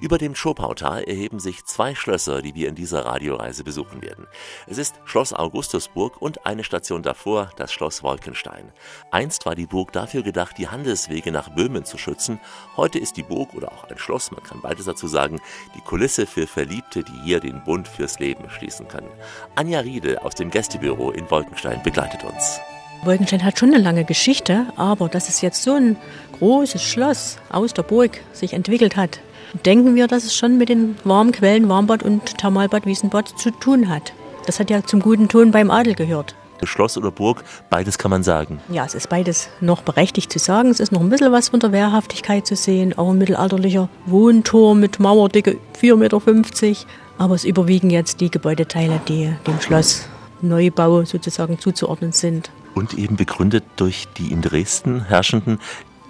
Über 0.00 0.16
dem 0.16 0.34
Schopautal 0.34 1.04
erheben 1.04 1.40
sich 1.40 1.66
zwei 1.66 1.94
Schlösser, 1.94 2.40
die 2.40 2.54
wir 2.54 2.70
in 2.70 2.74
dieser 2.74 3.04
Radioreise 3.04 3.64
besuchen 3.64 4.00
werden. 4.00 4.26
Es 4.66 4.78
ist 4.78 4.94
Schloss 5.04 5.34
Augustusburg 5.34 6.22
und 6.22 6.46
eine 6.46 6.64
Station 6.64 7.02
davor 7.02 7.50
das 7.56 7.70
Schloss 7.70 8.02
Wolkenstein. 8.02 8.72
Einst 9.10 9.44
war 9.44 9.54
die 9.54 9.66
Burg 9.66 9.92
dafür 9.92 10.22
gedacht, 10.22 10.56
die 10.56 10.68
Handelswege 10.68 11.30
nach 11.30 11.50
Böhmen 11.50 11.84
zu 11.84 11.98
schützen. 11.98 12.40
Heute 12.78 12.98
ist 12.98 13.18
die 13.18 13.22
Burg 13.22 13.52
oder 13.52 13.72
auch 13.72 13.84
ein 13.90 13.98
Schloss, 13.98 14.30
man 14.30 14.42
kann 14.42 14.62
beides 14.62 14.86
dazu 14.86 15.06
sagen, 15.06 15.38
die 15.76 15.82
Kulisse 15.82 16.26
für 16.26 16.46
Verliebte, 16.46 17.04
die 17.04 17.20
hier 17.22 17.40
den 17.40 17.62
Bund 17.64 17.86
fürs 17.86 18.18
Leben 18.18 18.48
schließen 18.48 18.88
können. 18.88 19.10
Anja 19.54 19.80
Riedel 19.80 20.16
aus 20.18 20.34
dem 20.34 20.50
Gästebüro 20.50 21.10
in 21.10 21.30
Wolkenstein 21.30 21.82
begleitet 21.82 22.24
uns. 22.24 22.58
Wolkenstein 23.02 23.44
hat 23.44 23.58
schon 23.58 23.74
eine 23.74 23.82
lange 23.82 24.04
Geschichte, 24.04 24.66
aber 24.76 25.10
dass 25.10 25.28
es 25.28 25.42
jetzt 25.42 25.62
so 25.62 25.74
ein 25.74 25.96
großes 26.38 26.82
Schloss 26.82 27.36
aus 27.50 27.74
der 27.74 27.82
Burg 27.82 28.20
sich 28.32 28.54
entwickelt 28.54 28.96
hat, 28.96 29.20
denken 29.64 29.94
wir, 29.94 30.06
dass 30.06 30.24
es 30.24 30.34
schon 30.34 30.58
mit 30.58 30.68
den 30.68 30.96
warmen 31.04 31.32
Quellen 31.32 31.68
Warmbad 31.68 32.02
und 32.02 32.38
Thermalbad 32.38 32.86
Wiesenbad 32.86 33.28
zu 33.38 33.50
tun 33.50 33.88
hat. 33.88 34.12
Das 34.46 34.58
hat 34.58 34.70
ja 34.70 34.82
zum 34.84 35.00
guten 35.00 35.28
Ton 35.28 35.50
beim 35.50 35.70
Adel 35.70 35.94
gehört. 35.94 36.34
Schloss 36.62 36.98
oder 36.98 37.10
Burg, 37.10 37.44
beides 37.70 37.98
kann 37.98 38.10
man 38.10 38.22
sagen. 38.22 38.60
Ja, 38.68 38.84
es 38.84 38.94
ist 38.94 39.08
beides 39.08 39.48
noch 39.60 39.82
berechtigt 39.82 40.32
zu 40.32 40.38
sagen. 40.38 40.70
Es 40.70 40.80
ist 40.80 40.92
noch 40.92 41.00
ein 41.00 41.08
bisschen 41.08 41.32
was 41.32 41.48
von 41.48 41.60
der 41.60 41.72
Wehrhaftigkeit 41.72 42.46
zu 42.46 42.56
sehen. 42.56 42.96
Auch 42.98 43.10
ein 43.10 43.18
mittelalterlicher 43.18 43.88
Wohnturm 44.06 44.80
mit 44.80 45.00
Mauerdicke 45.00 45.58
4,50 45.80 45.96
Meter. 45.96 46.86
Aber 47.18 47.34
es 47.34 47.44
überwiegen 47.44 47.90
jetzt 47.90 48.20
die 48.20 48.30
Gebäudeteile, 48.30 49.00
die 49.08 49.32
dem 49.46 49.60
Schloss 49.60 50.08
Neubau 50.42 51.04
sozusagen 51.04 51.58
zuzuordnen 51.58 52.12
sind. 52.12 52.50
Und 52.74 52.94
eben 52.94 53.16
begründet 53.16 53.64
durch 53.76 54.08
die 54.16 54.32
in 54.32 54.42
Dresden 54.42 55.04
Herrschenden, 55.04 55.58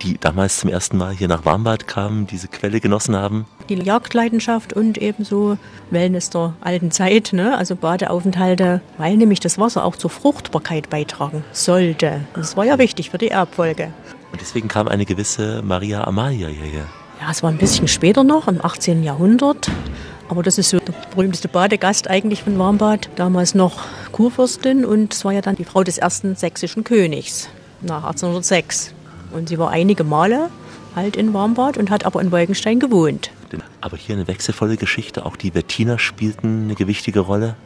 die 0.02 0.18
damals 0.18 0.58
zum 0.60 0.70
ersten 0.70 0.96
Mal 0.96 1.12
hier 1.12 1.28
nach 1.28 1.44
Warmbad 1.44 1.86
kamen, 1.86 2.26
diese 2.26 2.48
Quelle 2.48 2.80
genossen 2.80 3.16
haben. 3.16 3.46
Die 3.68 3.74
Jagdleidenschaft 3.74 4.72
und 4.72 4.98
ebenso 4.98 5.58
Wellness 5.90 6.30
der 6.30 6.54
alten 6.60 6.90
Zeit, 6.90 7.32
ne? 7.32 7.56
also 7.56 7.76
Badeaufenthalte, 7.76 8.80
weil 8.98 9.16
nämlich 9.16 9.40
das 9.40 9.58
Wasser 9.58 9.84
auch 9.84 9.96
zur 9.96 10.10
Fruchtbarkeit 10.10 10.90
beitragen 10.90 11.44
sollte. 11.52 12.20
Das 12.34 12.56
war 12.56 12.64
ja 12.64 12.78
wichtig 12.78 13.10
für 13.10 13.18
die 13.18 13.28
Erbfolge. 13.28 13.92
Und 14.32 14.40
deswegen 14.40 14.68
kam 14.68 14.88
eine 14.88 15.04
gewisse 15.04 15.62
Maria 15.62 16.04
Amalia 16.04 16.48
hierher. 16.48 16.86
Ja, 17.20 17.30
es 17.30 17.42
war 17.42 17.50
ein 17.50 17.58
bisschen 17.58 17.88
später 17.88 18.24
noch, 18.24 18.48
im 18.48 18.64
18. 18.64 19.02
Jahrhundert. 19.02 19.70
Aber 20.28 20.42
das 20.42 20.58
ist 20.58 20.70
so 20.70 20.78
der 20.78 20.94
berühmteste 21.10 21.48
Badegast 21.48 22.08
eigentlich 22.08 22.44
von 22.44 22.58
Warmbad. 22.58 23.10
Damals 23.16 23.54
noch 23.54 23.82
Kurfürstin 24.12 24.84
und 24.84 25.12
es 25.12 25.24
war 25.24 25.32
ja 25.32 25.40
dann 25.40 25.56
die 25.56 25.64
Frau 25.64 25.82
des 25.82 25.98
ersten 25.98 26.36
sächsischen 26.36 26.84
Königs 26.84 27.48
nach 27.82 28.04
1806. 28.04 28.94
Und 29.32 29.48
sie 29.48 29.58
war 29.58 29.70
einige 29.70 30.04
Male 30.04 30.50
halt 30.96 31.16
in 31.16 31.32
Warmbad 31.32 31.78
und 31.78 31.90
hat 31.90 32.04
aber 32.04 32.20
in 32.20 32.32
Wolkenstein 32.32 32.80
gewohnt. 32.80 33.30
Aber 33.80 33.96
hier 33.96 34.16
eine 34.16 34.28
wechselvolle 34.28 34.76
Geschichte. 34.76 35.24
Auch 35.24 35.36
die 35.36 35.54
Wettiner 35.54 35.98
spielten 35.98 36.64
eine 36.64 36.74
gewichtige 36.74 37.20
Rolle. 37.20 37.56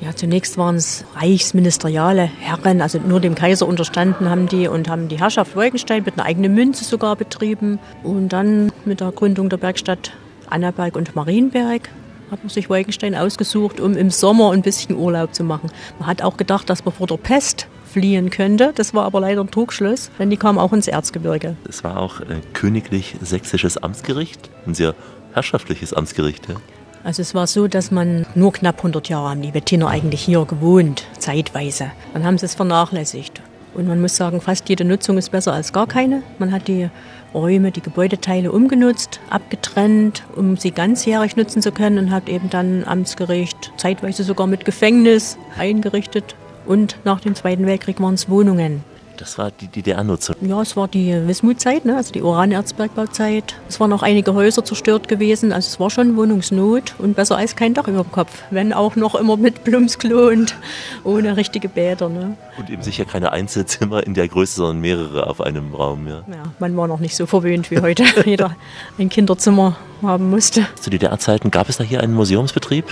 Ja, 0.00 0.14
zunächst 0.14 0.58
waren 0.58 0.76
es 0.76 1.04
reichsministeriale 1.14 2.22
Herren, 2.22 2.80
also 2.80 2.98
nur 2.98 3.20
dem 3.20 3.34
Kaiser 3.34 3.66
unterstanden 3.66 4.28
haben 4.28 4.48
die 4.48 4.66
und 4.66 4.88
haben 4.88 5.08
die 5.08 5.18
Herrschaft 5.18 5.54
Wolkenstein 5.56 6.02
mit 6.04 6.14
einer 6.14 6.26
eigenen 6.26 6.54
Münze 6.54 6.84
sogar 6.84 7.16
betrieben. 7.16 7.78
Und 8.02 8.30
dann 8.30 8.72
mit 8.84 9.00
der 9.00 9.12
Gründung 9.12 9.48
der 9.48 9.56
Bergstadt 9.56 10.12
Annaberg 10.46 10.96
und 10.96 11.14
Marienberg 11.14 11.88
hat 12.30 12.42
man 12.42 12.48
sich 12.48 12.68
Wolkenstein 12.68 13.14
ausgesucht, 13.14 13.80
um 13.80 13.96
im 13.96 14.10
Sommer 14.10 14.50
ein 14.52 14.62
bisschen 14.62 14.96
Urlaub 14.96 15.34
zu 15.34 15.44
machen. 15.44 15.70
Man 15.98 16.08
hat 16.08 16.22
auch 16.22 16.36
gedacht, 16.36 16.68
dass 16.68 16.84
man 16.84 16.94
vor 16.94 17.06
der 17.06 17.16
Pest 17.16 17.68
fliehen 17.94 18.30
könnte. 18.30 18.72
Das 18.74 18.92
war 18.92 19.04
aber 19.04 19.20
leider 19.20 19.40
ein 19.40 19.50
Trugschluss, 19.50 20.10
denn 20.18 20.28
die 20.28 20.36
kam 20.36 20.58
auch 20.58 20.72
ins 20.72 20.88
Erzgebirge. 20.88 21.56
Es 21.68 21.84
war 21.84 21.98
auch 21.98 22.20
äh, 22.20 22.40
königlich 22.52 23.14
sächsisches 23.22 23.78
Amtsgericht, 23.78 24.50
ein 24.66 24.74
sehr 24.74 24.96
herrschaftliches 25.32 25.94
Amtsgericht. 25.94 26.48
Ja. 26.48 26.56
Also 27.04 27.22
es 27.22 27.34
war 27.34 27.46
so, 27.46 27.68
dass 27.68 27.92
man 27.92 28.26
nur 28.34 28.52
knapp 28.52 28.78
100 28.78 29.08
Jahre 29.08 29.30
haben 29.30 29.42
die 29.42 29.54
Wettiner 29.54 29.88
eigentlich 29.88 30.22
hier 30.22 30.44
gewohnt, 30.44 31.04
zeitweise. 31.18 31.92
Dann 32.12 32.24
haben 32.24 32.36
sie 32.36 32.46
es 32.46 32.54
vernachlässigt. 32.56 33.40
Und 33.74 33.86
man 33.86 34.00
muss 34.00 34.16
sagen, 34.16 34.40
fast 34.40 34.68
jede 34.68 34.84
Nutzung 34.84 35.16
ist 35.16 35.30
besser 35.30 35.52
als 35.52 35.72
gar 35.72 35.86
keine. 35.86 36.22
Man 36.38 36.50
hat 36.50 36.66
die 36.66 36.88
Räume, 37.32 37.70
die 37.70 37.80
Gebäudeteile 37.80 38.50
umgenutzt, 38.50 39.20
abgetrennt, 39.30 40.24
um 40.34 40.56
sie 40.56 40.70
ganzjährig 40.70 41.36
nutzen 41.36 41.62
zu 41.62 41.72
können 41.72 41.98
und 41.98 42.10
hat 42.10 42.28
eben 42.28 42.50
dann 42.50 42.84
Amtsgericht, 42.84 43.72
zeitweise 43.76 44.24
sogar 44.24 44.46
mit 44.46 44.64
Gefängnis 44.64 45.38
eingerichtet. 45.58 46.36
Und 46.66 46.96
nach 47.04 47.20
dem 47.20 47.34
Zweiten 47.34 47.66
Weltkrieg 47.66 48.00
waren 48.00 48.14
es 48.14 48.28
Wohnungen. 48.28 48.82
Das 49.16 49.38
war 49.38 49.50
die 49.50 49.68
DDR-Nutzung. 49.68 50.36
Ja, 50.40 50.60
es 50.60 50.76
war 50.76 50.88
die 50.88 51.14
Wismutzeit, 51.26 51.84
ne? 51.84 51.96
also 51.96 52.12
die 52.12 52.22
Uranerzbergbauzeit. 52.22 53.54
Es 53.68 53.78
waren 53.78 53.92
auch 53.92 54.02
einige 54.02 54.34
Häuser 54.34 54.64
zerstört 54.64 55.08
gewesen, 55.08 55.52
also 55.52 55.68
es 55.68 55.80
war 55.80 55.90
schon 55.90 56.16
Wohnungsnot 56.16 56.94
und 56.98 57.14
besser 57.14 57.36
als 57.36 57.54
kein 57.54 57.74
Dach 57.74 57.86
über 57.86 58.02
dem 58.02 58.10
Kopf. 58.10 58.42
Wenn 58.50 58.72
auch 58.72 58.96
noch 58.96 59.14
immer 59.14 59.36
mit 59.36 59.64
Plumpsklo 59.64 60.28
und 60.28 60.56
ohne 61.04 61.36
richtige 61.36 61.68
Bäder. 61.68 62.08
Ne? 62.08 62.36
Und 62.58 62.70
eben 62.70 62.82
sicher 62.82 63.04
keine 63.04 63.32
Einzelzimmer 63.32 64.04
in 64.04 64.14
der 64.14 64.28
Größe, 64.28 64.56
sondern 64.56 64.80
mehrere 64.80 65.28
auf 65.28 65.40
einem 65.40 65.74
Raum. 65.74 66.08
Ja. 66.08 66.24
ja 66.28 66.42
man 66.58 66.76
war 66.76 66.88
noch 66.88 67.00
nicht 67.00 67.16
so 67.16 67.26
verwöhnt 67.26 67.70
wie 67.70 67.80
heute. 67.80 68.04
Jeder 68.24 68.56
ein 68.98 69.08
Kinderzimmer 69.08 69.76
haben 70.02 70.30
musste. 70.30 70.66
Zu 70.80 70.90
DDR-Zeiten 70.90 71.50
gab 71.50 71.68
es 71.68 71.76
da 71.76 71.84
hier 71.84 72.00
einen 72.00 72.14
Museumsbetrieb? 72.14 72.86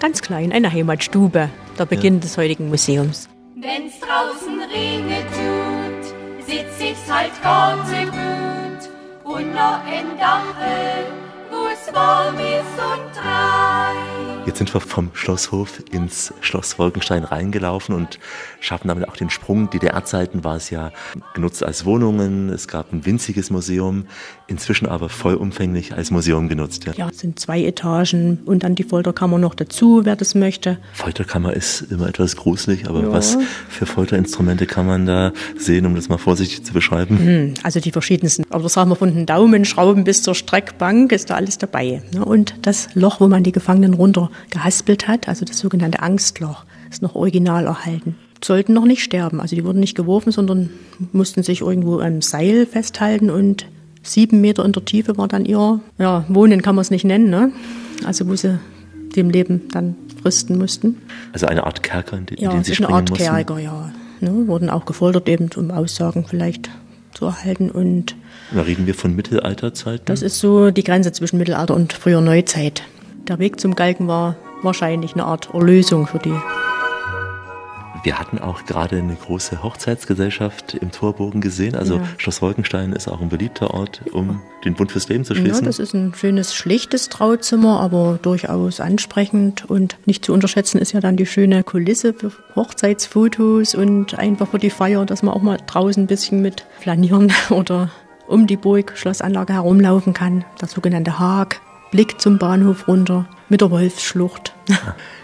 Ganz 0.00 0.22
klein, 0.22 0.52
eine 0.52 0.72
Heimatstube, 0.72 1.50
der 1.76 1.86
Beginn 1.86 2.14
ja. 2.14 2.20
des 2.20 2.36
heutigen 2.38 2.68
Museums. 2.68 3.28
Wenn's 3.56 3.98
draußen 3.98 4.60
regnet 4.72 5.26
tut, 5.32 6.46
sitz 6.46 6.80
ich's 6.80 7.12
halt 7.12 7.32
ganz 7.42 7.88
gut 7.90 9.34
und 9.34 9.52
noch 9.52 9.80
ein 9.84 10.16
Dachel, 10.16 11.04
wo's 11.50 11.92
warm 11.92 12.36
ist 12.36 12.78
und 12.78 13.16
drei. 13.16 14.37
Jetzt 14.48 14.56
sind 14.56 14.72
wir 14.72 14.80
vom 14.80 15.10
Schlosshof 15.12 15.82
ins 15.92 16.32
Schloss 16.40 16.78
Wolkenstein 16.78 17.22
reingelaufen 17.22 17.94
und 17.94 18.18
schaffen 18.60 18.88
damit 18.88 19.06
auch 19.06 19.14
den 19.14 19.28
Sprung. 19.28 19.68
DDR-Zeiten 19.68 20.42
war 20.42 20.56
es 20.56 20.70
ja 20.70 20.90
genutzt 21.34 21.62
als 21.62 21.84
Wohnungen. 21.84 22.48
Es 22.48 22.66
gab 22.66 22.90
ein 22.90 23.04
winziges 23.04 23.50
Museum, 23.50 24.06
inzwischen 24.46 24.86
aber 24.86 25.10
vollumfänglich 25.10 25.92
als 25.92 26.10
Museum 26.10 26.48
genutzt. 26.48 26.86
Ja, 26.86 26.94
ja 26.96 27.08
es 27.10 27.18
sind 27.18 27.38
zwei 27.38 27.62
Etagen 27.62 28.40
und 28.46 28.62
dann 28.62 28.74
die 28.74 28.84
Folterkammer 28.84 29.36
noch 29.36 29.54
dazu, 29.54 30.06
wer 30.06 30.16
das 30.16 30.34
möchte. 30.34 30.78
Folterkammer 30.94 31.52
ist 31.52 31.82
immer 31.82 32.08
etwas 32.08 32.34
gruselig, 32.34 32.88
aber 32.88 33.02
ja. 33.02 33.12
was 33.12 33.36
für 33.68 33.84
Folterinstrumente 33.84 34.64
kann 34.64 34.86
man 34.86 35.04
da 35.04 35.32
sehen, 35.58 35.84
um 35.84 35.94
das 35.94 36.08
mal 36.08 36.16
vorsichtig 36.16 36.64
zu 36.64 36.72
beschreiben? 36.72 37.18
Hm, 37.18 37.54
also 37.64 37.80
die 37.80 37.92
verschiedensten. 37.92 38.46
Aber 38.48 38.62
das 38.62 38.72
sagen 38.72 38.88
wir 38.88 38.96
von 38.96 39.14
den 39.14 39.26
Daumenschrauben 39.26 40.04
bis 40.04 40.22
zur 40.22 40.34
Streckbank 40.34 41.12
ist 41.12 41.28
da 41.28 41.34
alles 41.34 41.58
dabei. 41.58 42.00
Und 42.24 42.54
das 42.62 42.88
Loch, 42.94 43.20
wo 43.20 43.28
man 43.28 43.42
die 43.42 43.52
Gefangenen 43.52 43.92
runter 43.92 44.30
gehaspelt 44.50 45.08
hat, 45.08 45.28
also 45.28 45.44
das 45.44 45.58
sogenannte 45.58 46.00
Angstloch, 46.00 46.64
ist 46.90 47.02
noch 47.02 47.14
original 47.14 47.66
erhalten. 47.66 48.16
Sollten 48.42 48.72
noch 48.72 48.84
nicht 48.84 49.02
sterben, 49.02 49.40
also 49.40 49.56
die 49.56 49.64
wurden 49.64 49.80
nicht 49.80 49.96
geworfen, 49.96 50.30
sondern 50.30 50.70
mussten 51.12 51.42
sich 51.42 51.60
irgendwo 51.60 51.98
am 51.98 52.22
Seil 52.22 52.66
festhalten 52.66 53.30
und 53.30 53.66
sieben 54.02 54.40
Meter 54.40 54.64
in 54.64 54.72
der 54.72 54.84
Tiefe 54.84 55.18
war 55.18 55.28
dann 55.28 55.44
ihr, 55.44 55.80
ja, 55.98 56.24
Wohnen 56.28 56.62
kann 56.62 56.74
man 56.74 56.82
es 56.82 56.90
nicht 56.90 57.04
nennen, 57.04 57.30
ne? 57.30 57.52
also 58.04 58.28
wo 58.28 58.36
sie 58.36 58.58
dem 59.16 59.30
Leben 59.30 59.68
dann 59.72 59.96
fristen 60.22 60.58
mussten. 60.58 60.96
Also 61.32 61.46
eine 61.46 61.64
Art 61.64 61.82
Kerker, 61.82 62.16
in, 62.16 62.26
den, 62.26 62.38
ja, 62.38 62.50
den 62.50 62.64
sie 62.64 62.74
springen 62.74 62.88
eine 62.88 62.96
Art 62.96 63.10
mussten? 63.10 63.24
Kerker, 63.24 63.58
ja. 63.58 63.92
Ne? 64.20 64.46
Wurden 64.46 64.70
auch 64.70 64.84
gefoltert, 64.84 65.28
eben 65.28 65.50
um 65.56 65.70
Aussagen 65.70 66.24
vielleicht 66.28 66.70
zu 67.14 67.26
erhalten 67.26 67.70
und 67.70 68.14
da 68.52 68.62
reden 68.62 68.86
wir 68.86 68.94
von 68.94 69.14
Mittelalterzeiten? 69.14 70.06
Das 70.06 70.22
ist 70.22 70.38
so 70.38 70.70
die 70.70 70.84
Grenze 70.84 71.12
zwischen 71.12 71.38
Mittelalter 71.38 71.74
und 71.74 71.92
früher 71.92 72.20
Neuzeit. 72.20 72.82
Der 73.28 73.38
Weg 73.38 73.60
zum 73.60 73.74
Galgen 73.74 74.08
war 74.08 74.36
wahrscheinlich 74.62 75.12
eine 75.12 75.26
Art 75.26 75.50
Erlösung 75.52 76.06
für 76.06 76.18
die. 76.18 76.34
Wir 78.02 78.18
hatten 78.18 78.38
auch 78.38 78.64
gerade 78.64 78.96
eine 78.96 79.14
große 79.16 79.62
Hochzeitsgesellschaft 79.62 80.74
im 80.74 80.92
Torbogen 80.92 81.42
gesehen. 81.42 81.74
Also 81.74 81.96
Ja. 81.96 82.02
Schloss 82.16 82.40
Wolkenstein 82.40 82.92
ist 82.94 83.06
auch 83.06 83.20
ein 83.20 83.28
beliebter 83.28 83.74
Ort, 83.74 84.02
um 84.12 84.40
den 84.64 84.74
Bund 84.74 84.92
fürs 84.92 85.08
Leben 85.08 85.24
zu 85.24 85.34
schließen. 85.34 85.64
Ja, 85.64 85.66
das 85.66 85.78
ist 85.78 85.94
ein 85.94 86.14
schönes, 86.14 86.54
schlichtes 86.54 87.10
Trauzimmer, 87.10 87.80
aber 87.80 88.18
durchaus 88.22 88.80
ansprechend 88.80 89.68
und 89.68 89.98
nicht 90.06 90.24
zu 90.24 90.32
unterschätzen 90.32 90.78
ist 90.78 90.92
ja 90.92 91.00
dann 91.00 91.16
die 91.16 91.26
schöne 91.26 91.64
Kulisse 91.64 92.14
für 92.14 92.32
Hochzeitsfotos 92.56 93.74
und 93.74 94.18
einfach 94.18 94.48
für 94.48 94.58
die 94.58 94.70
Feier, 94.70 95.04
dass 95.04 95.22
man 95.22 95.34
auch 95.34 95.42
mal 95.42 95.58
draußen 95.66 96.04
ein 96.04 96.06
bisschen 96.06 96.40
mit 96.40 96.64
flanieren 96.80 97.30
oder 97.50 97.90
um 98.26 98.46
die 98.46 98.56
Burg 98.56 98.92
Schlossanlage 98.96 99.52
herumlaufen 99.52 100.14
kann. 100.14 100.44
Der 100.60 100.68
sogenannte 100.68 101.18
Haag, 101.18 101.60
Blick 101.90 102.20
zum 102.20 102.38
Bahnhof 102.38 102.86
runter 102.88 103.26
mit 103.48 103.60
der 103.60 103.70
Wolfsschlucht. 103.70 104.52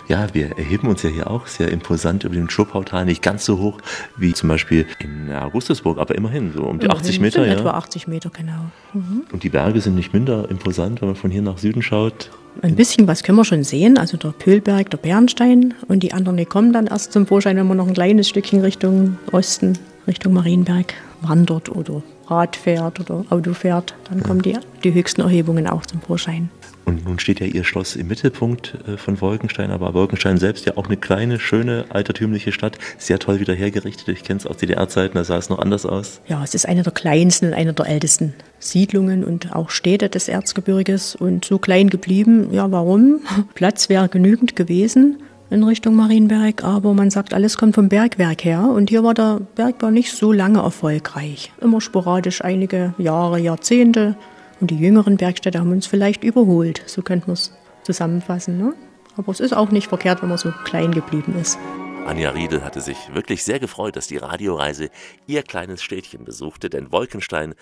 Ja, 0.06 0.26
wir 0.34 0.58
erheben 0.58 0.88
uns 0.88 1.02
ja 1.02 1.08
hier 1.08 1.30
auch 1.30 1.46
sehr 1.46 1.72
imposant 1.72 2.24
über 2.24 2.34
den 2.34 2.50
Schurpautal, 2.50 3.06
nicht 3.06 3.22
ganz 3.22 3.46
so 3.46 3.56
hoch 3.58 3.78
wie 4.18 4.34
zum 4.34 4.50
Beispiel 4.50 4.84
in 4.98 5.32
Augustusburg, 5.32 5.96
aber 5.96 6.14
immerhin 6.14 6.52
so 6.54 6.64
um 6.64 6.78
die 6.78 6.90
80 6.90 7.20
Meter. 7.20 7.40
Sind 7.42 7.50
Ja. 7.50 7.58
etwa 7.58 7.70
80 7.70 8.06
Meter, 8.06 8.28
genau. 8.28 8.66
Mhm. 8.92 9.22
Und 9.32 9.42
die 9.44 9.48
Berge 9.48 9.80
sind 9.80 9.94
nicht 9.94 10.12
minder 10.12 10.50
imposant, 10.50 11.00
wenn 11.00 11.08
man 11.08 11.16
von 11.16 11.30
hier 11.30 11.40
nach 11.40 11.56
Süden 11.56 11.80
schaut. 11.80 12.30
Ein 12.60 12.76
bisschen 12.76 13.08
was 13.08 13.22
können 13.22 13.38
wir 13.38 13.46
schon 13.46 13.64
sehen, 13.64 13.96
also 13.96 14.18
der 14.18 14.32
Pöhlberg, 14.32 14.90
der 14.90 14.98
Bernstein 14.98 15.72
und 15.88 16.02
die 16.02 16.12
anderen, 16.12 16.36
die 16.36 16.44
kommen 16.44 16.74
dann 16.74 16.86
erst 16.86 17.14
zum 17.14 17.26
Vorschein, 17.26 17.56
wenn 17.56 17.66
man 17.66 17.78
noch 17.78 17.88
ein 17.88 17.94
kleines 17.94 18.28
Stückchen 18.28 18.60
Richtung 18.60 19.16
Osten, 19.32 19.78
Richtung 20.06 20.34
Marienberg 20.34 20.92
wandert 21.22 21.70
oder 21.70 22.02
Rad 22.28 22.56
fährt 22.56 23.00
oder 23.00 23.24
Auto 23.30 23.54
fährt. 23.54 23.94
Dann 24.08 24.22
kommen 24.22 24.42
die, 24.42 24.56
die 24.82 24.94
höchsten 24.94 25.20
Erhebungen 25.20 25.66
auch 25.66 25.86
zum 25.86 26.00
Vorschein. 26.00 26.50
Und 26.84 27.06
nun 27.06 27.18
steht 27.18 27.40
ja 27.40 27.46
Ihr 27.46 27.64
Schloss 27.64 27.96
im 27.96 28.08
Mittelpunkt 28.08 28.76
äh, 28.86 28.96
von 28.96 29.20
Wolkenstein, 29.20 29.70
aber 29.70 29.94
Wolkenstein 29.94 30.36
selbst 30.38 30.66
ja 30.66 30.76
auch 30.76 30.86
eine 30.86 30.96
kleine, 30.96 31.40
schöne, 31.40 31.86
altertümliche 31.88 32.52
Stadt, 32.52 32.78
sehr 32.98 33.18
toll 33.18 33.40
wieder 33.40 33.54
hergerichtet. 33.54 34.08
Ich 34.08 34.22
kenne 34.22 34.38
es 34.40 34.46
aus 34.46 34.58
DDR-Zeiten, 34.58 35.16
da 35.16 35.24
sah 35.24 35.38
es 35.38 35.48
noch 35.48 35.58
anders 35.58 35.86
aus. 35.86 36.20
Ja, 36.26 36.42
es 36.44 36.54
ist 36.54 36.68
eine 36.68 36.82
der 36.82 36.92
kleinsten 36.92 37.48
und 37.48 37.54
eine 37.54 37.72
der 37.72 37.86
ältesten 37.86 38.34
Siedlungen 38.58 39.24
und 39.24 39.54
auch 39.54 39.70
Städte 39.70 40.08
des 40.08 40.28
Erzgebirges 40.28 41.16
und 41.16 41.44
so 41.44 41.58
klein 41.58 41.88
geblieben. 41.88 42.48
Ja, 42.52 42.70
warum? 42.70 43.20
Platz 43.54 43.88
wäre 43.88 44.08
genügend 44.08 44.56
gewesen 44.56 45.18
in 45.50 45.62
Richtung 45.62 45.94
Marienberg, 45.94 46.64
aber 46.64 46.94
man 46.94 47.10
sagt, 47.10 47.34
alles 47.34 47.56
kommt 47.56 47.74
vom 47.74 47.88
Bergwerk 47.88 48.44
her 48.44 48.68
und 48.68 48.90
hier 48.90 49.04
war 49.04 49.14
der 49.14 49.40
Bergbau 49.54 49.90
nicht 49.90 50.12
so 50.12 50.32
lange 50.32 50.60
erfolgreich. 50.60 51.52
Immer 51.60 51.80
sporadisch 51.80 52.42
einige 52.42 52.94
Jahre, 52.98 53.38
Jahrzehnte 53.38 54.16
und 54.60 54.70
die 54.70 54.78
jüngeren 54.78 55.16
Bergstädte 55.16 55.60
haben 55.60 55.72
uns 55.72 55.86
vielleicht 55.86 56.24
überholt. 56.24 56.82
So 56.86 57.02
könnte 57.02 57.26
man 57.26 57.34
es 57.34 57.52
zusammenfassen. 57.82 58.58
Ne? 58.58 58.74
Aber 59.16 59.30
es 59.30 59.40
ist 59.40 59.54
auch 59.54 59.70
nicht 59.70 59.88
verkehrt, 59.88 60.22
wenn 60.22 60.28
man 60.28 60.38
so 60.38 60.50
klein 60.64 60.92
geblieben 60.92 61.34
ist. 61.40 61.58
Anja 62.04 62.30
Riedel 62.30 62.62
hatte 62.62 62.82
sich 62.82 63.14
wirklich 63.14 63.44
sehr 63.44 63.58
gefreut, 63.58 63.96
dass 63.96 64.06
die 64.06 64.18
Radioreise 64.18 64.90
ihr 65.26 65.42
kleines 65.42 65.82
Städtchen 65.82 66.24
besuchte, 66.24 66.68
denn 66.68 66.92
Wolkenstein 66.92 67.54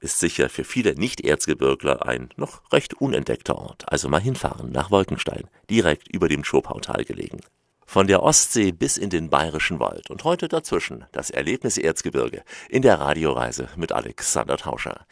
ist 0.00 0.18
sicher 0.18 0.48
für 0.48 0.64
viele 0.64 0.94
Nicht-Erzgebirgler 0.94 2.04
ein 2.04 2.30
noch 2.36 2.60
recht 2.72 2.94
unentdeckter 2.94 3.56
Ort. 3.56 3.90
Also 3.90 4.08
mal 4.08 4.20
hinfahren 4.20 4.72
nach 4.72 4.90
Wolkenstein, 4.90 5.48
direkt 5.70 6.08
über 6.08 6.28
dem 6.28 6.42
Schopautal 6.42 7.04
gelegen. 7.04 7.40
Von 7.86 8.06
der 8.06 8.22
Ostsee 8.22 8.72
bis 8.72 8.96
in 8.96 9.10
den 9.10 9.30
Bayerischen 9.30 9.78
Wald 9.78 10.10
und 10.10 10.24
heute 10.24 10.48
dazwischen 10.48 11.04
das 11.12 11.30
Erlebnis 11.30 11.78
Erzgebirge 11.78 12.42
in 12.68 12.82
der 12.82 12.98
Radioreise 12.98 13.68
mit 13.76 13.92
Alexander 13.92 14.56
Tauscher. 14.56 15.06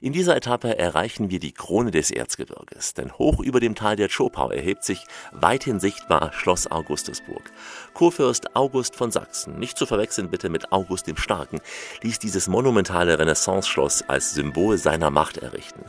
In 0.00 0.12
dieser 0.12 0.34
Etappe 0.34 0.76
erreichen 0.76 1.30
wir 1.30 1.38
die 1.38 1.52
Krone 1.52 1.90
des 1.90 2.10
Erzgebirges, 2.10 2.94
denn 2.94 3.12
hoch 3.12 3.40
über 3.40 3.60
dem 3.60 3.74
Tal 3.74 3.96
der 3.96 4.08
Zschopau 4.08 4.50
erhebt 4.50 4.84
sich 4.84 5.04
weithin 5.32 5.78
sichtbar 5.78 6.32
Schloss 6.32 6.66
Augustusburg. 6.70 7.52
Kurfürst 7.92 8.56
August 8.56 8.96
von 8.96 9.12
Sachsen, 9.12 9.58
nicht 9.58 9.78
zu 9.78 9.86
verwechseln 9.86 10.30
bitte 10.30 10.48
mit 10.48 10.72
August 10.72 11.06
dem 11.06 11.16
Starken, 11.16 11.60
ließ 12.02 12.18
dieses 12.18 12.48
monumentale 12.48 13.18
Renaissance-Schloss 13.18 14.02
als 14.08 14.34
Symbol 14.34 14.78
seiner 14.78 15.10
Macht 15.10 15.36
errichten. 15.36 15.84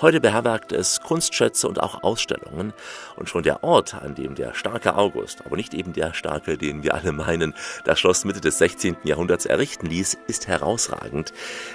Heute 0.00 0.20
beherbergt 0.20 0.70
es 0.72 1.00
Kunstschätze 1.00 1.66
und 1.66 1.82
auch 1.82 2.04
Ausstellungen 2.04 2.72
und 3.16 3.28
schon 3.28 3.42
der 3.42 3.64
Ort, 3.64 3.94
an 3.94 4.14
dem 4.14 4.34
der 4.34 4.54
starke 4.54 4.94
August, 4.94 5.44
aber 5.44 5.56
nicht 5.56 5.74
eben 5.78 5.92
der 5.92 6.12
starke, 6.14 6.58
den 6.58 6.82
wir 6.82 6.94
alle 6.94 7.12
meinen, 7.12 7.54
das 7.84 8.00
Schloss 8.00 8.24
Mitte 8.24 8.40
des 8.40 8.58
16. 8.58 8.96
Jahrhunderts 9.04 9.46
errichten 9.46 9.86
ließ, 9.86 10.18
ist 10.26 10.48
herausragend, 10.48 11.32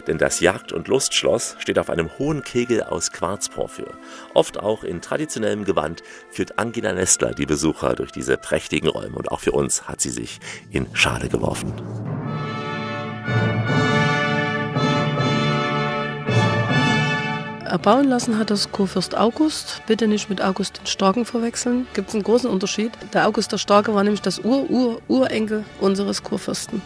denn 0.07 0.17
das 0.17 0.39
Jagd- 0.39 0.73
und 0.73 0.87
Lustschloss 0.87 1.55
steht 1.59 1.79
auf 1.79 1.89
einem 1.89 2.09
hohen 2.17 2.43
Kegel 2.43 2.83
aus 2.83 3.11
Quarzporphyr. 3.11 3.93
Oft 4.33 4.59
auch 4.59 4.83
in 4.83 5.01
traditionellem 5.01 5.65
Gewand 5.65 6.03
führt 6.29 6.59
Angela 6.59 6.93
Nestler 6.93 7.33
die 7.33 7.45
Besucher 7.45 7.95
durch 7.95 8.11
diese 8.11 8.37
prächtigen 8.37 8.89
Räume 8.89 9.15
und 9.15 9.31
auch 9.31 9.39
für 9.39 9.51
uns 9.51 9.87
hat 9.87 10.01
sie 10.01 10.09
sich 10.09 10.39
in 10.71 10.87
Schale 10.93 11.29
geworfen. 11.29 11.73
Erbauen 17.74 18.07
lassen 18.07 18.38
hat 18.38 18.51
das 18.51 18.71
Kurfürst 18.71 19.17
August. 19.17 19.82
Bitte 19.88 20.07
nicht 20.07 20.30
mit 20.30 20.43
August 20.43 20.78
den 20.78 20.86
Starken 20.86 21.26
verwechseln. 21.26 21.88
Gibt 21.95 22.09
es 22.09 22.13
einen 22.13 22.24
großen 22.24 22.47
Unterschied. 22.47 22.91
Der 23.15 23.28
August 23.28 23.51
der 23.51 23.57
Starke 23.57 23.95
war 23.95 24.03
nämlich 24.03 24.21
das 24.21 24.38
Ur-Ur-Urenkel 24.45 25.65
unseres 25.82 26.21
Kurfürsten. 26.21 26.84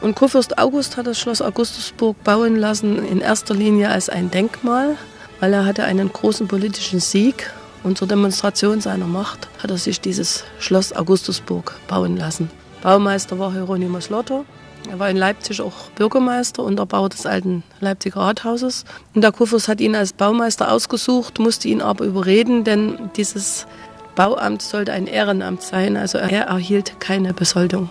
Und 0.00 0.16
Kurfürst 0.16 0.58
August 0.58 0.96
hat 0.96 1.06
das 1.06 1.20
Schloss 1.20 1.40
Augustusburg 1.40 2.16
bauen 2.24 2.56
lassen 2.56 3.06
in 3.06 3.20
erster 3.20 3.54
Linie 3.54 3.90
als 3.90 4.08
ein 4.08 4.28
Denkmal, 4.28 4.96
weil 5.38 5.52
er 5.52 5.64
hatte 5.64 5.84
einen 5.84 6.12
großen 6.12 6.48
politischen 6.48 6.98
Sieg 6.98 7.52
und 7.84 7.96
zur 7.96 8.08
Demonstration 8.08 8.80
seiner 8.80 9.06
Macht 9.06 9.46
hat 9.62 9.70
er 9.70 9.78
sich 9.78 10.00
dieses 10.00 10.42
Schloss 10.58 10.92
Augustusburg 10.92 11.76
bauen 11.86 12.16
lassen. 12.16 12.50
Baumeister 12.82 13.38
war 13.38 13.52
Hieronymus 13.52 14.10
Lotter. 14.10 14.44
Er 14.90 14.98
war 14.98 15.10
in 15.10 15.16
Leipzig 15.16 15.60
auch 15.60 15.90
Bürgermeister 15.96 16.62
und 16.62 16.78
Erbauer 16.78 17.08
des 17.08 17.26
alten 17.26 17.62
Leipziger 17.80 18.20
Rathauses. 18.20 18.84
Und 19.14 19.22
der 19.22 19.32
Kurfürst 19.32 19.68
hat 19.68 19.80
ihn 19.80 19.96
als 19.96 20.12
Baumeister 20.12 20.70
ausgesucht, 20.70 21.38
musste 21.38 21.68
ihn 21.68 21.80
aber 21.80 22.04
überreden, 22.04 22.64
denn 22.64 23.10
dieses 23.16 23.66
Bauamt 24.14 24.62
sollte 24.62 24.92
ein 24.92 25.06
Ehrenamt 25.06 25.62
sein. 25.62 25.96
Also 25.96 26.18
er 26.18 26.46
erhielt 26.46 27.00
keine 27.00 27.34
Besoldung. 27.34 27.88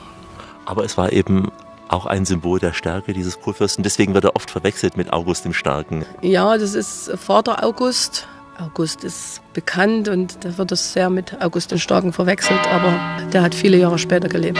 Aber 0.66 0.86
es 0.86 0.98
war 0.98 1.12
eben 1.12 1.52
auch 1.89 2.06
ein 2.06 2.26
Symbol 2.26 2.60
der 2.60 2.74
Stärke 2.74 3.14
dieses 3.14 3.39
Kurfürsten. 3.39 3.84
Deswegen 3.84 4.14
wird 4.14 4.24
er 4.24 4.36
oft 4.36 4.50
verwechselt 4.50 4.98
mit 4.98 5.12
August 5.12 5.46
dem 5.46 5.54
Starken. 5.54 6.06
Ja, 6.22 6.58
das 6.58 6.74
ist 6.74 7.12
Vater 7.18 7.64
August. 7.64 8.28
August 8.60 9.04
ist 9.04 9.41
bekannt 9.54 10.08
und 10.08 10.46
da 10.46 10.58
wird 10.58 10.72
es 10.72 10.94
sehr 10.94 11.10
mit 11.10 11.41
August 11.41 11.72
den 11.72 11.80
Starken 11.80 12.14
verwechselt, 12.14 12.60
aber 12.72 12.94
der 13.32 13.41
hat 13.41 13.56
viele 13.56 13.78
Jahre 13.78 13.98
später 13.98 14.30
gelebt. 14.30 14.60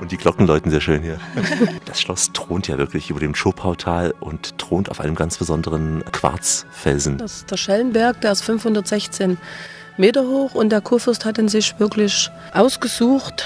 Und 0.00 0.12
die 0.12 0.16
Glocken 0.16 0.46
läuten 0.46 0.70
sehr 0.70 0.80
schön 0.80 1.02
hier. 1.02 1.18
Das 1.84 2.00
Schloss 2.00 2.32
thront 2.32 2.68
ja 2.68 2.78
wirklich 2.78 3.10
über 3.10 3.20
dem 3.20 3.34
Schopautal 3.34 4.14
und 4.20 4.56
thront 4.58 4.90
auf 4.90 5.00
einem 5.00 5.14
ganz 5.14 5.38
besonderen 5.38 6.04
Quarzfelsen. 6.12 7.18
Das 7.18 7.36
ist 7.36 7.50
der 7.50 7.56
Schellenberg, 7.56 8.20
der 8.20 8.32
ist 8.32 8.42
516 8.42 9.38
Meter 9.96 10.22
hoch 10.22 10.54
und 10.54 10.70
der 10.70 10.80
Kurfürst 10.80 11.24
hat 11.24 11.38
ihn 11.38 11.48
sich 11.48 11.78
wirklich 11.78 12.30
ausgesucht, 12.54 13.44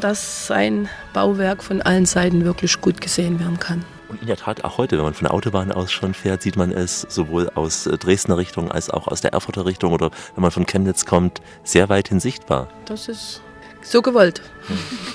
dass 0.00 0.46
sein 0.46 0.88
Bauwerk 1.12 1.62
von 1.62 1.80
allen 1.80 2.04
Seiten 2.04 2.44
wirklich 2.44 2.80
gut 2.80 3.00
gesehen 3.00 3.38
werden 3.38 3.58
kann. 3.58 3.84
Und 4.08 4.20
in 4.20 4.26
der 4.26 4.36
Tat, 4.36 4.64
auch 4.64 4.78
heute, 4.78 4.96
wenn 4.96 5.04
man 5.04 5.14
von 5.14 5.24
der 5.24 5.34
Autobahn 5.34 5.72
aus 5.72 5.90
schon 5.90 6.14
fährt, 6.14 6.42
sieht 6.42 6.56
man 6.56 6.70
es 6.70 7.00
sowohl 7.08 7.50
aus 7.54 7.86
äh, 7.86 7.96
Dresdner 7.96 8.36
Richtung 8.36 8.70
als 8.70 8.90
auch 8.90 9.08
aus 9.08 9.20
der 9.20 9.32
Erfurter 9.32 9.66
Richtung 9.66 9.92
oder 9.92 10.10
wenn 10.34 10.42
man 10.42 10.50
von 10.50 10.66
Chemnitz 10.66 11.06
kommt, 11.06 11.40
sehr 11.62 11.88
weit 11.88 12.08
hin 12.08 12.20
sichtbar. 12.20 12.68
Das 12.84 13.08
ist 13.08 13.40
so 13.84 14.02
gewollt 14.02 14.42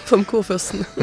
vom 0.05 0.25
Kurfürsten. 0.25 0.85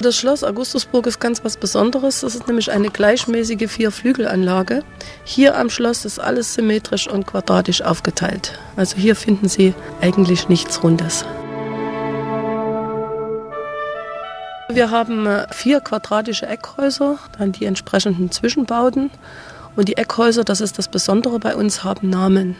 Das 0.00 0.16
Schloss 0.16 0.42
Augustusburg 0.42 1.06
ist 1.06 1.20
ganz 1.20 1.44
was 1.44 1.56
Besonderes. 1.56 2.20
Das 2.22 2.34
ist 2.34 2.48
nämlich 2.48 2.72
eine 2.72 2.90
gleichmäßige 2.90 3.70
Vierflügelanlage. 3.70 4.82
Hier 5.22 5.56
am 5.56 5.70
Schloss 5.70 6.04
ist 6.04 6.18
alles 6.18 6.54
symmetrisch 6.54 7.06
und 7.06 7.26
quadratisch 7.26 7.82
aufgeteilt. 7.82 8.58
Also 8.74 8.96
hier 8.96 9.14
finden 9.14 9.48
Sie 9.48 9.74
eigentlich 10.00 10.48
nichts 10.48 10.82
Rundes. 10.82 11.24
Wir 14.68 14.90
haben 14.90 15.26
äh, 15.26 15.46
vier 15.52 15.80
quadratische 15.80 16.46
Eckhäuser, 16.46 17.18
dann 17.38 17.52
die 17.52 17.66
entsprechenden 17.66 18.30
Zwischenbauten. 18.30 19.10
Und 19.76 19.88
die 19.88 19.96
Eckhäuser, 19.96 20.44
das 20.44 20.60
ist 20.60 20.78
das 20.78 20.88
Besondere 20.88 21.38
bei 21.38 21.54
uns, 21.54 21.84
haben 21.84 22.10
Namen. 22.10 22.56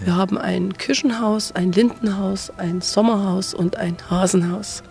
Wir 0.00 0.14
haben 0.14 0.36
ein 0.36 0.76
Küchenhaus, 0.76 1.52
ein 1.52 1.72
Lindenhaus, 1.72 2.52
ein 2.58 2.80
Sommerhaus 2.80 3.54
und 3.54 3.76
ein 3.76 3.96
Hasenhaus. 4.10 4.82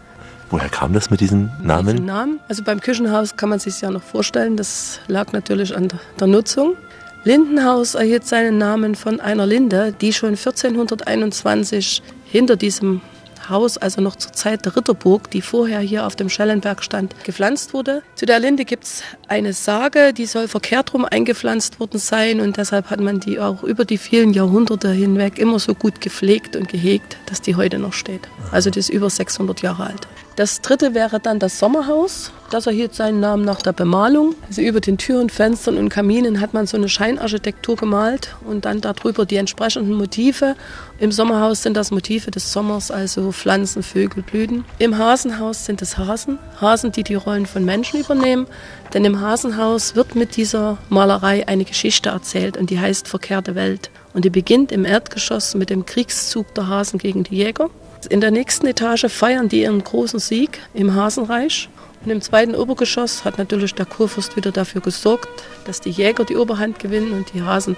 Woher 0.49 0.69
kam 0.69 0.93
das 0.93 1.09
mit 1.09 1.21
diesen 1.21 1.51
Namen? 1.61 1.97
Diesen 1.97 2.05
Namen, 2.05 2.39
also 2.47 2.63
beim 2.63 2.79
Küchenhaus 2.79 3.35
kann 3.35 3.49
man 3.49 3.59
sich 3.59 3.81
ja 3.81 3.91
noch 3.91 4.03
vorstellen, 4.03 4.57
das 4.57 4.99
lag 5.07 5.31
natürlich 5.31 5.75
an 5.75 5.87
der, 5.89 5.99
der 6.19 6.27
Nutzung. 6.27 6.75
Lindenhaus 7.23 7.95
erhielt 7.95 8.25
seinen 8.25 8.57
Namen 8.57 8.95
von 8.95 9.19
einer 9.19 9.45
Linde, 9.47 9.93
die 9.99 10.13
schon 10.13 10.29
1421 10.29 12.03
hinter 12.25 12.55
diesem 12.55 13.01
Haus, 13.49 13.77
also 13.77 14.01
noch 14.01 14.15
zur 14.15 14.33
Zeit 14.33 14.65
der 14.65 14.75
Ritterburg, 14.75 15.29
die 15.31 15.41
vorher 15.41 15.79
hier 15.79 16.05
auf 16.05 16.15
dem 16.15 16.29
Schellenberg 16.29 16.83
stand, 16.83 17.15
gepflanzt 17.23 17.73
wurde. 17.73 18.01
Zu 18.15 18.25
der 18.25 18.39
Linde 18.39 18.65
gibt 18.65 18.85
es 18.85 19.03
eine 19.27 19.53
Sage, 19.53 20.13
die 20.13 20.25
soll 20.25 20.47
verkehrt 20.47 20.93
rum 20.93 21.05
eingepflanzt 21.05 21.79
worden 21.79 21.99
sein 21.99 22.39
und 22.39 22.57
deshalb 22.57 22.89
hat 22.89 22.99
man 22.99 23.19
die 23.19 23.39
auch 23.39 23.63
über 23.63 23.85
die 23.85 23.97
vielen 23.97 24.33
Jahrhunderte 24.33 24.91
hinweg 24.91 25.37
immer 25.37 25.59
so 25.59 25.73
gut 25.73 26.01
gepflegt 26.01 26.55
und 26.55 26.69
gehegt, 26.69 27.17
dass 27.27 27.41
die 27.41 27.55
heute 27.55 27.79
noch 27.79 27.93
steht. 27.93 28.27
Also 28.51 28.69
die 28.69 28.79
ist 28.79 28.89
über 28.89 29.09
600 29.09 29.61
Jahre 29.61 29.87
alt. 29.87 30.07
Das 30.35 30.59
dritte 30.59 30.93
wäre 30.93 31.21
dann 31.21 31.39
das 31.39 31.59
Sommerhaus. 31.59 32.33
Das 32.49 32.67
erhielt 32.67 32.93
seinen 32.93 33.21
Namen 33.21 33.45
nach 33.45 33.61
der 33.61 33.71
Bemalung. 33.71 34.35
Also 34.47 34.61
über 34.61 34.81
den 34.81 34.97
Türen, 34.97 35.29
Fenstern 35.29 35.77
und 35.77 35.87
Kaminen 35.87 36.41
hat 36.41 36.53
man 36.53 36.67
so 36.67 36.75
eine 36.75 36.89
Scheinarchitektur 36.89 37.77
gemalt 37.77 38.35
und 38.45 38.65
dann 38.65 38.81
darüber 38.81 39.25
die 39.25 39.37
entsprechenden 39.37 39.93
Motive. 39.93 40.55
Im 40.97 41.11
Sommerhaus 41.11 41.61
sind 41.61 41.75
das 41.75 41.91
Motive 41.91 42.31
des 42.31 42.53
Sommers, 42.53 42.89
also 42.89 43.33
Pflanzen, 43.33 43.83
Vögel, 43.83 44.23
Blüten. 44.23 44.63
Im 44.79 44.97
Hasenhaus 44.97 45.65
sind 45.65 45.81
es 45.81 45.97
Hasen. 45.97 46.39
Hasen, 46.61 46.93
die 46.93 47.03
die 47.03 47.15
Rollen 47.15 47.45
von 47.45 47.65
Menschen 47.65 47.99
übernehmen. 47.99 48.47
Denn 48.93 49.03
im 49.03 49.19
Hasenhaus 49.19 49.95
wird 49.95 50.15
mit 50.15 50.37
dieser 50.37 50.77
Malerei 50.87 51.45
eine 51.49 51.65
Geschichte 51.65 52.09
erzählt 52.09 52.55
und 52.55 52.69
die 52.69 52.79
heißt 52.79 53.09
Verkehrte 53.09 53.55
Welt. 53.55 53.91
Und 54.13 54.23
die 54.23 54.29
beginnt 54.29 54.71
im 54.71 54.85
Erdgeschoss 54.85 55.53
mit 55.55 55.69
dem 55.69 55.85
Kriegszug 55.85 56.53
der 56.55 56.69
Hasen 56.69 56.97
gegen 56.97 57.25
die 57.25 57.35
Jäger. 57.35 57.69
In 58.07 58.21
der 58.21 58.31
nächsten 58.31 58.65
Etage 58.65 59.07
feiern 59.09 59.49
die 59.49 59.63
ihren 59.63 59.83
großen 59.83 60.19
Sieg 60.19 60.59
im 60.73 60.95
Hasenreich. 60.95 61.67
Und 62.05 62.11
im 62.11 62.21
zweiten 62.21 62.55
Obergeschoss 62.55 63.25
hat 63.25 63.37
natürlich 63.37 63.73
der 63.73 63.85
Kurfürst 63.85 64.37
wieder 64.37 64.53
dafür 64.53 64.79
gesorgt, 64.79 65.43
dass 65.65 65.81
die 65.81 65.89
Jäger 65.89 66.23
die 66.23 66.37
Oberhand 66.37 66.79
gewinnen 66.79 67.11
und 67.11 67.33
die 67.33 67.41
Hasen 67.41 67.75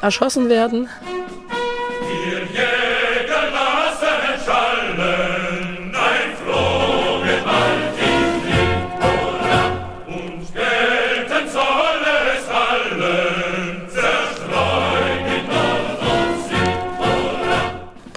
erschossen 0.00 0.48
werden. 0.48 0.88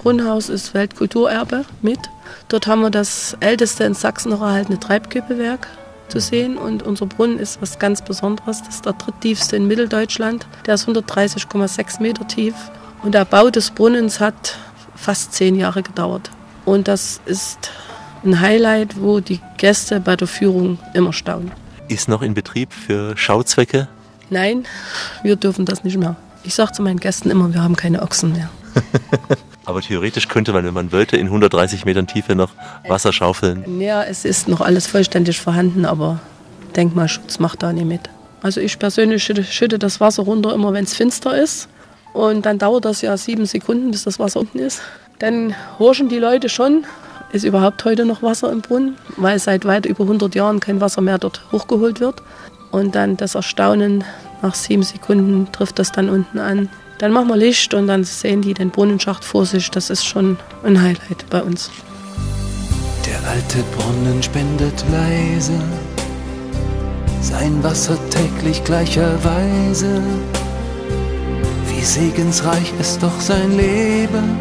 Brunnhaus 0.05 0.49
ist 0.49 0.76
Weltkulturerbe 0.76 1.65
mit. 1.82 1.97
Dort 2.47 2.67
haben 2.67 2.82
wir 2.82 2.91
das 2.91 3.36
älteste 3.39 3.86
in 3.86 3.95
Sachsen 3.95 4.30
noch 4.30 4.41
erhaltene 4.41 4.80
Treibkübelwerk 4.80 5.67
zu 6.09 6.19
sehen. 6.19 6.59
Und 6.59 6.84
unser 6.84 7.07
Brunnen 7.07 7.39
ist 7.39 7.59
was 7.59 7.80
ganz 7.80 8.03
Besonderes. 8.03 8.61
Das 8.61 8.76
ist 8.76 8.86
der 8.86 8.93
dritttiefste 8.93 9.55
in 9.55 9.67
Mitteldeutschland. 9.67 10.45
Der 10.67 10.76
ist 10.76 10.88
130,6 10.88 12.03
Meter 12.03 12.28
tief. 12.28 12.53
Und 13.05 13.11
der 13.11 13.23
Bau 13.23 13.51
des 13.51 13.69
Brunnens 13.69 14.19
hat 14.19 14.57
fast 14.95 15.31
zehn 15.33 15.55
Jahre 15.55 15.83
gedauert. 15.83 16.31
Und 16.65 16.87
das 16.87 17.21
ist 17.27 17.69
ein 18.23 18.41
Highlight, 18.41 18.99
wo 18.99 19.19
die 19.19 19.39
Gäste 19.57 19.99
bei 19.99 20.15
der 20.15 20.27
Führung 20.27 20.79
immer 20.95 21.13
staunen. 21.13 21.51
Ist 21.87 22.09
noch 22.09 22.23
in 22.23 22.33
Betrieb 22.33 22.73
für 22.73 23.15
Schauzwecke? 23.15 23.87
Nein, 24.31 24.65
wir 25.21 25.35
dürfen 25.35 25.65
das 25.65 25.83
nicht 25.83 25.97
mehr. 25.97 26.15
Ich 26.43 26.55
sage 26.55 26.71
zu 26.71 26.81
meinen 26.81 26.99
Gästen 26.99 27.29
immer, 27.29 27.53
wir 27.53 27.61
haben 27.61 27.75
keine 27.75 28.01
Ochsen 28.01 28.33
mehr. 28.33 28.49
Aber 29.65 29.81
theoretisch 29.81 30.27
könnte 30.27 30.51
man, 30.51 30.65
wenn 30.65 30.73
man 30.73 30.91
wollte, 30.91 31.15
in 31.15 31.27
130 31.27 31.85
Metern 31.85 32.07
Tiefe 32.07 32.33
noch 32.33 32.53
Wasser 32.87 33.13
schaufeln. 33.13 33.79
Ja, 33.79 34.01
es 34.01 34.25
ist 34.25 34.47
noch 34.47 34.61
alles 34.61 34.87
vollständig 34.87 35.39
vorhanden, 35.39 35.85
aber 35.85 36.19
Denkmalschutz 36.75 37.37
macht 37.37 37.61
da 37.61 37.71
nicht 37.71 37.85
mit. 37.85 38.09
Also 38.41 38.61
ich 38.61 38.77
persönlich 38.77 39.23
schütte, 39.23 39.43
schütte 39.43 39.79
das 39.79 39.99
Wasser 39.99 40.23
runter, 40.23 40.53
immer 40.53 40.73
wenn 40.73 40.83
es 40.83 40.93
finster 40.95 41.35
ist. 41.35 41.67
Und 42.16 42.45
dann 42.45 42.57
dauert 42.57 42.86
das 42.86 43.01
ja 43.01 43.18
sieben 43.18 43.45
Sekunden, 43.45 43.91
bis 43.91 44.05
das 44.05 44.20
Wasser 44.20 44.39
unten 44.39 44.59
ist. 44.59 44.82
Dann 45.20 45.53
horchen 45.80 46.07
die 46.07 46.18
Leute 46.18 46.47
schon, 46.47 46.86
ist 47.34 47.43
überhaupt 47.43 47.84
heute 47.84 48.05
noch 48.05 48.24
Wasser 48.24 48.51
im 48.53 48.61
Brunnen, 48.61 48.95
weil 49.18 49.38
seit 49.38 49.66
weit 49.66 49.86
über 49.86 50.03
100 50.03 50.34
Jahren 50.34 50.61
kein 50.61 50.80
Wasser 50.80 51.01
mehr 51.01 51.18
dort 51.18 51.41
hochgeholt 51.51 51.99
wird. 51.99 52.24
Und 52.72 52.95
dann 52.95 53.18
das 53.18 53.36
Erstaunen, 53.36 54.05
nach 54.41 54.55
sieben 54.55 54.84
Sekunden 54.84 55.51
trifft 55.51 55.78
das 55.78 55.91
dann 55.91 56.09
unten 56.09 56.39
an. 56.39 56.70
Dann 56.99 57.11
machen 57.11 57.28
wir 57.28 57.36
Licht 57.36 57.74
und 57.74 57.88
dann 57.88 58.05
sehen 58.05 58.41
die 58.41 58.53
den 58.53 58.70
Brunnenschacht 58.70 59.26
vor 59.26 59.45
sich. 59.45 59.70
Das 59.70 59.89
ist 59.89 60.05
schon 60.05 60.38
ein 60.63 60.82
Highlight 60.82 61.30
bei 61.30 61.43
uns. 61.43 61.70
Der 63.05 63.30
alte 63.30 63.57
Brunnen 63.76 64.24
spendet 64.24 64.86
leise 64.89 65.59
sein 67.22 67.61
Wasser 67.63 67.97
täglich 68.09 68.63
gleicherweise. 68.63 70.01
Wie 71.86 71.89
segensreich 71.89 72.73
ist 72.79 73.03
doch 73.03 73.21
sein 73.21 73.55
Leben. 73.57 74.39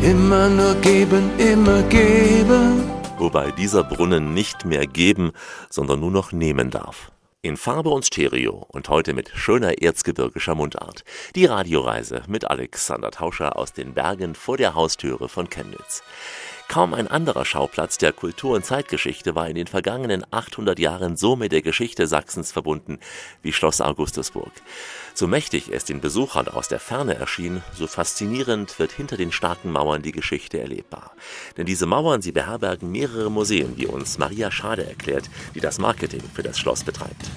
Immer 0.00 0.48
nur 0.48 0.76
geben, 0.76 1.28
immer 1.38 1.82
geben. 1.82 2.88
Wobei 3.18 3.50
dieser 3.50 3.82
Brunnen 3.82 4.32
nicht 4.32 4.64
mehr 4.64 4.86
geben, 4.86 5.32
sondern 5.70 5.98
nur 5.98 6.12
noch 6.12 6.30
nehmen 6.30 6.70
darf. 6.70 7.10
In 7.40 7.56
Farbe 7.56 7.90
und 7.90 8.06
Stereo 8.06 8.64
und 8.68 8.88
heute 8.90 9.12
mit 9.12 9.32
schöner 9.34 9.82
erzgebirgischer 9.82 10.54
Mundart. 10.54 11.02
Die 11.34 11.46
Radioreise 11.46 12.22
mit 12.28 12.48
Alexander 12.48 13.10
Tauscher 13.10 13.58
aus 13.58 13.72
den 13.72 13.92
Bergen 13.92 14.36
vor 14.36 14.56
der 14.56 14.76
Haustüre 14.76 15.28
von 15.28 15.50
Chemnitz. 15.50 16.04
Kaum 16.68 16.94
ein 16.94 17.08
anderer 17.08 17.44
Schauplatz 17.44 17.98
der 17.98 18.12
Kultur- 18.12 18.54
und 18.54 18.64
Zeitgeschichte 18.64 19.34
war 19.34 19.48
in 19.48 19.56
den 19.56 19.66
vergangenen 19.66 20.24
800 20.30 20.78
Jahren 20.78 21.16
so 21.16 21.34
mit 21.34 21.50
der 21.50 21.60
Geschichte 21.60 22.06
Sachsens 22.06 22.52
verbunden 22.52 23.00
wie 23.42 23.52
Schloss 23.52 23.80
Augustusburg. 23.80 24.52
So 25.14 25.26
mächtig 25.26 25.70
es 25.70 25.84
den 25.84 26.00
Besuchern 26.00 26.48
aus 26.48 26.68
der 26.68 26.80
Ferne 26.80 27.14
erschien, 27.14 27.62
so 27.74 27.86
faszinierend 27.86 28.78
wird 28.78 28.92
hinter 28.92 29.16
den 29.16 29.30
starken 29.30 29.70
Mauern 29.70 30.02
die 30.02 30.12
Geschichte 30.12 30.58
erlebbar. 30.58 31.12
Denn 31.56 31.66
diese 31.66 31.84
Mauern, 31.84 32.22
sie 32.22 32.32
beherbergen 32.32 32.90
mehrere 32.90 33.30
Museen, 33.30 33.76
wie 33.76 33.86
uns 33.86 34.16
Maria 34.16 34.50
Schade 34.50 34.86
erklärt, 34.86 35.28
die 35.54 35.60
das 35.60 35.78
Marketing 35.78 36.22
für 36.32 36.42
das 36.42 36.58
Schloss 36.58 36.82
betreibt. 36.82 37.30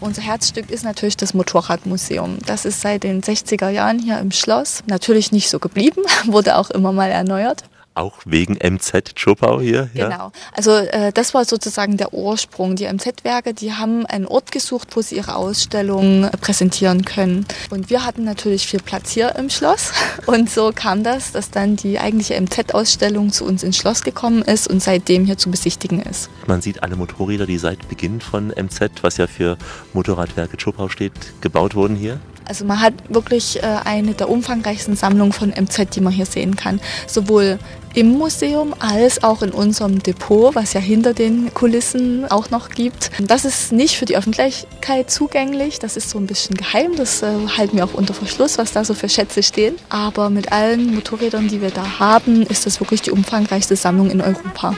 Unser 0.00 0.22
Herzstück 0.22 0.68
ist 0.68 0.84
natürlich 0.84 1.16
das 1.16 1.32
Motorradmuseum. 1.32 2.38
Das 2.44 2.64
ist 2.64 2.80
seit 2.80 3.04
den 3.04 3.22
60er 3.22 3.68
Jahren 3.68 4.00
hier 4.00 4.18
im 4.18 4.32
Schloss. 4.32 4.82
Natürlich 4.86 5.30
nicht 5.30 5.48
so 5.48 5.60
geblieben, 5.60 6.02
wurde 6.26 6.56
auch 6.56 6.70
immer 6.70 6.92
mal 6.92 7.10
erneuert. 7.10 7.62
Auch 7.94 8.20
wegen 8.24 8.54
MZ 8.54 9.18
Schopau 9.18 9.60
hier? 9.60 9.90
Ja? 9.92 10.08
Genau. 10.08 10.32
Also 10.52 10.70
äh, 10.72 11.12
das 11.12 11.34
war 11.34 11.44
sozusagen 11.44 11.96
der 11.96 12.14
Ursprung. 12.14 12.76
Die 12.76 12.86
MZ-Werke, 12.86 13.54
die 13.54 13.74
haben 13.74 14.06
einen 14.06 14.26
Ort 14.26 14.50
gesucht, 14.50 14.88
wo 14.96 15.02
sie 15.02 15.16
ihre 15.16 15.36
Ausstellung 15.36 16.24
äh, 16.24 16.30
präsentieren 16.38 17.04
können. 17.04 17.46
Und 17.70 17.90
wir 17.90 18.04
hatten 18.04 18.24
natürlich 18.24 18.66
viel 18.66 18.80
Platz 18.80 19.10
hier 19.10 19.34
im 19.36 19.50
Schloss. 19.50 19.92
Und 20.26 20.48
so 20.50 20.72
kam 20.74 21.04
das, 21.04 21.32
dass 21.32 21.50
dann 21.50 21.76
die 21.76 21.98
eigentliche 21.98 22.40
MZ-Ausstellung 22.40 23.30
zu 23.30 23.44
uns 23.44 23.62
ins 23.62 23.76
Schloss 23.76 24.02
gekommen 24.02 24.42
ist 24.42 24.68
und 24.68 24.82
seitdem 24.82 25.24
hier 25.24 25.36
zu 25.36 25.50
besichtigen 25.50 26.00
ist. 26.00 26.30
Man 26.46 26.62
sieht 26.62 26.82
alle 26.82 26.96
Motorräder, 26.96 27.46
die 27.46 27.58
seit 27.58 27.88
Beginn 27.88 28.20
von 28.20 28.48
MZ, 28.48 29.02
was 29.02 29.16
ja 29.16 29.26
für 29.26 29.58
Motorradwerke 29.92 30.58
Schopau 30.58 30.88
steht, 30.88 31.12
gebaut 31.40 31.74
wurden 31.74 31.96
hier. 31.96 32.20
Also 32.48 32.64
man 32.64 32.80
hat 32.80 32.94
wirklich 33.08 33.62
äh, 33.62 33.66
eine 33.84 34.14
der 34.14 34.28
umfangreichsten 34.28 34.96
Sammlungen 34.96 35.32
von 35.32 35.50
MZ, 35.50 35.94
die 35.94 36.00
man 36.00 36.12
hier 36.12 36.26
sehen 36.26 36.56
kann. 36.56 36.80
Sowohl 37.06 37.58
im 37.94 38.12
Museum 38.12 38.74
als 38.78 39.22
auch 39.22 39.42
in 39.42 39.50
unserem 39.50 40.02
Depot, 40.02 40.54
was 40.54 40.72
ja 40.72 40.80
hinter 40.80 41.12
den 41.12 41.52
Kulissen 41.52 42.24
auch 42.30 42.50
noch 42.50 42.70
gibt. 42.70 43.10
Das 43.20 43.44
ist 43.44 43.72
nicht 43.72 43.96
für 43.96 44.06
die 44.06 44.16
Öffentlichkeit 44.16 45.10
zugänglich, 45.10 45.78
das 45.78 45.96
ist 45.96 46.08
so 46.08 46.18
ein 46.18 46.26
bisschen 46.26 46.56
geheim, 46.56 46.96
das 46.96 47.22
äh, 47.22 47.26
halten 47.56 47.76
wir 47.76 47.84
auch 47.84 47.94
unter 47.94 48.14
Verschluss, 48.14 48.58
was 48.58 48.72
da 48.72 48.84
so 48.84 48.94
für 48.94 49.08
Schätze 49.08 49.42
stehen. 49.42 49.76
Aber 49.88 50.30
mit 50.30 50.52
allen 50.52 50.94
Motorrädern, 50.94 51.48
die 51.48 51.60
wir 51.60 51.70
da 51.70 51.98
haben, 51.98 52.42
ist 52.42 52.66
das 52.66 52.80
wirklich 52.80 53.02
die 53.02 53.10
umfangreichste 53.10 53.76
Sammlung 53.76 54.10
in 54.10 54.20
Europa. 54.20 54.74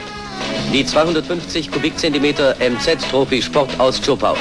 Die 0.73 0.85
250 0.85 1.71
Kubikzentimeter 1.71 2.55
MZ 2.59 3.09
Trophy 3.09 3.41
Sport 3.41 3.69
aus 3.79 4.01
Zschopau. 4.01 4.35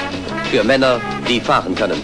Für 0.50 0.64
Männer, 0.64 1.00
die 1.28 1.40
fahren 1.40 1.74
können. 1.74 2.00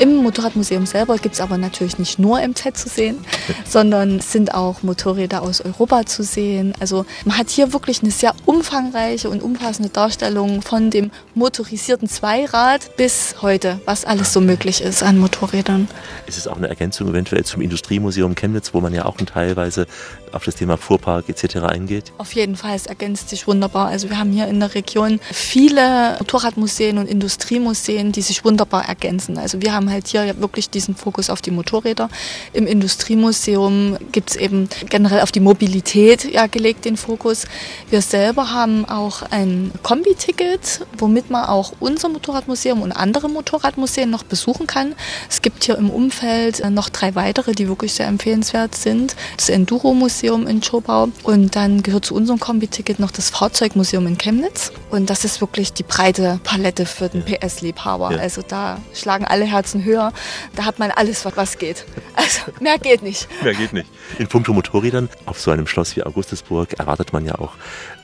Im 0.00 0.16
Motorradmuseum 0.16 0.86
selber 0.86 1.16
gibt 1.16 1.34
es 1.34 1.40
aber 1.40 1.58
natürlich 1.58 1.98
nicht 1.98 2.18
nur 2.18 2.40
MZ 2.40 2.76
zu 2.76 2.88
sehen, 2.88 3.18
sondern 3.64 4.20
sind 4.20 4.54
auch 4.54 4.82
Motorräder 4.82 5.42
aus 5.42 5.60
Europa 5.60 6.06
zu 6.06 6.22
sehen. 6.22 6.72
Also 6.78 7.04
man 7.24 7.36
hat 7.36 7.50
hier 7.50 7.72
wirklich 7.72 8.02
eine 8.02 8.12
sehr 8.12 8.32
umfangreiche 8.46 9.28
und 9.28 9.42
umfassende 9.42 9.90
Darstellung 9.90 10.62
von 10.62 10.90
dem 10.90 11.10
motorisierten 11.34 12.08
Zweirad 12.08 12.96
bis 12.96 13.36
heute, 13.42 13.80
was 13.86 14.04
alles 14.04 14.32
so 14.32 14.40
möglich 14.40 14.82
ist 14.82 15.02
an 15.02 15.18
Motorrädern. 15.18 15.88
Ist 16.26 16.38
es 16.38 16.46
auch 16.46 16.56
eine 16.56 16.68
Ergänzung 16.68 17.08
eventuell 17.08 17.44
zum 17.44 17.60
Industriemuseum 17.60 18.36
Chemnitz, 18.36 18.74
wo 18.74 18.80
man 18.80 18.94
ja 18.94 19.04
auch 19.04 19.16
teilweise 19.16 19.86
auf 20.32 20.44
das 20.44 20.56
Thema 20.56 20.76
Fuhrpark 20.76 21.28
etc. 21.28 21.56
eingeht? 21.56 22.12
Auf 22.18 22.32
jeden 22.34 22.56
Fall, 22.56 22.76
es 22.76 22.86
ergänzt 22.86 23.28
sich 23.28 23.46
wunderbar. 23.46 23.88
Also 23.88 24.10
wir 24.10 24.18
haben 24.18 24.32
hier 24.32 24.46
in 24.46 24.60
der 24.60 24.74
Region 24.74 25.20
viele 25.32 26.16
Motorradmuseen 26.18 26.98
und 26.98 27.06
Industriemuseen, 27.06 28.12
die 28.12 28.22
sich 28.22 28.44
wunderbar 28.44 28.86
ergänzen. 28.86 29.38
Also 29.38 29.62
wir 29.62 29.72
haben 29.72 29.90
halt 29.90 30.08
hier 30.08 30.40
wirklich 30.40 30.68
diesen 30.68 30.94
Fokus 30.94 31.30
auf 31.30 31.40
die 31.40 31.50
Motorräder. 31.50 32.10
Im 32.52 32.66
Industriemuseum 32.66 33.96
gibt 34.12 34.30
es 34.30 34.36
eben 34.36 34.68
generell 34.88 35.22
auf 35.22 35.32
die 35.32 35.40
Mobilität 35.40 36.30
ja, 36.30 36.46
gelegt 36.46 36.84
den 36.84 36.96
Fokus. 36.96 37.46
Wir 37.88 38.02
selber 38.02 38.52
haben 38.52 38.84
auch 38.84 39.22
ein 39.30 39.72
Kombi-Ticket, 39.82 40.86
womit 40.98 41.30
man 41.30 41.46
auch 41.46 41.72
unser 41.80 42.08
Motorradmuseum 42.08 42.82
und 42.82 42.92
andere 42.92 43.30
Motorradmuseen 43.30 44.10
noch 44.10 44.22
besuchen 44.22 44.66
kann. 44.66 44.94
Es 45.30 45.40
gibt 45.40 45.64
hier 45.64 45.78
im 45.78 45.90
Umfeld 45.90 46.62
noch 46.70 46.88
drei 46.90 47.14
weitere, 47.14 47.52
die 47.52 47.68
wirklich 47.68 47.94
sehr 47.94 48.06
empfehlenswert 48.06 48.74
sind. 48.74 49.16
Das 49.36 49.48
Enduro-Museum 49.48 50.17
in 50.22 50.62
Schobau 50.62 51.08
und 51.22 51.54
dann 51.56 51.82
gehört 51.82 52.04
zu 52.04 52.14
unserem 52.14 52.40
Kombi-Ticket 52.40 52.98
noch 52.98 53.10
das 53.10 53.30
Fahrzeugmuseum 53.30 54.06
in 54.06 54.18
Chemnitz. 54.18 54.72
Und 54.90 55.10
das 55.10 55.24
ist 55.24 55.40
wirklich 55.40 55.72
die 55.72 55.82
breite 55.82 56.40
Palette 56.44 56.86
für 56.86 57.08
den 57.08 57.24
PS-Liebhaber. 57.24 58.12
Ja. 58.12 58.18
Also 58.18 58.42
da 58.46 58.80
schlagen 58.94 59.24
alle 59.24 59.44
Herzen 59.44 59.84
höher. 59.84 60.12
Da 60.56 60.64
hat 60.64 60.78
man 60.78 60.90
alles, 60.90 61.24
was, 61.24 61.58
geht. 61.58 61.84
Also 62.14 62.40
mehr 62.60 62.78
geht 62.78 63.02
nicht. 63.02 63.28
Mehr 63.42 63.54
geht 63.54 63.72
nicht. 63.72 63.88
In 64.18 64.26
puncto 64.26 64.52
Motorrädern, 64.52 65.08
auf 65.24 65.40
so 65.40 65.50
einem 65.50 65.66
Schloss 65.66 65.94
wie 65.96 66.02
Augustusburg 66.02 66.74
erwartet 66.78 67.12
man 67.12 67.24
ja 67.24 67.36
auch 67.36 67.54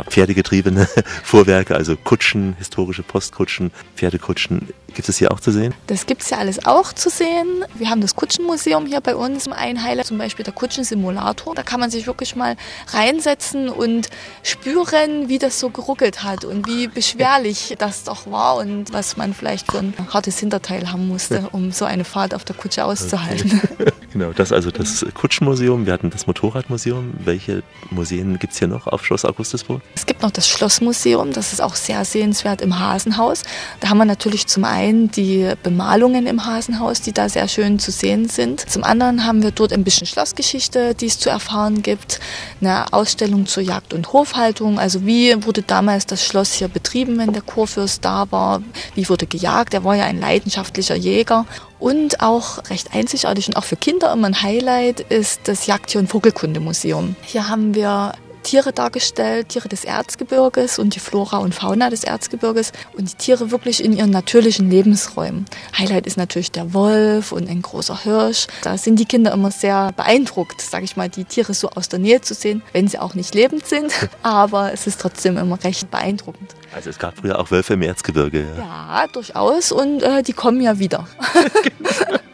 pferdegetriebene 0.08 0.88
Fuhrwerke, 1.24 1.74
also 1.74 1.96
Kutschen, 1.96 2.54
historische 2.58 3.02
Postkutschen, 3.02 3.72
Pferdekutschen. 3.96 4.68
Gibt 4.94 5.08
es 5.08 5.18
hier 5.18 5.32
auch 5.32 5.40
zu 5.40 5.50
sehen? 5.50 5.74
Das 5.88 6.06
gibt 6.06 6.22
es 6.22 6.30
ja 6.30 6.38
alles 6.38 6.66
auch 6.66 6.92
zu 6.92 7.10
sehen. 7.10 7.64
Wir 7.74 7.90
haben 7.90 8.00
das 8.00 8.14
Kutschenmuseum 8.14 8.86
hier 8.86 9.00
bei 9.00 9.16
uns. 9.16 9.48
Ein 9.48 9.82
Highlight 9.82 10.06
zum 10.06 10.18
Beispiel 10.18 10.44
der 10.44 10.54
Kutschensimulator. 10.54 11.54
Da 11.54 11.62
kann 11.62 11.80
man 11.80 11.90
sich 11.90 12.06
wirklich 12.06 12.36
mal 12.36 12.56
reinsetzen 12.88 13.68
und 13.68 14.08
spüren, 14.42 15.28
wie 15.28 15.38
das 15.38 15.58
so 15.58 15.70
geruckelt 15.70 16.22
hat 16.22 16.44
und 16.44 16.66
wie 16.68 16.86
beschwerlich 16.86 17.74
das 17.78 18.04
doch 18.04 18.30
war 18.30 18.56
und 18.56 18.92
was 18.92 19.16
man 19.16 19.34
vielleicht 19.34 19.70
für 19.70 19.78
ein 19.78 19.94
hartes 20.12 20.38
Hinterteil 20.38 20.92
haben 20.92 21.08
musste, 21.08 21.48
um 21.52 21.72
so 21.72 21.84
eine 21.84 22.04
Fahrt 22.04 22.34
auf 22.34 22.44
der 22.44 22.54
Kutsche 22.54 22.84
auszuhalten. 22.84 23.60
Okay. 23.78 23.92
Genau, 24.14 24.32
das 24.32 24.52
also 24.52 24.70
das 24.70 25.04
Kutschenmuseum. 25.12 25.86
Wir 25.86 25.92
hatten 25.92 26.08
das 26.08 26.28
Motorradmuseum. 26.28 27.14
Welche 27.24 27.64
Museen 27.90 28.38
gibt 28.38 28.52
es 28.52 28.60
hier 28.60 28.68
noch 28.68 28.86
auf 28.86 29.04
Schloss 29.04 29.24
Augustusburg? 29.24 29.82
Es 29.96 30.06
gibt 30.06 30.22
noch 30.22 30.30
das 30.30 30.48
Schlossmuseum. 30.48 31.32
Das 31.32 31.52
ist 31.52 31.60
auch 31.60 31.74
sehr 31.74 32.04
sehenswert 32.04 32.60
im 32.60 32.78
Hasenhaus. 32.78 33.42
Da 33.80 33.88
haben 33.88 33.98
wir 33.98 34.04
natürlich 34.04 34.46
zum 34.46 34.62
einen 34.64 34.83
die 34.92 35.52
Bemalungen 35.62 36.26
im 36.26 36.44
Hasenhaus, 36.44 37.00
die 37.00 37.12
da 37.12 37.28
sehr 37.28 37.48
schön 37.48 37.78
zu 37.78 37.90
sehen 37.90 38.28
sind. 38.28 38.60
Zum 38.68 38.84
anderen 38.84 39.24
haben 39.26 39.42
wir 39.42 39.50
dort 39.50 39.72
ein 39.72 39.84
bisschen 39.84 40.06
Schlossgeschichte, 40.06 40.94
die 40.94 41.06
es 41.06 41.18
zu 41.18 41.30
erfahren 41.30 41.82
gibt. 41.82 42.20
Eine 42.60 42.92
Ausstellung 42.92 43.46
zur 43.46 43.62
Jagd 43.62 43.94
und 43.94 44.12
Hofhaltung. 44.12 44.78
Also 44.78 45.06
wie 45.06 45.44
wurde 45.44 45.62
damals 45.62 46.06
das 46.06 46.24
Schloss 46.24 46.52
hier 46.52 46.68
betrieben, 46.68 47.18
wenn 47.18 47.32
der 47.32 47.42
Kurfürst 47.42 48.04
da 48.04 48.30
war? 48.30 48.62
Wie 48.94 49.08
wurde 49.08 49.26
gejagt? 49.26 49.74
Er 49.74 49.84
war 49.84 49.96
ja 49.96 50.04
ein 50.04 50.20
leidenschaftlicher 50.20 50.96
Jäger. 50.96 51.46
Und 51.78 52.20
auch 52.20 52.70
recht 52.70 52.94
einzigartig 52.94 53.48
und 53.48 53.56
auch 53.56 53.64
für 53.64 53.76
Kinder 53.76 54.12
immer 54.12 54.28
ein 54.28 54.42
Highlight 54.42 55.00
ist 55.00 55.40
das 55.44 55.66
Jagdtier- 55.66 56.00
und 56.00 56.08
Vogelkundemuseum. 56.08 57.16
Hier 57.22 57.48
haben 57.48 57.74
wir 57.74 58.14
Tiere 58.44 58.72
dargestellt, 58.72 59.48
Tiere 59.48 59.68
des 59.68 59.84
Erzgebirges 59.84 60.78
und 60.78 60.94
die 60.94 61.00
Flora 61.00 61.38
und 61.38 61.54
Fauna 61.54 61.90
des 61.90 62.04
Erzgebirges 62.04 62.70
und 62.96 63.10
die 63.10 63.16
Tiere 63.16 63.50
wirklich 63.50 63.82
in 63.82 63.92
ihren 63.92 64.10
natürlichen 64.10 64.70
Lebensräumen. 64.70 65.46
Highlight 65.76 66.06
ist 66.06 66.16
natürlich 66.16 66.52
der 66.52 66.72
Wolf 66.72 67.32
und 67.32 67.48
ein 67.48 67.62
großer 67.62 68.04
Hirsch. 68.04 68.46
Da 68.62 68.78
sind 68.78 69.00
die 69.00 69.06
Kinder 69.06 69.32
immer 69.32 69.50
sehr 69.50 69.90
beeindruckt, 69.96 70.60
sage 70.60 70.84
ich 70.84 70.96
mal, 70.96 71.08
die 71.08 71.24
Tiere 71.24 71.54
so 71.54 71.70
aus 71.70 71.88
der 71.88 71.98
Nähe 71.98 72.20
zu 72.20 72.34
sehen, 72.34 72.62
wenn 72.72 72.86
sie 72.86 73.00
auch 73.00 73.14
nicht 73.14 73.34
lebend 73.34 73.66
sind, 73.66 73.92
aber 74.22 74.72
es 74.72 74.86
ist 74.86 75.00
trotzdem 75.00 75.36
immer 75.36 75.62
recht 75.64 75.90
beeindruckend. 75.90 76.54
Also 76.74 76.90
es 76.90 76.98
gab 76.98 77.16
früher 77.16 77.38
auch 77.38 77.50
Wölfe 77.50 77.74
im 77.74 77.82
Erzgebirge. 77.82 78.46
Ja, 78.56 79.02
ja 79.02 79.06
durchaus 79.08 79.72
und 79.72 80.02
äh, 80.02 80.22
die 80.22 80.32
kommen 80.32 80.60
ja 80.60 80.78
wieder. 80.78 81.08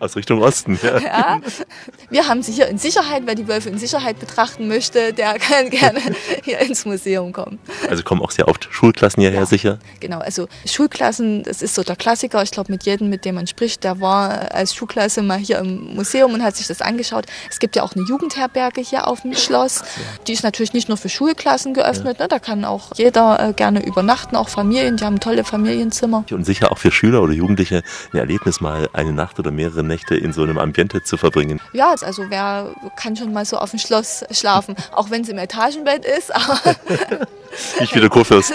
Aus 0.00 0.14
Richtung 0.14 0.40
Osten, 0.42 0.78
ja. 0.80 0.98
ja. 0.98 1.40
Wir 2.08 2.28
haben 2.28 2.42
sie 2.42 2.52
hier 2.52 2.68
in 2.68 2.78
Sicherheit. 2.78 3.22
Wer 3.26 3.34
die 3.34 3.48
Wölfe 3.48 3.68
in 3.68 3.78
Sicherheit 3.78 4.20
betrachten 4.20 4.68
möchte, 4.68 5.12
der 5.12 5.34
kann 5.48 5.70
gerne 5.70 6.00
hier 6.44 6.58
ins 6.60 6.84
Museum 6.84 7.32
kommen. 7.32 7.58
Also 7.88 8.02
kommen 8.02 8.22
auch 8.22 8.30
sehr 8.30 8.48
oft 8.48 8.68
Schulklassen 8.70 9.20
hierher 9.20 9.40
Ja. 9.40 9.46
sicher. 9.46 9.78
Genau, 10.00 10.18
also 10.18 10.48
Schulklassen, 10.66 11.42
das 11.42 11.62
ist 11.62 11.74
so 11.74 11.82
der 11.82 11.96
Klassiker. 11.96 12.42
Ich 12.42 12.50
glaube, 12.50 12.70
mit 12.72 12.84
jedem, 12.84 13.08
mit 13.08 13.24
dem 13.24 13.34
man 13.36 13.46
spricht, 13.46 13.84
der 13.84 14.00
war 14.00 14.52
als 14.54 14.74
Schulklasse 14.74 15.22
mal 15.22 15.38
hier 15.38 15.58
im 15.58 15.94
Museum 15.94 16.34
und 16.34 16.42
hat 16.42 16.56
sich 16.56 16.66
das 16.66 16.80
angeschaut. 16.82 17.26
Es 17.50 17.58
gibt 17.58 17.76
ja 17.76 17.82
auch 17.82 17.94
eine 17.94 18.04
Jugendherberge 18.04 18.80
hier 18.80 19.06
auf 19.08 19.22
dem 19.22 19.34
Schloss. 19.34 19.82
Die 20.26 20.32
ist 20.32 20.42
natürlich 20.42 20.72
nicht 20.72 20.88
nur 20.88 20.96
für 20.96 21.08
Schulklassen 21.08 21.74
geöffnet. 21.74 22.18
Ne? 22.18 22.28
Da 22.28 22.38
kann 22.38 22.64
auch 22.64 22.90
jeder 22.96 23.48
äh, 23.48 23.52
gerne 23.52 23.84
übernachten, 23.84 24.36
auch 24.36 24.48
Familien. 24.48 24.96
Die 24.96 25.04
haben 25.04 25.20
tolle 25.20 25.44
Familienzimmer. 25.44 26.24
Und 26.30 26.44
sicher 26.44 26.70
auch 26.72 26.78
für 26.78 26.90
Schüler 26.90 27.22
oder 27.22 27.32
Jugendliche 27.32 27.82
ein 28.12 28.18
Erlebnis, 28.18 28.60
mal 28.60 28.88
eine 28.92 29.12
Nacht 29.12 29.38
oder 29.38 29.50
mehrere 29.50 29.82
Nächte 29.82 30.14
in 30.14 30.32
so 30.32 30.42
einem 30.42 30.58
Ambiente 30.58 31.02
zu 31.02 31.16
verbringen. 31.16 31.60
Ja, 31.72 31.94
also 32.00 32.24
wer 32.28 32.74
kann 32.96 33.16
schon 33.16 33.32
mal 33.32 33.44
so 33.44 33.56
auf 33.58 33.70
dem 33.70 33.78
Schloss 33.78 34.24
schlafen, 34.30 34.74
auch 34.92 35.10
wenn 35.10 35.22
es 35.22 35.28
im 35.28 35.37
Etagenbett 35.38 36.04
ist, 36.18 36.32
Nicht 37.80 37.94
wie 37.94 38.00
der 38.00 38.08
Kurfürst. 38.10 38.52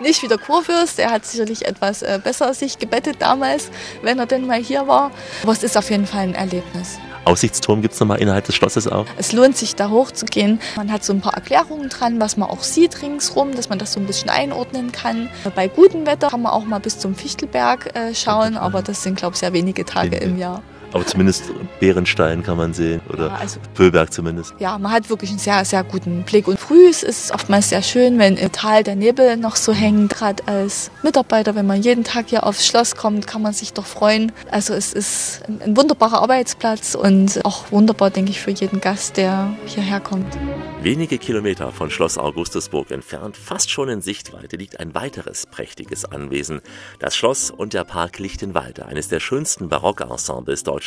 nicht 0.00 0.22
wie 0.22 0.28
der 0.28 0.38
Kurfürst. 0.38 0.98
Er 0.98 1.10
hat 1.10 1.24
sicherlich 1.26 1.66
etwas 1.66 2.02
äh, 2.02 2.20
besser 2.22 2.54
sich 2.54 2.78
gebettet 2.78 3.16
damals, 3.20 3.70
wenn 4.02 4.18
er 4.18 4.26
denn 4.26 4.46
mal 4.46 4.60
hier 4.60 4.86
war. 4.86 5.10
Aber 5.42 5.52
es 5.52 5.62
ist 5.62 5.76
auf 5.76 5.90
jeden 5.90 6.06
Fall 6.06 6.22
ein 6.22 6.34
Erlebnis. 6.34 6.98
Aussichtsturm 7.24 7.82
gibt 7.82 7.92
es 7.92 8.00
nochmal 8.00 8.20
innerhalb 8.20 8.46
des 8.46 8.54
Schlosses 8.54 8.88
auch. 8.88 9.04
Es 9.18 9.32
lohnt 9.32 9.56
sich 9.56 9.74
da 9.74 9.90
hochzugehen. 9.90 10.60
Man 10.76 10.90
hat 10.90 11.04
so 11.04 11.12
ein 11.12 11.20
paar 11.20 11.34
Erklärungen 11.34 11.90
dran, 11.90 12.20
was 12.20 12.38
man 12.38 12.48
auch 12.48 12.62
sieht 12.62 13.02
ringsrum, 13.02 13.54
dass 13.54 13.68
man 13.68 13.78
das 13.78 13.92
so 13.92 14.00
ein 14.00 14.06
bisschen 14.06 14.30
einordnen 14.30 14.92
kann. 14.92 15.28
Bei 15.54 15.68
gutem 15.68 16.06
Wetter 16.06 16.28
kann 16.28 16.42
man 16.42 16.52
auch 16.52 16.64
mal 16.64 16.78
bis 16.78 16.98
zum 16.98 17.14
Fichtelberg 17.14 17.94
äh, 17.94 18.14
schauen, 18.14 18.56
aber 18.56 18.80
das 18.80 19.02
sind, 19.02 19.16
glaube 19.18 19.34
ich, 19.34 19.40
sehr 19.40 19.52
wenige 19.52 19.84
Tage 19.84 20.16
im 20.16 20.38
Jahr. 20.38 20.62
Aber 20.92 21.04
zumindest 21.04 21.44
Bärenstein 21.80 22.42
kann 22.42 22.56
man 22.56 22.72
sehen 22.72 23.00
oder 23.12 23.26
Ja, 23.28 23.34
also- 23.34 23.60
Pöhlberg 23.74 24.12
zumindest. 24.12 24.54
Ja, 24.58 24.78
man 24.78 24.92
hat 24.92 25.10
wirklich 25.10 25.30
einen 25.30 25.38
sehr, 25.38 25.64
sehr 25.64 25.84
guten 25.84 26.22
Blick. 26.22 26.48
Und 26.48 26.58
früh 26.58 26.88
ist 26.88 27.04
es 27.04 27.30
oftmals 27.30 27.68
sehr 27.68 27.82
schön, 27.82 28.18
wenn 28.18 28.36
im 28.36 28.50
Tal 28.52 28.82
der 28.82 28.96
Nebel 28.96 29.36
noch 29.36 29.56
so 29.56 29.72
hängt. 29.72 30.10
Gerade 30.10 30.46
als 30.46 30.90
Mitarbeiter, 31.02 31.54
wenn 31.54 31.66
man 31.66 31.82
jeden 31.82 32.04
Tag 32.04 32.26
hier 32.28 32.44
aufs 32.44 32.66
Schloss 32.66 32.96
kommt, 32.96 33.26
kann 33.26 33.42
man 33.42 33.52
sich 33.52 33.74
doch 33.74 33.84
freuen. 33.84 34.32
Also 34.50 34.72
es 34.72 34.94
ist 34.94 35.42
ein, 35.46 35.60
ein 35.62 35.76
wunderbarer 35.76 36.22
Arbeitsplatz 36.22 36.94
und 36.94 37.44
auch 37.44 37.70
wunderbar, 37.70 38.10
denke 38.10 38.30
ich, 38.30 38.40
für 38.40 38.50
jeden 38.50 38.80
Gast, 38.80 39.18
der 39.18 39.54
hierher 39.66 40.00
kommt. 40.00 40.38
Wenige 40.82 41.18
Kilometer 41.18 41.70
von 41.70 41.90
Schloss 41.90 42.16
Augustusburg 42.16 42.90
entfernt, 42.92 43.36
fast 43.36 43.70
schon 43.70 43.88
in 43.88 44.00
Sichtweite, 44.00 44.56
liegt 44.56 44.80
ein 44.80 44.94
weiteres 44.94 45.44
prächtiges 45.46 46.04
Anwesen. 46.06 46.60
Das 46.98 47.14
Schloss 47.14 47.50
und 47.50 47.74
der 47.74 47.84
Park 47.84 48.18
Lichtenwalde, 48.18 48.86
eines 48.86 49.08
der 49.08 49.20
schönsten 49.20 49.68
Barockensembles 49.68 50.62
Deutschlands. 50.62 50.77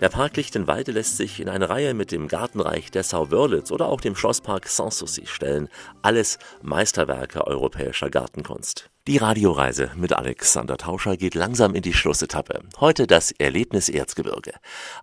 Der 0.00 0.08
Park 0.08 0.36
Lichtenwalde 0.36 0.92
lässt 0.92 1.16
sich 1.16 1.40
in 1.40 1.48
eine 1.48 1.68
Reihe 1.68 1.94
mit 1.94 2.12
dem 2.12 2.28
Gartenreich 2.28 2.90
Dessau-Wörlitz 2.90 3.70
oder 3.70 3.86
auch 3.86 4.00
dem 4.00 4.16
Schlosspark 4.16 4.68
Sanssouci 4.68 5.26
stellen. 5.26 5.68
Alles 6.02 6.38
Meisterwerke 6.62 7.46
europäischer 7.46 8.10
Gartenkunst. 8.10 8.90
Die 9.06 9.18
Radioreise 9.18 9.92
mit 9.94 10.12
Alexander 10.12 10.76
Tauscher 10.76 11.16
geht 11.16 11.36
langsam 11.36 11.76
in 11.76 11.82
die 11.82 11.92
Schlussetappe. 11.92 12.60
Heute 12.80 13.06
das 13.06 13.30
Erlebnis 13.30 13.88
Erzgebirge. 13.88 14.54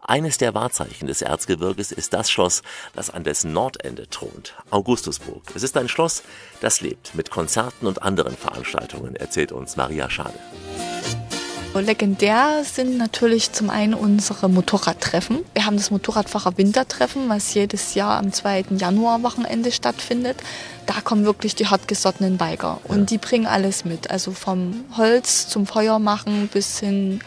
Eines 0.01 0.37
der 0.37 0.53
Wahrzeichen 0.53 1.07
des 1.07 1.21
Erzgebirges 1.21 1.93
ist 1.93 2.13
das 2.13 2.29
Schloss, 2.29 2.63
das 2.93 3.09
an 3.09 3.23
dessen 3.23 3.53
Nordende 3.53 4.09
thront, 4.09 4.55
Augustusburg. 4.71 5.43
Es 5.55 5.63
ist 5.63 5.77
ein 5.77 5.87
Schloss, 5.87 6.23
das 6.59 6.81
lebt 6.81 7.15
mit 7.15 7.31
Konzerten 7.31 7.87
und 7.87 8.01
anderen 8.01 8.35
Veranstaltungen, 8.35 9.15
erzählt 9.15 9.53
uns 9.53 9.77
Maria 9.77 10.09
Schade. 10.09 10.37
Legendär 11.81 12.63
sind 12.63 12.97
natürlich 12.97 13.51
zum 13.51 13.71
einen 13.71 13.95
unsere 13.95 14.47
Motorradtreffen. 14.47 15.39
Wir 15.53 15.65
haben 15.65 15.77
das 15.77 15.89
Motorradfahrer 15.89 16.57
Wintertreffen, 16.57 17.29
was 17.29 17.53
jedes 17.55 17.95
Jahr 17.95 18.19
am 18.19 18.31
2. 18.31 18.65
Januar-Wochenende 18.77 19.71
stattfindet. 19.71 20.37
Da 20.85 21.01
kommen 21.01 21.25
wirklich 21.25 21.55
die 21.55 21.67
hartgesottenen 21.67 22.37
Biker 22.37 22.79
und 22.83 23.09
die 23.09 23.17
bringen 23.17 23.47
alles 23.47 23.85
mit. 23.85 24.11
Also 24.11 24.33
vom 24.33 24.85
Holz 24.97 25.47
zum 25.47 25.65
Feuer 25.65 25.97
machen 25.97 26.47
bis 26.53 26.79
hin 26.79 27.21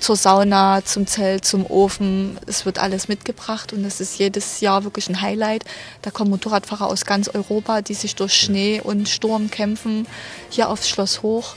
zur 0.00 0.16
Sauna, 0.16 0.84
zum 0.84 1.06
Zelt, 1.06 1.44
zum 1.44 1.64
Ofen. 1.64 2.38
Es 2.46 2.66
wird 2.66 2.78
alles 2.80 3.06
mitgebracht 3.06 3.72
und 3.72 3.84
das 3.84 4.00
ist 4.00 4.18
jedes 4.18 4.60
Jahr 4.60 4.82
wirklich 4.82 5.08
ein 5.08 5.20
Highlight. 5.20 5.64
Da 6.02 6.10
kommen 6.10 6.30
Motorradfahrer 6.30 6.86
aus 6.86 7.04
ganz 7.04 7.28
Europa, 7.28 7.82
die 7.82 7.94
sich 7.94 8.16
durch 8.16 8.34
Schnee 8.34 8.80
und 8.82 9.08
Sturm 9.08 9.50
kämpfen, 9.50 10.08
hier 10.50 10.70
aufs 10.70 10.88
Schloss 10.88 11.22
hoch. 11.22 11.54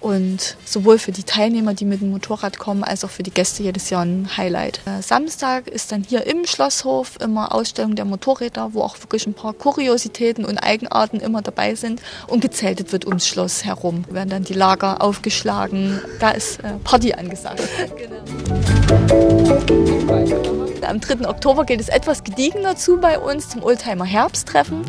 Und 0.00 0.56
sowohl 0.64 0.98
für 0.98 1.12
die 1.12 1.24
Teilnehmer, 1.24 1.74
die 1.74 1.84
mit 1.84 2.00
dem 2.00 2.10
Motorrad 2.10 2.58
kommen, 2.58 2.84
als 2.84 3.04
auch 3.04 3.10
für 3.10 3.22
die 3.22 3.30
Gäste 3.30 3.62
jedes 3.62 3.90
Jahr 3.90 4.04
ein 4.04 4.36
Highlight. 4.36 4.80
Äh, 4.86 5.02
Samstag 5.02 5.66
ist 5.68 5.90
dann 5.90 6.04
hier 6.04 6.26
im 6.26 6.46
Schlosshof 6.46 7.18
immer 7.20 7.54
Ausstellung 7.54 7.96
der 7.96 8.04
Motorräder, 8.04 8.74
wo 8.74 8.82
auch 8.82 8.98
wirklich 9.00 9.26
ein 9.26 9.34
paar 9.34 9.52
Kuriositäten 9.52 10.44
und 10.44 10.58
Eigenarten 10.58 11.20
immer 11.20 11.42
dabei 11.42 11.74
sind. 11.74 12.00
Und 12.26 12.40
gezeltet 12.40 12.92
wird 12.92 13.06
ums 13.06 13.26
Schloss 13.26 13.64
herum. 13.64 14.04
Werden 14.10 14.30
dann 14.30 14.44
die 14.44 14.54
Lager 14.54 15.02
aufgeschlagen. 15.02 16.00
Da 16.20 16.30
ist 16.30 16.60
äh, 16.60 16.74
Party 16.84 17.12
angesagt. 17.12 17.62
Am 20.84 21.00
3. 21.00 21.28
Oktober 21.28 21.64
geht 21.64 21.80
es 21.80 21.88
etwas 21.88 22.24
gediegener 22.24 22.76
zu 22.76 22.98
bei 22.98 23.18
uns 23.18 23.48
zum 23.48 23.62
Oldtimer 23.62 24.04
Herbsttreffen. 24.04 24.84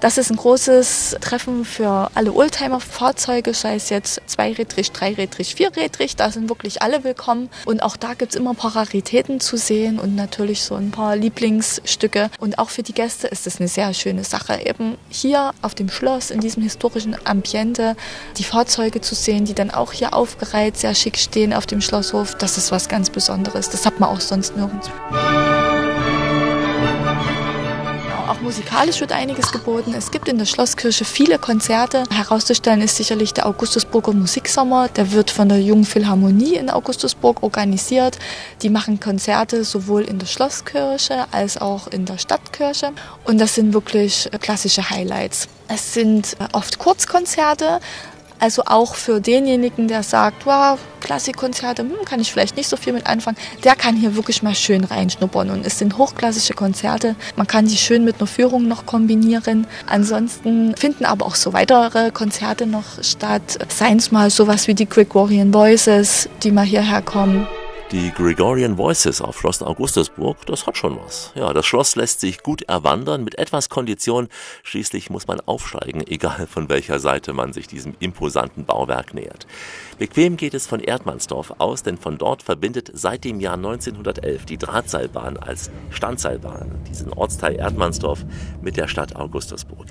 Das 0.00 0.18
ist 0.18 0.30
ein 0.30 0.36
großes 0.36 1.16
Treffen 1.20 1.64
für 1.64 2.10
alle 2.14 2.32
Oldtimer-Fahrzeuge, 2.32 3.54
sei 3.54 3.74
es 3.74 3.90
jetzt 3.90 4.20
zweirädrig, 4.26 4.92
dreirädrig, 4.92 5.54
vierrädrig. 5.54 6.16
Da 6.16 6.30
sind 6.30 6.48
wirklich 6.48 6.82
alle 6.82 7.04
willkommen. 7.04 7.50
Und 7.64 7.82
auch 7.82 7.96
da 7.96 8.14
gibt 8.14 8.32
es 8.32 8.38
immer 8.38 8.50
ein 8.50 8.56
paar 8.56 8.76
Raritäten 8.76 9.40
zu 9.40 9.56
sehen 9.56 9.98
und 9.98 10.14
natürlich 10.14 10.62
so 10.62 10.74
ein 10.74 10.90
paar 10.90 11.16
Lieblingsstücke. 11.16 12.30
Und 12.38 12.58
auch 12.58 12.70
für 12.70 12.82
die 12.82 12.94
Gäste 12.94 13.26
ist 13.28 13.46
es 13.46 13.58
eine 13.58 13.68
sehr 13.68 13.92
schöne 13.94 14.24
Sache, 14.24 14.60
eben 14.64 14.96
hier 15.08 15.52
auf 15.62 15.74
dem 15.74 15.88
Schloss, 15.88 16.30
in 16.30 16.40
diesem 16.40 16.62
historischen 16.62 17.16
Ambiente, 17.24 17.96
die 18.36 18.44
Fahrzeuge 18.44 19.00
zu 19.00 19.14
sehen, 19.14 19.44
die 19.44 19.54
dann 19.54 19.70
auch 19.70 19.92
hier 19.92 20.14
aufgereiht, 20.14 20.76
sehr 20.76 20.94
schick 20.94 21.16
stehen 21.16 21.52
auf 21.52 21.66
dem 21.66 21.80
Schlosshof. 21.80 22.34
Das 22.36 22.56
ist 22.56 22.72
was 22.72 22.88
ganz 22.88 23.10
Besonderes. 23.10 23.70
Das 23.70 23.84
hat 23.86 24.00
man 24.00 24.10
auch 24.10 24.20
sonst 24.20 24.56
nirgends. 24.56 24.90
Auch 28.28 28.42
musikalisch 28.42 29.00
wird 29.00 29.10
einiges 29.10 29.50
geboten. 29.52 29.94
Es 29.94 30.10
gibt 30.10 30.28
in 30.28 30.38
der 30.38 30.44
Schlosskirche 30.44 31.04
viele 31.04 31.38
Konzerte. 31.38 32.04
Herauszustellen 32.10 32.82
ist 32.82 32.96
sicherlich 32.96 33.32
der 33.34 33.46
Augustusburger 33.46 34.12
Musiksommer. 34.12 34.88
Der 34.88 35.12
wird 35.12 35.30
von 35.30 35.48
der 35.48 35.60
Jungen 35.60 35.84
Philharmonie 35.84 36.54
in 36.54 36.70
Augustusburg 36.70 37.42
organisiert. 37.42 38.18
Die 38.62 38.68
machen 38.68 39.00
Konzerte 39.00 39.64
sowohl 39.64 40.02
in 40.02 40.18
der 40.18 40.26
Schlosskirche 40.26 41.24
als 41.32 41.58
auch 41.58 41.88
in 41.88 42.04
der 42.04 42.18
Stadtkirche. 42.18 42.92
Und 43.24 43.38
das 43.38 43.54
sind 43.54 43.72
wirklich 43.72 44.28
klassische 44.40 44.88
Highlights. 44.88 45.48
Es 45.66 45.94
sind 45.94 46.36
oft 46.52 46.78
Kurzkonzerte, 46.78 47.80
also 48.38 48.62
auch 48.66 48.94
für 48.94 49.20
denjenigen, 49.20 49.88
der 49.88 50.02
sagt, 50.02 50.46
wow, 50.46 50.78
Klassikkonzerte, 51.00 51.82
hm, 51.82 52.04
kann 52.04 52.20
ich 52.20 52.32
vielleicht 52.32 52.56
nicht 52.56 52.68
so 52.68 52.76
viel 52.76 52.92
mit 52.92 53.06
anfangen, 53.06 53.36
der 53.64 53.74
kann 53.74 53.96
hier 53.96 54.14
wirklich 54.14 54.42
mal 54.42 54.54
schön 54.54 54.84
reinschnuppern. 54.84 55.50
Und 55.50 55.66
es 55.66 55.78
sind 55.78 55.98
hochklassische 55.98 56.54
Konzerte. 56.54 57.16
Man 57.36 57.46
kann 57.46 57.66
die 57.66 57.76
schön 57.76 58.04
mit 58.04 58.16
einer 58.16 58.26
Führung 58.26 58.68
noch 58.68 58.86
kombinieren. 58.86 59.66
Ansonsten 59.86 60.74
finden 60.76 61.04
aber 61.04 61.26
auch 61.26 61.34
so 61.34 61.52
weitere 61.52 62.10
Konzerte 62.10 62.66
noch 62.66 63.02
statt. 63.02 63.58
Seien 63.68 63.98
es 63.98 64.12
mal 64.12 64.30
sowas 64.30 64.68
wie 64.68 64.74
die 64.74 64.88
Gregorian 64.88 65.52
Voices, 65.52 66.28
die 66.42 66.50
mal 66.50 66.64
hierher 66.64 67.02
kommen. 67.02 67.46
Die 67.90 68.12
Gregorian 68.12 68.76
Voices 68.76 69.22
auf 69.22 69.38
Schloss 69.38 69.62
Augustusburg, 69.62 70.44
das 70.44 70.66
hat 70.66 70.76
schon 70.76 70.98
was. 71.02 71.32
Ja, 71.34 71.54
das 71.54 71.64
Schloss 71.64 71.96
lässt 71.96 72.20
sich 72.20 72.42
gut 72.42 72.60
erwandern, 72.60 73.24
mit 73.24 73.38
etwas 73.38 73.70
Kondition. 73.70 74.28
Schließlich 74.62 75.08
muss 75.08 75.26
man 75.26 75.40
aufsteigen, 75.40 76.02
egal 76.06 76.46
von 76.46 76.68
welcher 76.68 76.98
Seite 76.98 77.32
man 77.32 77.54
sich 77.54 77.66
diesem 77.66 77.94
imposanten 77.98 78.66
Bauwerk 78.66 79.14
nähert. 79.14 79.46
Bequem 79.98 80.36
geht 80.36 80.52
es 80.52 80.66
von 80.66 80.80
Erdmannsdorf 80.80 81.54
aus, 81.56 81.82
denn 81.82 81.96
von 81.96 82.18
dort 82.18 82.42
verbindet 82.42 82.90
seit 82.92 83.24
dem 83.24 83.40
Jahr 83.40 83.54
1911 83.54 84.44
die 84.44 84.58
Drahtseilbahn 84.58 85.38
als 85.38 85.70
Standseilbahn 85.88 86.82
diesen 86.90 87.10
Ortsteil 87.14 87.56
Erdmannsdorf 87.56 88.26
mit 88.60 88.76
der 88.76 88.88
Stadt 88.88 89.16
Augustusburg. 89.16 89.86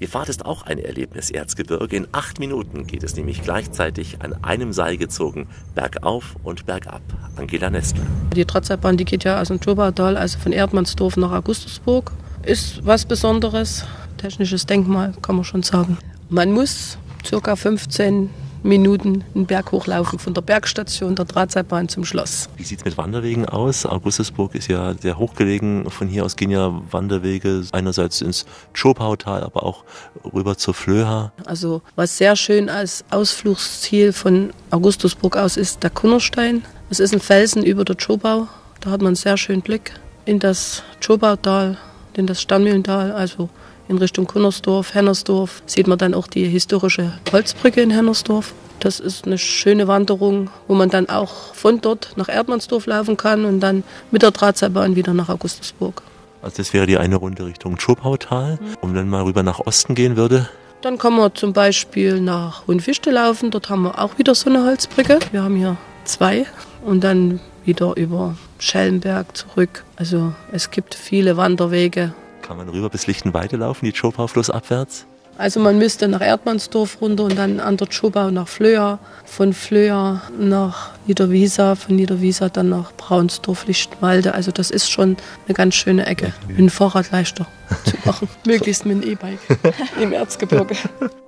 Die 0.00 0.06
Fahrt 0.06 0.30
ist 0.30 0.46
auch 0.46 0.62
ein 0.62 0.78
Erlebnis 0.78 1.30
Erzgebirge. 1.30 1.96
In 1.96 2.08
acht 2.12 2.38
Minuten 2.38 2.86
geht 2.86 3.02
es 3.02 3.14
nämlich 3.14 3.42
gleichzeitig 3.42 4.22
an 4.22 4.42
einem 4.42 4.72
Seil 4.72 4.96
gezogen 4.96 5.48
bergauf 5.74 6.34
und 6.42 6.64
bergab. 6.64 7.02
Angela 7.42 7.70
Nestler. 7.70 8.04
Die 8.34 8.44
Drahtseilbahn, 8.44 8.96
die 8.96 9.04
geht 9.04 9.24
ja 9.24 9.40
aus 9.40 9.48
dem 9.48 9.60
Turbautal, 9.60 10.16
also 10.16 10.38
von 10.38 10.52
Erdmannsdorf 10.52 11.16
nach 11.16 11.32
Augustusburg. 11.32 12.12
Ist 12.44 12.84
was 12.86 13.04
Besonderes, 13.04 13.84
technisches 14.16 14.66
Denkmal, 14.66 15.12
kann 15.22 15.36
man 15.36 15.44
schon 15.44 15.62
sagen. 15.62 15.98
Man 16.28 16.52
muss 16.52 16.98
circa 17.24 17.56
15 17.56 18.30
Minuten 18.62 19.24
einen 19.34 19.46
Berg 19.46 19.72
hochlaufen, 19.72 20.18
von 20.18 20.34
der 20.34 20.42
Bergstation 20.42 21.16
der 21.16 21.24
Drahtseilbahn 21.24 21.88
zum 21.88 22.04
Schloss. 22.04 22.48
Wie 22.56 22.62
sieht 22.62 22.78
es 22.78 22.84
mit 22.84 22.96
Wanderwegen 22.96 23.46
aus? 23.46 23.86
Augustusburg 23.86 24.54
ist 24.54 24.68
ja 24.68 24.94
sehr 24.94 25.18
hochgelegen. 25.18 25.90
Von 25.90 26.08
hier 26.08 26.24
aus 26.24 26.36
gehen 26.36 26.50
ja 26.50 26.80
Wanderwege 26.90 27.64
einerseits 27.72 28.20
ins 28.20 28.46
Schopautal, 28.72 29.42
aber 29.42 29.64
auch 29.64 29.84
rüber 30.32 30.56
zur 30.56 30.74
Flöha. 30.74 31.32
Also 31.44 31.82
was 31.96 32.18
sehr 32.18 32.36
schön 32.36 32.68
als 32.68 33.04
Ausflugsziel 33.10 34.12
von 34.12 34.50
Augustusburg 34.70 35.36
aus 35.36 35.56
ist 35.56 35.82
der 35.82 35.90
Kunnerstein. 35.90 36.62
Es 36.92 37.00
ist 37.00 37.14
ein 37.14 37.20
Felsen 37.20 37.62
über 37.62 37.86
der 37.86 37.96
Schopau. 37.96 38.48
Da 38.82 38.90
hat 38.90 39.00
man 39.00 39.06
einen 39.06 39.16
sehr 39.16 39.38
schönen 39.38 39.62
Blick 39.62 39.94
in 40.26 40.40
das 40.40 40.82
Schopautal, 41.00 41.78
in 42.12 42.26
das 42.26 42.42
Stammühlental, 42.42 43.12
also 43.12 43.48
in 43.88 43.96
Richtung 43.96 44.26
Kunnersdorf, 44.26 44.92
Hennersdorf, 44.92 45.62
sieht 45.64 45.86
man 45.86 45.96
dann 45.96 46.12
auch 46.12 46.26
die 46.26 46.44
historische 46.44 47.14
Holzbrücke 47.32 47.80
in 47.80 47.88
Hennersdorf. 47.88 48.52
Das 48.80 49.00
ist 49.00 49.24
eine 49.24 49.38
schöne 49.38 49.88
Wanderung, 49.88 50.50
wo 50.68 50.74
man 50.74 50.90
dann 50.90 51.08
auch 51.08 51.54
von 51.54 51.80
dort 51.80 52.12
nach 52.16 52.28
Erdmannsdorf 52.28 52.84
laufen 52.84 53.16
kann 53.16 53.46
und 53.46 53.60
dann 53.60 53.84
mit 54.10 54.20
der 54.20 54.30
Drahtseilbahn 54.30 54.94
wieder 54.94 55.14
nach 55.14 55.30
Augustusburg. 55.30 56.02
Also 56.42 56.58
das 56.58 56.74
wäre 56.74 56.84
die 56.84 56.98
eine 56.98 57.16
Runde 57.16 57.46
Richtung 57.46 57.80
Schopautal. 57.80 58.58
Und 58.82 58.94
wenn 58.94 59.08
man 59.08 59.22
rüber 59.22 59.42
nach 59.42 59.60
Osten 59.60 59.94
gehen 59.94 60.18
würde? 60.18 60.46
Dann 60.82 60.98
kann 60.98 61.16
man 61.16 61.34
zum 61.34 61.54
Beispiel 61.54 62.20
nach 62.20 62.66
Hohenfichte 62.66 63.10
laufen. 63.10 63.50
Dort 63.50 63.70
haben 63.70 63.84
wir 63.84 63.98
auch 63.98 64.18
wieder 64.18 64.34
so 64.34 64.50
eine 64.50 64.66
Holzbrücke. 64.66 65.20
Wir 65.30 65.42
haben 65.42 65.56
hier 65.56 65.78
zwei. 66.04 66.46
Und 66.84 67.04
dann 67.04 67.40
wieder 67.64 67.96
über 67.96 68.36
Schellenberg 68.58 69.36
zurück. 69.36 69.84
Also 69.96 70.32
es 70.50 70.70
gibt 70.70 70.94
viele 70.94 71.36
Wanderwege 71.36 72.12
kann 72.42 72.56
man 72.66 72.68
rüber 72.68 72.90
bis 72.90 73.06
Lichtenweide 73.06 73.56
laufen, 73.56 73.86
die 73.86 73.92
Tschopau 73.92 74.26
flussabwärts? 74.26 75.06
Also 75.38 75.58
man 75.58 75.78
müsste 75.78 76.08
nach 76.08 76.20
Erdmannsdorf 76.20 77.00
runter 77.00 77.24
und 77.24 77.38
dann 77.38 77.60
an 77.60 77.78
der 77.78 77.88
Tschopau 77.88 78.30
nach 78.30 78.46
Flöa, 78.46 78.98
von 79.24 79.54
Flöa 79.54 80.20
nach 80.38 80.90
Niederwiesa, 81.06 81.74
von 81.74 81.96
Niederwiesa 81.96 82.50
dann 82.50 82.68
nach 82.68 82.92
Braunsdorf, 82.92 83.66
Lichtenwalde. 83.66 84.34
Also 84.34 84.52
das 84.52 84.70
ist 84.70 84.90
schon 84.90 85.16
eine 85.46 85.54
ganz 85.54 85.74
schöne 85.76 86.04
Ecke, 86.04 86.34
mit 86.46 86.58
dem 86.58 86.68
Fahrrad 86.68 87.10
leichter 87.10 87.46
zu 87.84 87.96
machen. 88.04 88.28
Möglichst 88.46 88.84
mit 88.84 89.02
dem 89.02 89.10
E-Bike 89.10 89.40
im 90.00 90.12
Erzgebirge. 90.12 90.76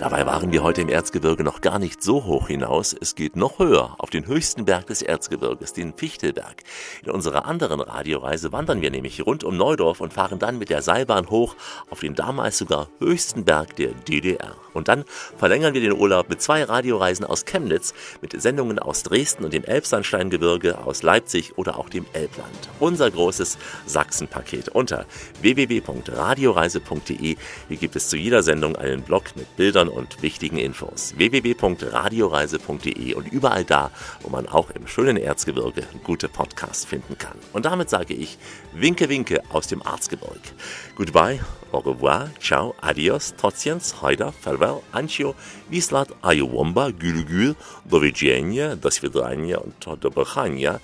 Dabei 0.00 0.24
waren 0.24 0.50
wir 0.50 0.62
heute 0.62 0.80
im 0.80 0.88
Erzgebirge 0.88 1.44
noch 1.44 1.60
gar 1.60 1.78
nicht 1.78 2.02
so 2.02 2.24
hoch 2.24 2.46
hinaus. 2.46 2.96
Es 2.98 3.14
geht 3.14 3.36
noch 3.36 3.58
höher, 3.58 3.96
auf 3.98 4.08
den 4.08 4.26
höchsten 4.26 4.64
Berg 4.64 4.86
des 4.86 5.02
Erzgebirges, 5.02 5.74
den 5.74 5.92
Fichtelberg. 5.92 6.62
In 7.04 7.10
unserer 7.10 7.44
anderen 7.44 7.80
Radioreise 7.80 8.50
wandern 8.50 8.80
wir 8.80 8.90
nämlich 8.90 9.26
rund 9.26 9.44
um 9.44 9.58
Neudorf 9.58 10.00
und 10.00 10.14
fahren 10.14 10.38
dann 10.38 10.56
mit 10.58 10.70
der 10.70 10.80
Seilbahn 10.80 11.28
hoch 11.28 11.54
auf 11.90 12.00
den 12.00 12.14
damals 12.14 12.56
sogar 12.56 12.88
höchsten 12.98 13.44
Berg 13.44 13.76
der 13.76 13.90
DDR. 13.90 14.56
Und 14.72 14.88
dann 14.88 15.04
verlängern 15.36 15.74
wir 15.74 15.82
den 15.82 15.92
Urlaub 15.92 16.30
mit 16.30 16.40
zwei 16.40 16.64
Radioreisen 16.64 17.26
aus 17.26 17.44
Chemnitz, 17.44 17.92
mit 18.22 18.40
Sendungen 18.40 18.78
aus 18.78 19.02
Dresden 19.02 19.44
und 19.44 19.52
dem 19.52 19.64
Elbsandsteingebirge, 19.64 20.78
aus 20.78 21.02
Leipzig 21.02 21.58
oder 21.58 21.76
auch 21.76 21.90
dem 21.90 22.06
Elbland. 22.14 22.70
Unser 22.78 23.10
großes 23.10 23.58
Sachsenpaket 23.84 24.70
unter 24.70 25.04
www.radioreise.de. 25.42 27.36
Hier 27.68 27.76
gibt 27.76 27.96
es 27.96 28.08
zu 28.08 28.16
jeder 28.16 28.42
Sendung 28.42 28.76
einen 28.76 29.02
Blog 29.02 29.24
mit 29.36 29.56
Bildern 29.56 29.89
und 29.90 30.22
wichtigen 30.22 30.58
Infos. 30.58 31.14
www.radioreise.de 31.16 33.14
und 33.14 33.32
überall 33.32 33.64
da, 33.64 33.90
wo 34.22 34.30
man 34.30 34.46
auch 34.46 34.70
im 34.70 34.86
schönen 34.86 35.16
Erzgebirge 35.16 35.84
gute 36.04 36.28
Podcasts 36.28 36.84
finden 36.84 37.18
kann. 37.18 37.36
Und 37.52 37.66
damit 37.66 37.90
sage 37.90 38.14
ich 38.14 38.38
Winke 38.72 39.08
Winke 39.08 39.42
aus 39.50 39.66
dem 39.66 39.82
Arzgebirg. 39.82 40.40
Goodbye, 40.96 41.40
au 41.72 41.78
revoir, 41.78 42.30
ciao, 42.40 42.74
adios, 42.80 43.34
trotziens, 43.36 44.00
hajda, 44.00 44.32
farewell, 44.32 44.80
ancio, 44.92 45.34
wislat, 45.68 46.08
ayuwomba, 46.22 46.90
gülgül, 46.90 47.56
do 47.84 48.02
widzenia, 48.02 48.72
und 48.72 50.04
do 50.04 50.10
bechania, 50.10 50.80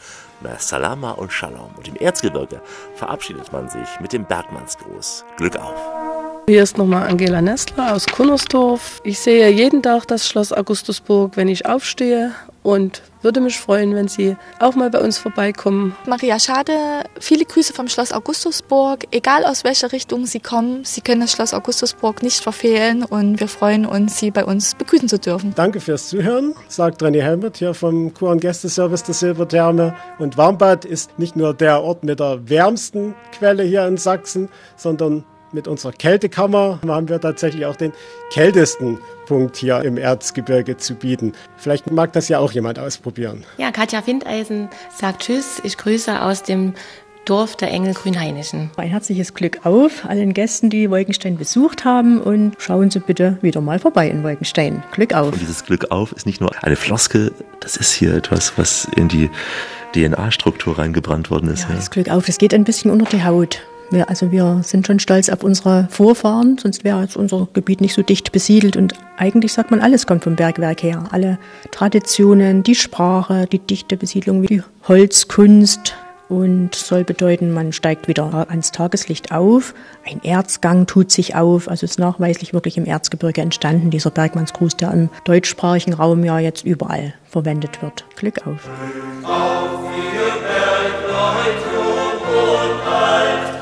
Salama 0.59 1.12
und 1.12 1.32
Shalom. 1.32 1.74
Und 1.76 1.88
im 1.88 1.96
Erzgebirge 1.96 2.61
verabschiedet 2.94 3.52
man 3.52 3.68
sich 3.68 3.88
mit 4.00 4.12
dem 4.12 4.24
Bergmannsgruß. 4.24 5.24
Glück 5.36 5.57
auf! 5.57 6.16
Hier 6.49 6.62
ist 6.62 6.78
nochmal 6.78 7.09
Angela 7.09 7.42
Nestler 7.42 7.92
aus 7.92 8.07
Kunnersdorf. 8.07 9.01
Ich 9.03 9.18
sehe 9.18 9.51
jeden 9.51 9.82
Tag 9.82 10.07
das 10.07 10.28
Schloss 10.28 10.53
Augustusburg, 10.53 11.36
wenn 11.36 11.49
ich 11.49 11.66
aufstehe 11.66 12.30
und 12.62 13.03
würde 13.20 13.40
mich 13.40 13.59
freuen, 13.59 13.97
wenn 13.97 14.07
Sie 14.07 14.36
auch 14.61 14.76
mal 14.76 14.88
bei 14.88 15.01
uns 15.01 15.18
vorbeikommen. 15.18 15.97
Maria 16.07 16.38
Schade, 16.38 16.72
viele 17.18 17.44
Grüße 17.44 17.72
vom 17.72 17.88
Schloss 17.88 18.12
Augustusburg. 18.12 19.09
Egal 19.11 19.44
aus 19.44 19.64
welcher 19.64 19.90
Richtung 19.90 20.24
Sie 20.24 20.38
kommen, 20.38 20.84
Sie 20.84 21.01
können 21.01 21.22
das 21.22 21.32
Schloss 21.32 21.53
Augustusburg 21.53 22.22
nicht 22.22 22.40
verfehlen 22.40 23.03
und 23.03 23.40
wir 23.40 23.49
freuen 23.49 23.84
uns, 23.84 24.20
Sie 24.20 24.30
bei 24.30 24.44
uns 24.44 24.76
begrüßen 24.76 25.09
zu 25.09 25.18
dürfen. 25.18 25.53
Danke 25.57 25.80
fürs 25.80 26.11
Zuhören, 26.11 26.55
sagt 26.68 27.03
René 27.03 27.22
Helmert 27.22 27.57
hier 27.57 27.74
vom 27.74 28.14
Kur- 28.14 28.30
und 28.30 28.40
Gästeservice 28.40 29.03
der 29.03 29.14
Silbertherme. 29.16 29.97
Und 30.20 30.36
Warmbad 30.36 30.84
ist 30.84 31.18
nicht 31.18 31.34
nur 31.34 31.55
der 31.55 31.82
Ort 31.82 32.05
mit 32.05 32.20
der 32.20 32.49
wärmsten 32.49 33.16
Quelle 33.36 33.64
hier 33.64 33.84
in 33.88 33.97
Sachsen, 33.97 34.49
sondern 34.76 35.24
mit 35.57 35.66
unserer 35.66 35.90
Kältekammer 35.90 36.78
haben 36.86 37.09
wir 37.09 37.20
tatsächlich 37.20 37.66
auch 37.66 37.74
den 37.74 37.92
kältesten 38.30 38.98
Punkt 39.26 39.57
hier 39.57 39.80
im 39.82 39.96
Erzgebirge 39.96 40.76
zu 40.76 40.94
bieten. 40.94 41.32
Vielleicht 41.57 41.90
mag 41.90 42.12
das 42.12 42.28
ja 42.28 42.38
auch 42.38 42.52
jemand 42.52 42.78
ausprobieren. 42.78 43.44
Ja, 43.57 43.72
Katja 43.72 44.02
Findeisen 44.02 44.68
sagt 44.94 45.22
Tschüss. 45.22 45.61
Ich 45.64 45.76
grüße 45.76 46.22
aus 46.22 46.44
dem 46.44 46.74
Dorf 47.24 47.57
der 47.57 47.72
Engel 47.72 47.92
Grünhainischen. 47.94 48.70
Ein 48.76 48.90
herzliches 48.90 49.34
Glück 49.34 49.66
auf 49.66 50.04
allen 50.04 50.32
Gästen, 50.32 50.70
die 50.70 50.90
Wolkenstein 50.90 51.36
besucht 51.36 51.84
haben 51.84 52.20
und 52.20 52.54
schauen 52.59 52.90
Sie 52.90 53.00
bitte 53.00 53.38
wieder 53.40 53.61
mal 53.61 53.80
vorbei 53.80 54.09
in 54.09 54.22
Wolkenstein. 54.22 54.84
Glück 54.92 55.12
auf. 55.12 55.32
Und 55.32 55.40
dieses 55.40 55.64
Glück 55.64 55.90
auf 55.90 56.12
ist 56.12 56.26
nicht 56.26 56.40
nur 56.40 56.52
eine 56.62 56.76
Floskel, 56.76 57.32
das 57.59 57.76
ist 57.76 57.92
hier 57.92 58.14
etwas, 58.14 58.57
was 58.57 58.86
in 58.94 59.09
die 59.09 59.28
DNA-Struktur 59.92 60.78
reingebrannt 60.78 61.30
worden 61.30 61.50
ist. 61.50 61.66
Ja, 61.68 61.74
das 61.74 61.90
Glück 61.90 62.11
auf, 62.11 62.26
das 62.26 62.38
geht 62.38 62.54
ein 62.54 62.62
bisschen 62.62 62.92
unter 62.92 63.07
die 63.07 63.24
Haut. 63.24 63.61
Wir, 63.91 64.09
also 64.09 64.32
wir 64.32 64.61
sind 64.62 64.87
schon 64.87 64.99
stolz 64.99 65.28
auf 65.28 65.43
unsere 65.45 65.87
Vorfahren, 65.91 66.59
sonst 66.59 66.84
wäre 66.84 67.03
jetzt 67.03 67.16
unser 67.16 67.47
Gebiet 67.53 67.80
nicht 67.80 67.95
so 67.95 68.03
dicht 68.03 68.32
besiedelt. 68.32 68.76
Und 68.76 68.95
eigentlich 69.16 69.53
sagt 69.53 69.70
man, 69.70 69.80
alles 69.80 70.07
kommt 70.07 70.24
vom 70.24 70.37
Bergwerk 70.37 70.82
her. 70.82 71.05
Alle 71.11 71.39
Traditionen, 71.70 72.62
die 72.62 72.74
Sprache, 72.74 73.47
die 73.51 73.59
dichte 73.59 73.97
Besiedlung, 73.97 74.43
die 74.43 74.62
Holzkunst. 74.89 75.95
Und 76.28 76.74
soll 76.74 77.05
bedeuten, 77.05 77.53
man 77.53 77.72
steigt 77.72 78.09
wieder 78.09 78.51
ans 78.51 78.72
Tageslicht 78.72 79.30
auf. 79.30 79.74
Ein 80.05 80.20
Erzgang 80.24 80.87
tut 80.87 81.12
sich 81.12 81.37
auf. 81.37 81.68
Also 81.68 81.84
ist 81.84 82.01
nachweislich 82.01 82.53
wirklich 82.53 82.76
im 82.76 82.84
Erzgebirge 82.84 83.43
entstanden, 83.43 83.91
dieser 83.91 84.11
Bergmannsgruß, 84.11 84.76
der 84.76 84.91
im 84.91 85.09
deutschsprachigen 85.22 85.93
Raum 85.95 86.24
ja 86.24 86.41
jetzt 86.41 86.64
überall 86.64 87.14
verwendet 87.30 87.80
wird. 87.80 88.05
Glück 88.16 88.45
auf. 88.45 88.68
Auf 89.22 89.78
ihr 89.97 90.32
Bergleute 90.43 91.76
und 92.26 92.93
alt. 92.93 93.55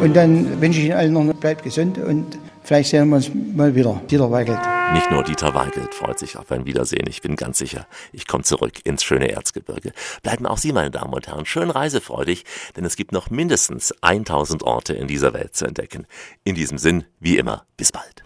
Und 0.00 0.14
dann 0.14 0.60
wünsche 0.60 0.80
ich 0.80 0.86
Ihnen 0.86 0.96
allen 0.96 1.12
noch, 1.12 1.34
bleibt 1.34 1.64
gesund 1.64 1.98
und 1.98 2.38
vielleicht 2.62 2.90
sehen 2.90 3.08
wir 3.08 3.16
uns 3.16 3.30
mal 3.54 3.74
wieder. 3.74 4.00
Dieter 4.10 4.30
Weigelt. 4.30 4.58
Nicht 4.92 5.10
nur 5.10 5.24
Dieter 5.24 5.54
Weigelt 5.54 5.94
freut 5.94 6.18
sich 6.18 6.36
auf 6.36 6.52
ein 6.52 6.64
Wiedersehen. 6.66 7.06
Ich 7.08 7.22
bin 7.22 7.34
ganz 7.34 7.58
sicher, 7.58 7.86
ich 8.12 8.26
komme 8.26 8.44
zurück 8.44 8.74
ins 8.84 9.02
schöne 9.02 9.30
Erzgebirge. 9.30 9.92
Bleiben 10.22 10.46
auch 10.46 10.58
Sie, 10.58 10.72
meine 10.72 10.90
Damen 10.90 11.12
und 11.12 11.26
Herren, 11.26 11.46
schön 11.46 11.70
reisefreudig, 11.70 12.44
denn 12.76 12.84
es 12.84 12.96
gibt 12.96 13.12
noch 13.12 13.30
mindestens 13.30 13.94
1000 14.02 14.62
Orte 14.62 14.92
in 14.92 15.08
dieser 15.08 15.32
Welt 15.32 15.56
zu 15.56 15.64
entdecken. 15.64 16.06
In 16.44 16.54
diesem 16.54 16.78
Sinn, 16.78 17.04
wie 17.18 17.38
immer, 17.38 17.64
bis 17.76 17.90
bald. 17.90 18.22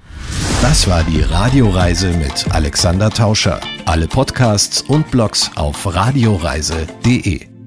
Das 0.60 0.88
war 0.88 1.02
die 1.04 1.22
Radioreise 1.22 2.08
mit 2.12 2.52
Alexander 2.52 3.10
Tauscher. 3.10 3.60
Alle 3.86 4.06
Podcasts 4.06 4.82
und 4.82 5.10
Blogs 5.10 5.50
auf 5.56 5.94
radioreise.de. 5.94 7.59